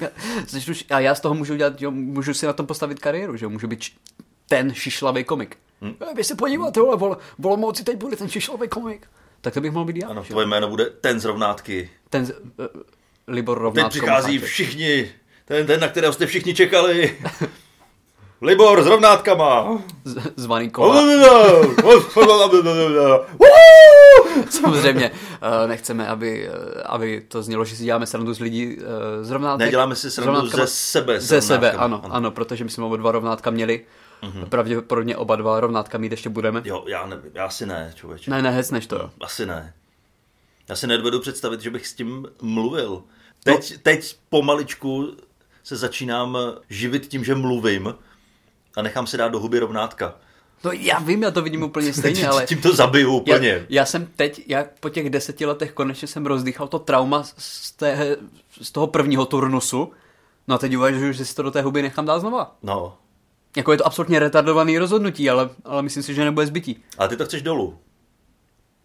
já, 0.01 0.59
ši- 0.59 0.85
a 0.89 0.99
já 0.99 1.15
z 1.15 1.19
toho 1.19 1.35
můžu 1.35 1.55
dělat, 1.55 1.81
jo, 1.81 1.91
můžu 1.91 2.33
si 2.33 2.45
na 2.45 2.53
tom 2.53 2.65
postavit 2.65 2.99
kariéru, 2.99 3.37
že 3.37 3.45
jo, 3.45 3.49
můžu 3.49 3.67
být 3.67 3.79
č- 3.83 3.91
ten 4.47 4.73
šišlavý 4.73 5.23
komik. 5.23 5.57
Hmm. 5.81 5.93
Vy 6.15 6.23
se 6.23 6.35
podíváte, 6.35 6.79
vole, 6.79 6.97
vol, 6.97 7.17
volomouci 7.39 7.83
teď 7.83 7.97
bude 7.97 8.15
ten 8.17 8.29
šišlavý 8.29 8.67
komik. 8.67 9.07
Tak 9.41 9.53
to 9.53 9.61
bych 9.61 9.71
mohl 9.71 9.85
být 9.85 9.97
já. 9.97 10.07
Ano, 10.07 10.23
tvoje 10.23 10.47
jméno 10.47 10.69
bude 10.69 10.85
ten 10.85 11.19
z 11.19 11.25
rovnátky. 11.25 11.89
Ten, 12.09 12.25
z- 12.25 12.31
uh, 12.31 12.65
Libor 13.27 13.57
Teď 13.57 13.61
Rovnátko. 13.63 13.89
přichází 13.89 14.33
Macháček. 14.33 14.49
všichni, 14.49 15.11
ten, 15.45 15.67
ten, 15.67 15.79
na 15.79 15.87
kterého 15.87 16.13
jste 16.13 16.25
všichni 16.25 16.53
čekali. 16.53 17.17
Libor 18.41 18.83
s 18.83 18.87
rovnátkama. 18.87 19.81
Z- 20.03 20.31
zvaný 20.35 20.69
kola. 20.69 21.01
Samozřejmě 24.49 25.11
uh, 25.11 25.69
nechceme, 25.69 26.07
aby, 26.07 26.49
uh, 26.49 26.55
aby 26.85 27.21
to 27.27 27.43
znělo, 27.43 27.65
že 27.65 27.75
si 27.75 27.83
děláme 27.83 28.05
srandu 28.05 28.33
z 28.33 28.39
lidí 28.39 28.77
z 29.21 29.31
rovnátek. 29.31 29.65
Neděláme 29.65 29.95
si 29.95 30.11
srandu 30.11 30.47
ze 30.47 30.67
sebe 30.67 31.19
Ze 31.21 31.41
sebe, 31.41 31.71
ano. 31.71 32.01
ano, 32.03 32.15
ano, 32.15 32.31
protože 32.31 32.63
my 32.63 32.69
jsme 32.69 32.85
oba 32.85 32.97
dva 32.97 33.11
rovnátka 33.11 33.51
měli. 33.51 33.85
Mm-hmm. 34.23 34.45
pravděpodobně 34.45 35.17
oba 35.17 35.35
dva 35.35 35.59
rovnátka 35.59 35.97
mít 35.97 36.11
ještě 36.11 36.29
budeme. 36.29 36.61
Jo, 36.65 36.83
já 36.87 37.05
nevím, 37.05 37.31
já 37.33 37.45
asi 37.45 37.65
ne, 37.65 37.93
člověče. 37.95 38.31
Ne, 38.31 38.41
nehecneš 38.41 38.87
to. 38.87 38.95
jo. 38.95 39.11
Asi 39.21 39.45
ne. 39.45 39.73
Já 40.69 40.75
si 40.75 40.87
nedovedu 40.87 41.19
představit, 41.19 41.61
že 41.61 41.69
bych 41.69 41.87
s 41.87 41.93
tím 41.93 42.27
mluvil. 42.41 43.03
Teď, 43.43 43.71
no. 43.71 43.77
teď 43.83 44.17
pomaličku 44.29 45.17
se 45.63 45.75
začínám 45.75 46.37
živit 46.69 47.07
tím, 47.07 47.23
že 47.23 47.35
mluvím 47.35 47.95
a 48.75 48.81
nechám 48.81 49.07
si 49.07 49.17
dát 49.17 49.27
do 49.27 49.39
huby 49.39 49.59
rovnátka. 49.59 50.15
No 50.63 50.71
já 50.71 50.99
vím, 50.99 51.23
já 51.23 51.31
to 51.31 51.41
vidím 51.41 51.63
úplně 51.63 51.93
stejně, 51.99 52.27
ale... 52.27 52.45
Tím 52.45 52.61
to 52.61 52.75
zabiju 52.75 53.13
úplně. 53.13 53.49
Já, 53.49 53.59
já 53.69 53.85
jsem 53.85 54.05
teď, 54.15 54.41
já 54.47 54.65
po 54.79 54.89
těch 54.89 55.09
deseti 55.09 55.45
letech 55.45 55.71
konečně 55.71 56.07
jsem 56.07 56.25
rozdýchal 56.25 56.67
to 56.67 56.79
trauma 56.79 57.23
z, 57.37 57.71
té, 57.71 58.17
z 58.61 58.71
toho 58.71 58.87
prvního 58.87 59.25
turnusu. 59.25 59.91
No 60.47 60.55
a 60.55 60.57
teď 60.57 60.77
uvažuji, 60.77 61.13
že 61.13 61.25
si 61.25 61.35
to 61.35 61.43
do 61.43 61.51
té 61.51 61.61
huby 61.61 61.81
nechám 61.81 62.05
dát 62.05 62.19
znova. 62.19 62.55
No. 62.63 62.97
Jako 63.57 63.71
je 63.71 63.77
to 63.77 63.85
absolutně 63.87 64.19
retardovaný 64.19 64.77
rozhodnutí, 64.77 65.29
ale, 65.29 65.49
ale 65.65 65.81
myslím 65.81 66.03
si, 66.03 66.13
že 66.13 66.25
nebude 66.25 66.45
zbytí. 66.47 66.83
Ale 66.97 67.09
ty 67.09 67.17
to 67.17 67.25
chceš 67.25 67.41
dolů. 67.41 67.77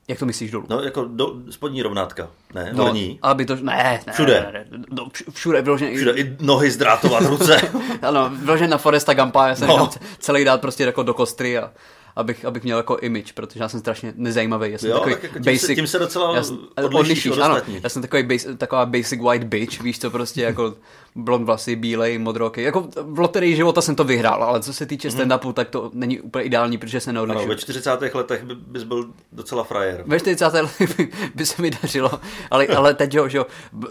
Jak 0.08 0.18
to 0.18 0.26
myslíš 0.26 0.50
dolů? 0.50 0.66
No, 0.70 0.80
jako 0.80 1.04
do, 1.04 1.34
spodní 1.50 1.82
rovnátka, 1.82 2.30
ne? 2.54 2.70
No, 2.72 2.84
Horní. 2.84 3.18
aby 3.22 3.44
to... 3.46 3.56
Ne, 3.56 4.00
ne, 4.06 4.12
Všude. 4.12 4.46
Ne, 4.52 4.64
ne, 4.70 5.02
vš- 5.02 5.30
všude, 5.32 5.62
vyloženě. 5.62 5.96
Všude 5.96 6.12
i 6.12 6.36
nohy 6.40 6.70
zdrátovat 6.70 7.22
ruce. 7.22 7.60
Ano, 8.02 8.30
vyloženě 8.34 8.68
na 8.68 8.78
Foresta 8.78 9.14
Gampa, 9.14 9.48
já 9.48 9.54
jsem 9.56 9.68
No. 9.68 9.90
celý 10.18 10.44
dát 10.44 10.60
prostě 10.60 10.84
jako 10.84 11.02
do 11.02 11.14
kostry 11.14 11.58
a 11.58 11.72
abych, 12.16 12.44
abych 12.44 12.62
měl 12.62 12.76
jako 12.76 12.96
image, 12.96 13.32
protože 13.32 13.60
já 13.60 13.68
jsem 13.68 13.80
strašně 13.80 14.12
nezajímavý. 14.16 14.72
Já 14.72 14.78
jsem 14.78 14.90
Jo, 14.90 14.96
takový 14.96 15.14
tak 15.14 15.22
jako 15.22 15.38
tím 15.38 15.58
se- 15.58 15.74
tím 15.74 15.86
se 15.86 15.98
docela 15.98 16.36
já, 16.36 16.42
jsem- 16.42 16.58
odlišíš 16.76 17.26
od 17.26 17.40
ano. 17.42 17.56
Já 17.82 17.88
jsem 17.88 18.02
takový 18.02 18.22
base, 18.22 18.56
taková 18.56 18.86
basic 18.86 19.20
white 19.22 19.44
bitch, 19.44 19.80
víš 19.82 19.98
co, 19.98 20.10
prostě 20.10 20.42
jako 20.42 20.74
blond 21.16 21.44
vlasy, 21.44 21.76
bílej, 21.76 22.18
modroky. 22.18 22.62
Jako 22.62 22.88
v 23.02 23.18
loterii 23.18 23.56
života 23.56 23.80
jsem 23.80 23.94
to 23.96 24.04
vyhrál, 24.04 24.44
ale 24.44 24.60
co 24.60 24.72
se 24.72 24.86
týče 24.86 25.08
stand-upu, 25.08 25.52
tak 25.52 25.68
to 25.70 25.90
není 25.94 26.20
úplně 26.20 26.44
ideální, 26.44 26.78
protože 26.78 27.00
se 27.00 27.12
Mhm. 27.12 27.30
Ano, 27.30 27.46
ve 27.46 27.56
40. 27.56 28.14
letech 28.14 28.44
by, 28.44 28.54
bys 28.54 28.82
byl 28.82 29.10
docela 29.32 29.64
frajer. 29.64 30.04
Ve 30.06 30.20
40. 30.20 30.62
letech 30.62 31.08
by 31.34 31.46
se 31.46 31.62
mi 31.62 31.70
dařilo, 31.70 32.10
ale, 32.50 32.66
ale 32.66 32.94
teď, 32.94 33.14
jo, 33.14 33.28
že 33.28 33.38
jo, 33.38 33.46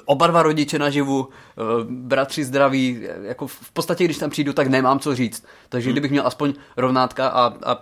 oba 0.06 0.28
dva 0.28 0.44
rodiče 0.44 0.80
naživu, 0.80 1.28
eh, 1.58 1.62
bratři 1.90 2.44
zdraví, 2.46 3.02
jako 3.22 3.48
v 3.48 3.72
podstatě, 3.72 4.04
když 4.06 4.18
tam 4.18 4.30
přijdu, 4.30 4.54
tak 4.54 4.68
nemám 4.68 5.00
co 5.00 5.16
říct. 5.16 5.42
Hmm. 5.44 5.50
Takže 5.70 5.92
kdybych 5.92 6.12
měl 6.12 6.28
aspoň 6.28 6.54
rovnátka 6.78 7.28
a, 7.28 7.54
a 7.72 7.82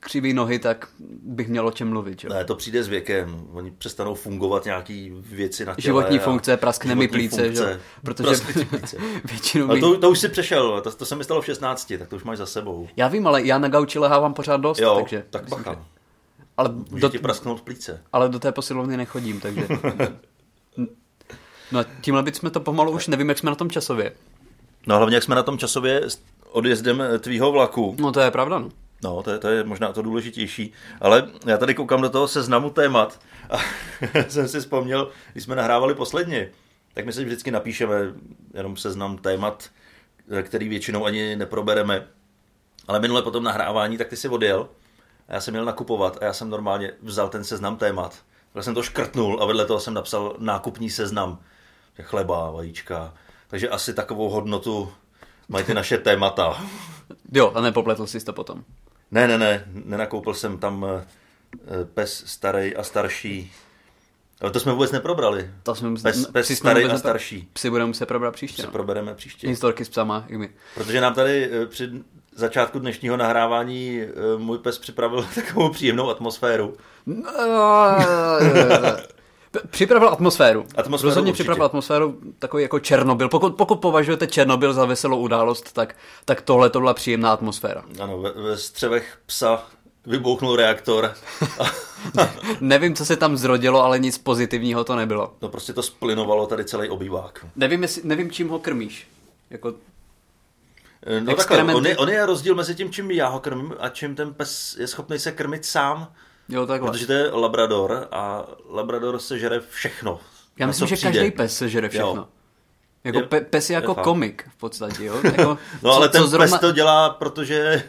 křivý 0.00 0.32
nohy, 0.32 0.58
tak 0.58 0.88
bych 1.22 1.48
měl 1.48 1.66
o 1.66 1.70
čem 1.72 1.88
mluvit. 1.88 2.24
Jo. 2.24 2.30
Ne, 2.32 2.44
to 2.44 2.54
přijde 2.54 2.82
s 2.84 2.88
věkem. 2.88 3.46
Oni 3.52 3.70
přestanou 3.70 4.14
fungovat 4.14 4.64
nějaký 4.64 5.12
věci 5.16 5.64
na 5.64 5.74
těle. 5.74 5.82
Životní 5.82 6.18
funkce, 6.18 6.56
praskne 6.56 6.94
mi 6.94 7.08
plíce, 7.08 7.52
že 7.52 7.60
funkce. 7.62 7.80
protože 8.02 8.36
Většinou 9.24 9.66
A 9.70 9.74
mi... 9.74 9.80
to, 9.80 9.98
to 9.98 10.10
už 10.10 10.18
si 10.18 10.28
přešel, 10.28 10.80
to, 10.80 10.92
to 10.92 11.06
se 11.06 11.16
mi 11.16 11.24
stalo 11.24 11.42
v 11.42 11.46
16, 11.46 11.92
tak 11.98 12.08
to 12.08 12.16
už 12.16 12.24
máš 12.24 12.38
za 12.38 12.46
sebou. 12.46 12.88
Já 12.96 13.08
vím, 13.08 13.26
ale 13.26 13.46
já 13.46 13.58
na 13.58 13.68
gauči 13.68 13.98
lehávám 13.98 14.34
pořád 14.34 14.56
dost, 14.56 14.78
Jo, 14.80 14.94
takže... 14.94 15.24
tak 15.30 15.48
bacha. 15.48 15.72
že- 15.74 15.78
Ale 16.56 16.68
Může 16.90 17.00
do, 17.00 17.08
ti 17.08 17.18
prasknout 17.18 17.60
plíce. 17.60 18.02
ale 18.12 18.28
do 18.28 18.38
té 18.38 18.52
posilovny 18.52 18.96
nechodím, 18.96 19.40
takže... 19.40 19.66
No 21.72 21.78
a 21.80 21.84
tímhle 22.00 22.22
bychom 22.22 22.50
to 22.50 22.60
pomalu 22.60 22.92
už 22.92 23.06
nevím, 23.08 23.28
jak 23.28 23.38
jsme 23.38 23.50
na 23.50 23.56
tom 23.56 23.70
časově. 23.70 24.12
No 24.86 24.96
hlavně, 24.96 25.14
jak 25.16 25.24
jsme 25.24 25.34
na 25.34 25.42
tom 25.42 25.58
časově 25.58 26.02
s 26.10 26.20
odjezdem 26.50 27.02
tvýho 27.18 27.52
vlaku. 27.52 27.96
No 28.00 28.12
to 28.12 28.20
je 28.20 28.30
pravda, 28.30 28.58
no. 28.58 28.68
No, 29.04 29.22
to 29.22 29.30
je, 29.30 29.38
to 29.38 29.48
je 29.48 29.64
možná 29.64 29.92
to 29.92 30.02
důležitější. 30.02 30.72
Ale 31.00 31.28
já 31.46 31.58
tady 31.58 31.74
koukám 31.74 32.02
do 32.02 32.10
toho 32.10 32.28
seznamu 32.28 32.70
témat 32.70 33.20
a 33.50 33.56
jsem 34.28 34.48
si 34.48 34.60
vzpomněl, 34.60 35.10
když 35.32 35.44
jsme 35.44 35.56
nahrávali 35.56 35.94
posledně, 35.94 36.50
tak 36.94 37.06
my 37.06 37.12
si 37.12 37.24
vždycky 37.24 37.50
napíšeme 37.50 37.94
jenom 38.54 38.76
seznam 38.76 39.18
témat, 39.18 39.70
který 40.42 40.68
většinou 40.68 41.04
ani 41.04 41.36
neprobereme. 41.36 42.06
Ale 42.88 43.00
minule 43.00 43.22
po 43.22 43.30
tom 43.30 43.44
nahrávání, 43.44 43.98
tak 43.98 44.08
ty 44.08 44.16
si 44.16 44.28
odjel 44.28 44.68
a 45.28 45.34
já 45.34 45.40
jsem 45.40 45.52
měl 45.54 45.64
nakupovat 45.64 46.18
a 46.20 46.24
já 46.24 46.32
jsem 46.32 46.50
normálně 46.50 46.92
vzal 47.02 47.28
ten 47.28 47.44
seznam 47.44 47.76
témat. 47.76 48.18
Já 48.54 48.62
jsem 48.62 48.74
to 48.74 48.82
škrtnul 48.82 49.42
a 49.42 49.46
vedle 49.46 49.66
toho 49.66 49.80
jsem 49.80 49.94
napsal 49.94 50.36
nákupní 50.38 50.90
seznam. 50.90 51.38
Chleba, 52.02 52.50
vajíčka. 52.50 53.14
Takže 53.48 53.68
asi 53.68 53.94
takovou 53.94 54.28
hodnotu 54.28 54.92
mají 55.48 55.64
ty 55.64 55.74
naše 55.74 55.98
témata. 55.98 56.62
Jo, 57.32 57.52
a 57.54 57.60
nepopletl 57.60 58.06
jsi 58.06 58.24
to 58.24 58.32
potom. 58.32 58.64
Ne, 59.10 59.28
ne, 59.28 59.38
ne, 59.38 59.64
nenakoupil 59.66 60.34
jsem 60.34 60.58
tam 60.58 60.86
eh, 60.88 61.06
eh, 61.54 61.84
pes 61.84 62.24
starý 62.26 62.76
a 62.76 62.82
starší. 62.82 63.52
Ale 64.42 64.50
to 64.50 64.60
jsme 64.60 64.72
vůbec 64.72 64.92
neprobrali. 64.92 65.50
To 65.62 65.74
jsme, 65.74 65.90
Pes, 66.02 66.26
pes 66.26 66.46
psi 66.46 66.56
jsme 66.56 66.70
starý 66.70 66.84
a 66.84 66.98
starší. 66.98 67.48
Psi 67.52 67.70
budeme 67.70 67.86
muset 67.86 68.06
probrat 68.06 68.34
příště. 68.34 68.62
Si 68.62 68.66
No. 68.66 68.72
probereme 68.72 69.14
příště. 69.14 69.48
Historky 69.48 69.84
s 69.84 69.88
psama, 69.88 70.24
i 70.28 70.38
my. 70.38 70.50
Protože 70.74 71.00
nám 71.00 71.14
tady 71.14 71.48
eh, 71.52 71.66
při 71.66 71.90
začátku 72.34 72.78
dnešního 72.78 73.16
nahrávání 73.16 74.00
eh, 74.02 74.08
můj 74.38 74.58
pes 74.58 74.78
připravil 74.78 75.26
takovou 75.34 75.68
příjemnou 75.70 76.10
atmosféru. 76.10 76.76
P- 79.50 79.60
Připravil 79.70 80.08
atmosféru. 80.08 80.66
Atmosféru 80.76 81.08
Rozhodně 81.08 81.30
určitě. 81.30 81.42
připravil 81.42 81.64
atmosféru 81.64 82.18
takový 82.38 82.62
jako 82.62 82.78
Černobyl. 82.80 83.28
Pokud, 83.28 83.56
pokud 83.56 83.76
považujete 83.76 84.26
Černobyl 84.26 84.72
za 84.72 84.84
veselou 84.84 85.18
událost, 85.18 85.72
tak, 85.72 85.96
tak 86.24 86.42
tohle 86.42 86.70
to 86.70 86.80
byla 86.80 86.94
příjemná 86.94 87.32
atmosféra. 87.32 87.84
Ano, 88.00 88.18
ve, 88.20 88.32
ve 88.32 88.58
střevech 88.58 89.18
psa 89.26 89.66
vybouchnul 90.06 90.56
reaktor. 90.56 91.14
Nevím, 92.60 92.94
co 92.94 93.04
se 93.04 93.16
tam 93.16 93.36
zrodilo, 93.36 93.82
ale 93.84 93.98
nic 93.98 94.18
pozitivního 94.18 94.84
to 94.84 94.96
nebylo. 94.96 95.34
no 95.42 95.48
prostě 95.48 95.72
to 95.72 95.82
splinovalo 95.82 96.46
tady 96.46 96.64
celý 96.64 96.88
obývák. 96.88 97.46
Nevím, 97.56 97.82
jestli, 97.82 98.02
nevím 98.04 98.30
čím 98.30 98.48
ho 98.48 98.58
krmíš. 98.58 99.08
Jako, 99.50 99.74
Eh, 101.06 101.20
No 101.20 101.34
takhle, 101.36 101.74
on 101.74 101.86
je, 101.86 101.96
on 101.96 102.08
je 102.08 102.26
rozdíl 102.26 102.54
mezi 102.54 102.74
tím, 102.74 102.90
čím 102.92 103.10
já 103.10 103.28
ho 103.28 103.40
krmím 103.40 103.74
a 103.78 103.88
čím 103.88 104.14
ten 104.14 104.34
pes 104.34 104.76
je 104.80 104.86
schopný 104.88 105.18
se 105.18 105.32
krmit 105.32 105.64
sám. 105.64 106.12
jo, 106.48 106.66
takhle. 106.66 106.90
Protože 106.90 107.06
to 107.06 107.12
je 107.12 107.30
Labrador 107.30 108.08
a 108.12 108.44
Labrador 108.70 109.18
se 109.18 109.38
žere 109.38 109.60
všechno. 109.70 110.20
Já 110.58 110.66
myslím, 110.66 110.84
co 110.84 110.88
že 110.88 110.96
přijde. 110.96 111.12
každý 111.18 111.30
pes 111.30 111.56
se 111.56 111.68
žere 111.68 111.88
všechno. 111.88 112.08
Jo. 112.16 112.28
Jako 113.04 113.18
Je- 113.18 113.24
pe, 113.24 113.40
pes 113.40 113.70
je 113.70 113.74
jako 113.74 113.94
je 113.98 114.02
komik 114.04 114.44
v 114.52 114.56
podstatě, 114.56 115.04
jo? 115.04 115.20
Jako, 115.24 115.58
No 115.82 115.90
ale 115.92 116.08
ten 116.08 116.26
zrovna- 116.26 116.46
pes 116.46 116.60
to 116.60 116.72
dělá, 116.72 117.10
protože, 117.10 117.82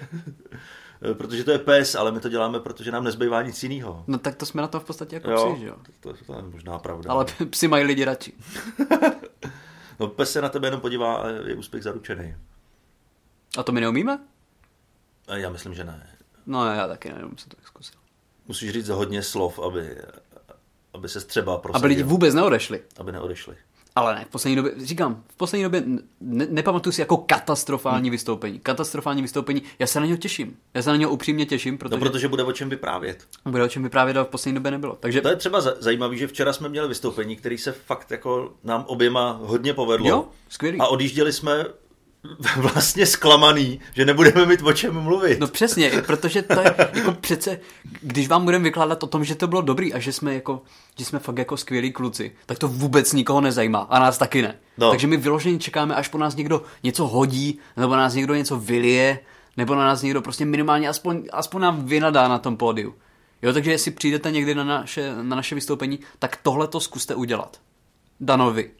protože 1.14 1.44
to 1.44 1.52
je 1.52 1.60
pes, 1.60 1.96
ale 1.96 2.12
my 2.12 2.20
to 2.20 2.30
děláme, 2.30 2.60
protože 2.60 2.92
nám 2.92 3.04
nezbývá 3.04 3.42
nic 3.42 3.64
jiného. 3.64 4.04
No 4.08 4.18
tak 4.18 4.36
to 4.36 4.46
jsme 4.46 4.62
na 4.62 4.68
to 4.68 4.80
v 4.80 4.84
podstatě 4.84 5.16
jako 5.16 5.32
Jo, 5.32 5.52
psi, 5.54 5.62
že 5.62 5.68
jo? 5.68 5.76
to, 6.00 6.14
to, 6.14 6.26
to 6.26 6.36
je 6.36 6.42
možná 6.42 6.80
pravda. 6.80 7.12
Ale 7.12 7.26
psi 7.50 7.68
mají 7.68 7.84
lidi 7.84 8.06
radši. 8.06 8.34
No, 10.00 10.08
pes 10.08 10.32
se 10.32 10.42
na 10.42 10.50
tebe 10.50 10.68
jenom 10.68 10.82
podívá 10.82 11.16
a 11.16 11.28
je 11.30 11.56
úspěch 11.56 11.84
zaručený. 11.84 12.36
A 13.58 13.64
to 13.64 13.72
my 13.72 13.82
neumíme? 13.82 14.20
A 15.28 15.36
já 15.36 15.50
myslím, 15.50 15.74
že 15.74 15.84
ne. 15.84 16.08
No 16.46 16.66
já 16.74 16.88
taky 16.88 17.10
nevím, 17.14 17.38
jsem 17.38 17.50
to 17.50 17.56
tak 17.56 17.68
zkusil. 17.68 17.96
Musíš 18.48 18.72
říct 18.72 18.90
hodně 18.90 19.24
slov, 19.24 19.60
aby, 19.60 19.98
aby 20.94 21.10
se 21.10 21.22
třeba 21.22 21.58
prosadil, 21.58 21.86
Aby 21.86 21.88
lidi 21.88 22.04
vůbec 22.04 22.34
neodešli. 22.34 22.84
aby 22.98 23.12
neodešli. 23.12 23.56
Ale 23.96 24.16
ne, 24.16 24.26
v 24.26 24.32
poslední 24.32 24.56
době, 24.56 24.72
říkám, 24.78 25.24
v 25.28 25.36
poslední 25.36 25.64
době 25.64 25.84
ne, 26.22 26.48
nepamatuju 26.50 26.94
si 26.94 27.02
jako 27.02 27.18
katastrofální 27.18 28.10
vystoupení. 28.10 28.60
Katastrofální 28.60 29.22
vystoupení, 29.22 29.62
já 29.80 29.88
se 29.88 30.00
na 30.00 30.06
něho 30.06 30.18
těším. 30.18 30.58
Já 30.74 30.82
se 30.82 30.90
na 30.90 30.96
něho 30.96 31.12
upřímně 31.12 31.46
těším, 31.46 31.78
protože, 31.78 31.96
No, 32.00 32.12
protože 32.12 32.28
bude 32.28 32.44
o 32.44 32.52
čem 32.52 32.70
vyprávět. 32.70 33.28
bude 33.46 33.64
o 33.64 33.68
čem 33.68 33.84
vyprávět, 33.84 34.18
ale 34.18 34.26
v 34.26 34.30
poslední 34.30 34.56
době 34.56 34.72
nebylo. 34.72 34.98
Takže 35.00 35.22
To 35.22 35.28
je 35.28 35.36
třeba 35.36 35.62
za- 35.62 35.74
zajímavé, 35.80 36.18
že 36.18 36.28
včera 36.28 36.54
jsme 36.54 36.70
měli 36.70 36.88
vystoupení, 36.88 37.36
který 37.36 37.58
se 37.58 37.72
fakt 37.72 38.12
jako 38.12 38.54
nám 38.64 38.84
oběma 38.88 39.40
hodně 39.44 39.74
povedlo. 39.74 40.10
Jo, 40.10 40.28
skvělý. 40.50 40.80
A 40.80 40.88
odjížděli 40.88 41.34
jsme 41.34 41.66
vlastně 42.58 43.06
zklamaný, 43.06 43.80
že 43.94 44.06
nebudeme 44.06 44.46
mít 44.46 44.62
o 44.62 44.74
čem 44.74 45.02
mluvit. 45.02 45.40
No 45.40 45.48
přesně, 45.48 45.92
protože 46.06 46.42
to 46.42 46.60
je 46.60 46.76
jako 46.94 47.12
přece, 47.12 47.60
když 48.02 48.28
vám 48.28 48.46
budeme 48.46 48.64
vykládat 48.64 49.04
o 49.04 49.08
tom, 49.08 49.24
že 49.24 49.36
to 49.36 49.48
bylo 49.48 49.62
dobrý 49.62 49.94
a 49.94 50.00
že 50.00 50.14
jsme 50.14 50.34
jako, 50.34 50.62
že 50.98 51.06
jsme 51.06 51.20
fakt 51.20 51.38
jako 51.38 51.58
skvělí 51.58 51.92
kluci, 51.92 52.32
tak 52.46 52.60
to 52.60 52.68
vůbec 52.68 53.14
nikoho 53.14 53.42
nezajímá 53.42 53.80
a 53.80 54.00
nás 54.00 54.18
taky 54.18 54.42
ne. 54.42 54.56
No. 54.78 54.90
Takže 54.90 55.08
my 55.08 55.18
vyloženě 55.18 55.60
čekáme, 55.60 55.96
až 55.96 56.08
po 56.08 56.18
nás 56.18 56.36
někdo 56.36 56.64
něco 56.84 57.08
hodí, 57.08 57.60
nebo 57.78 57.96
nás 57.96 58.14
někdo 58.14 58.36
něco 58.36 58.60
vylije, 58.60 59.20
nebo 59.58 59.76
na 59.76 59.86
nás 59.86 60.02
někdo 60.02 60.22
prostě 60.22 60.46
minimálně 60.46 60.90
aspoň, 60.90 61.24
aspoň 61.32 61.62
nám 61.62 61.86
vynadá 61.86 62.28
na 62.28 62.40
tom 62.40 62.58
pódiu. 62.58 62.96
Jo, 63.42 63.54
takže 63.54 63.72
jestli 63.72 63.92
přijdete 63.92 64.32
někdy 64.32 64.56
na 64.56 64.64
naše, 64.64 65.16
na 65.16 65.36
naše 65.36 65.56
vystoupení, 65.56 66.00
tak 66.20 66.38
tohle 66.44 66.68
to 66.68 66.80
zkuste 66.80 67.16
udělat. 67.16 67.60
Danovi. 68.20 68.72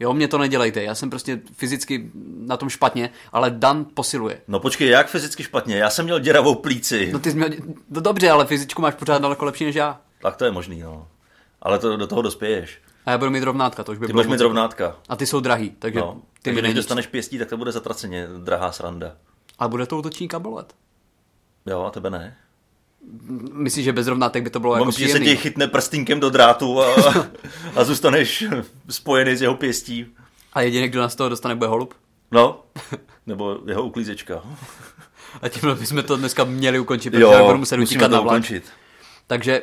Jo, 0.00 0.12
mě 0.14 0.28
to 0.28 0.38
nedělejte, 0.38 0.82
já 0.82 0.94
jsem 0.94 1.10
prostě 1.10 1.40
fyzicky 1.52 2.10
na 2.38 2.56
tom 2.56 2.68
špatně, 2.68 3.10
ale 3.32 3.50
Dan 3.50 3.86
posiluje. 3.94 4.40
No 4.48 4.60
počkej, 4.60 4.88
jak 4.88 5.08
fyzicky 5.08 5.42
špatně? 5.42 5.76
Já 5.76 5.90
jsem 5.90 6.04
měl 6.04 6.18
děravou 6.20 6.54
plíci. 6.54 7.10
No 7.12 7.18
ty 7.18 7.30
jsi 7.30 7.36
měl, 7.36 7.48
no 7.90 8.00
dobře, 8.00 8.30
ale 8.30 8.46
fyzičku 8.46 8.82
máš 8.82 8.94
pořád 8.94 9.22
daleko 9.22 9.44
lepší 9.44 9.64
než 9.64 9.74
já. 9.74 10.00
Tak 10.22 10.36
to 10.36 10.44
je 10.44 10.50
možný, 10.50 10.80
no. 10.80 11.08
Ale 11.62 11.78
to, 11.78 11.96
do 11.96 12.06
toho 12.06 12.22
dospěješ. 12.22 12.78
A 13.06 13.10
já 13.10 13.18
budu 13.18 13.30
mít 13.30 13.42
rovnátka, 13.42 13.84
to 13.84 13.92
už 13.92 13.98
by 13.98 14.06
Ty 14.06 14.12
bylo 14.12 14.24
budeš 14.24 14.38
mít 14.38 14.42
rovnátka. 14.44 14.96
A 15.08 15.16
ty 15.16 15.26
jsou 15.26 15.40
drahý, 15.40 15.70
takže 15.78 15.98
No. 15.98 16.14
ty 16.14 16.20
Takže 16.42 16.54
mi 16.54 16.68
když 16.68 16.74
dostaneš 16.74 17.06
pěstí, 17.06 17.38
tak 17.38 17.48
to 17.48 17.56
bude 17.56 17.72
zatraceně 17.72 18.26
drahá 18.38 18.72
sranda. 18.72 19.12
A 19.58 19.68
bude 19.68 19.86
to 19.86 19.98
útočníka 19.98 20.38
bolet. 20.38 20.74
Jo, 21.66 21.82
a 21.84 21.90
tebe 21.90 22.10
ne. 22.10 22.36
Myslíš, 23.52 23.84
že 23.84 23.92
bez 23.92 24.06
rovnátek 24.06 24.42
by 24.42 24.50
to 24.50 24.60
bylo 24.60 24.74
Jako 24.74 24.82
jako 24.82 24.90
že 24.90 24.96
se 24.98 25.04
příjemný? 25.04 25.26
tě 25.28 25.36
chytne 25.36 25.66
prstínkem 25.68 26.20
do 26.20 26.30
drátu 26.30 26.80
a, 26.82 26.94
a 27.76 27.84
zůstaneš 27.84 28.44
spojený 28.88 29.36
s 29.36 29.42
jeho 29.42 29.54
pěstí. 29.54 30.06
A 30.52 30.60
jediný, 30.60 30.88
kdo 30.88 31.00
nás 31.00 31.12
z 31.12 31.16
toho 31.16 31.28
dostane, 31.28 31.54
bude 31.54 31.68
holub? 31.68 31.94
No, 32.30 32.62
nebo 33.26 33.58
jeho 33.66 33.82
uklízečka. 33.82 34.42
A 35.42 35.48
tímhle 35.48 35.74
bychom 35.74 36.02
to 36.02 36.16
dneska 36.16 36.44
měli 36.44 36.78
ukončit, 36.78 37.10
protože 37.10 37.22
jo, 37.22 37.46
budu 37.46 37.58
muset 37.58 37.78
utíkat 37.78 38.10
na 38.10 38.20
vlak. 38.20 38.32
Ukončit. 38.32 38.64
Takže, 39.26 39.62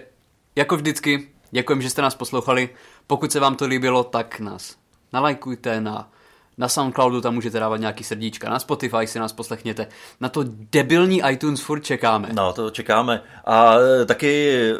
jako 0.55 0.75
vždycky, 0.77 1.29
děkujeme, 1.51 1.81
že 1.81 1.89
jste 1.89 2.01
nás 2.01 2.15
poslouchali. 2.15 2.69
Pokud 3.07 3.31
se 3.31 3.39
vám 3.39 3.55
to 3.55 3.65
líbilo, 3.65 4.03
tak 4.03 4.39
nás 4.39 4.75
nalajkujte 5.13 5.81
na 5.81 6.11
na 6.57 6.67
Soundcloudu 6.67 7.21
tam 7.21 7.33
můžete 7.33 7.59
dávat 7.59 7.77
nějaký 7.77 8.03
srdíčka, 8.03 8.49
na 8.49 8.59
Spotify 8.59 9.07
si 9.07 9.19
nás 9.19 9.33
poslechněte. 9.33 9.87
Na 10.19 10.29
to 10.29 10.43
debilní 10.71 11.21
iTunes 11.31 11.61
furt 11.61 11.79
čekáme. 11.79 12.29
No, 12.33 12.53
to 12.53 12.69
čekáme. 12.69 13.21
A 13.45 13.75
e, 14.01 14.05
taky 14.05 14.73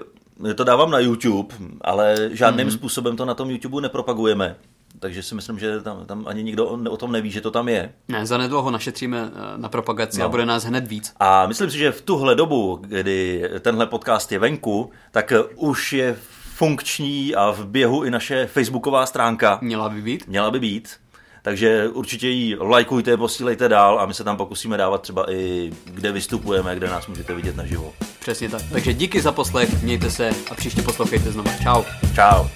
to 0.56 0.64
dávám 0.64 0.92
na 0.92 1.00
YouTube, 1.00 1.56
ale 1.82 2.16
žádným 2.32 2.68
mm-hmm. 2.68 2.74
způsobem 2.74 3.18
to 3.18 3.26
na 3.26 3.34
tom 3.34 3.50
YouTube 3.50 3.82
nepropagujeme. 3.82 4.56
Takže 5.00 5.24
si 5.24 5.36
myslím, 5.36 5.60
že 5.60 5.82
tam, 5.82 6.06
tam 6.06 6.28
ani 6.28 6.44
nikdo 6.44 6.66
o 6.68 6.98
tom 6.98 7.12
neví, 7.12 7.32
že 7.32 7.42
to 7.42 7.52
tam 7.52 7.70
je. 7.70 7.94
Ne, 8.08 8.26
za 8.26 8.38
nedlouho 8.38 8.72
našetříme 8.72 9.32
e, 9.36 9.58
na 9.58 9.70
propagaci 9.70 10.20
no. 10.20 10.26
a 10.26 10.30
bude 10.30 10.46
nás 10.46 10.64
hned 10.64 10.88
víc. 10.88 11.14
A 11.20 11.48
myslím 11.48 11.70
si, 11.70 11.78
že 11.78 11.92
v 11.92 12.02
tuhle 12.02 12.36
dobu, 12.36 12.80
kdy 12.82 13.50
tenhle 13.60 13.86
podcast 13.86 14.32
je 14.32 14.40
venku, 14.40 14.92
tak 15.12 15.34
už 15.56 15.94
je 15.94 16.18
funkční 16.56 17.36
a 17.36 17.52
v 17.52 17.66
běhu 17.66 18.04
i 18.04 18.12
naše 18.12 18.48
facebooková 18.48 19.06
stránka. 19.06 19.60
Měla 19.62 19.90
by 19.90 20.02
být. 20.02 20.28
Měla 20.28 20.52
by 20.52 20.60
být. 20.60 21.03
Takže 21.46 21.88
určitě 21.88 22.28
ji 22.28 22.56
lajkujte, 22.56 23.18
posílejte 23.18 23.70
dál 23.70 24.00
a 24.00 24.06
my 24.06 24.14
se 24.14 24.24
tam 24.24 24.38
pokusíme 24.38 24.78
dávat 24.78 25.02
třeba 25.02 25.32
i 25.32 25.72
kde 25.86 26.12
vystupujeme, 26.12 26.76
kde 26.76 26.88
nás 26.88 27.08
můžete 27.08 27.36
vidět 27.36 27.56
naživo. 27.56 27.94
Přesně 28.20 28.50
tak. 28.50 28.62
Takže 28.72 28.94
díky 28.94 29.22
za 29.22 29.32
poslech, 29.32 29.84
mějte 29.84 30.12
se 30.12 30.30
a 30.52 30.56
příště 30.56 30.82
poslouchejte 30.82 31.32
znova. 31.32 31.52
Čau. 31.64 31.84
Čau. 32.16 32.48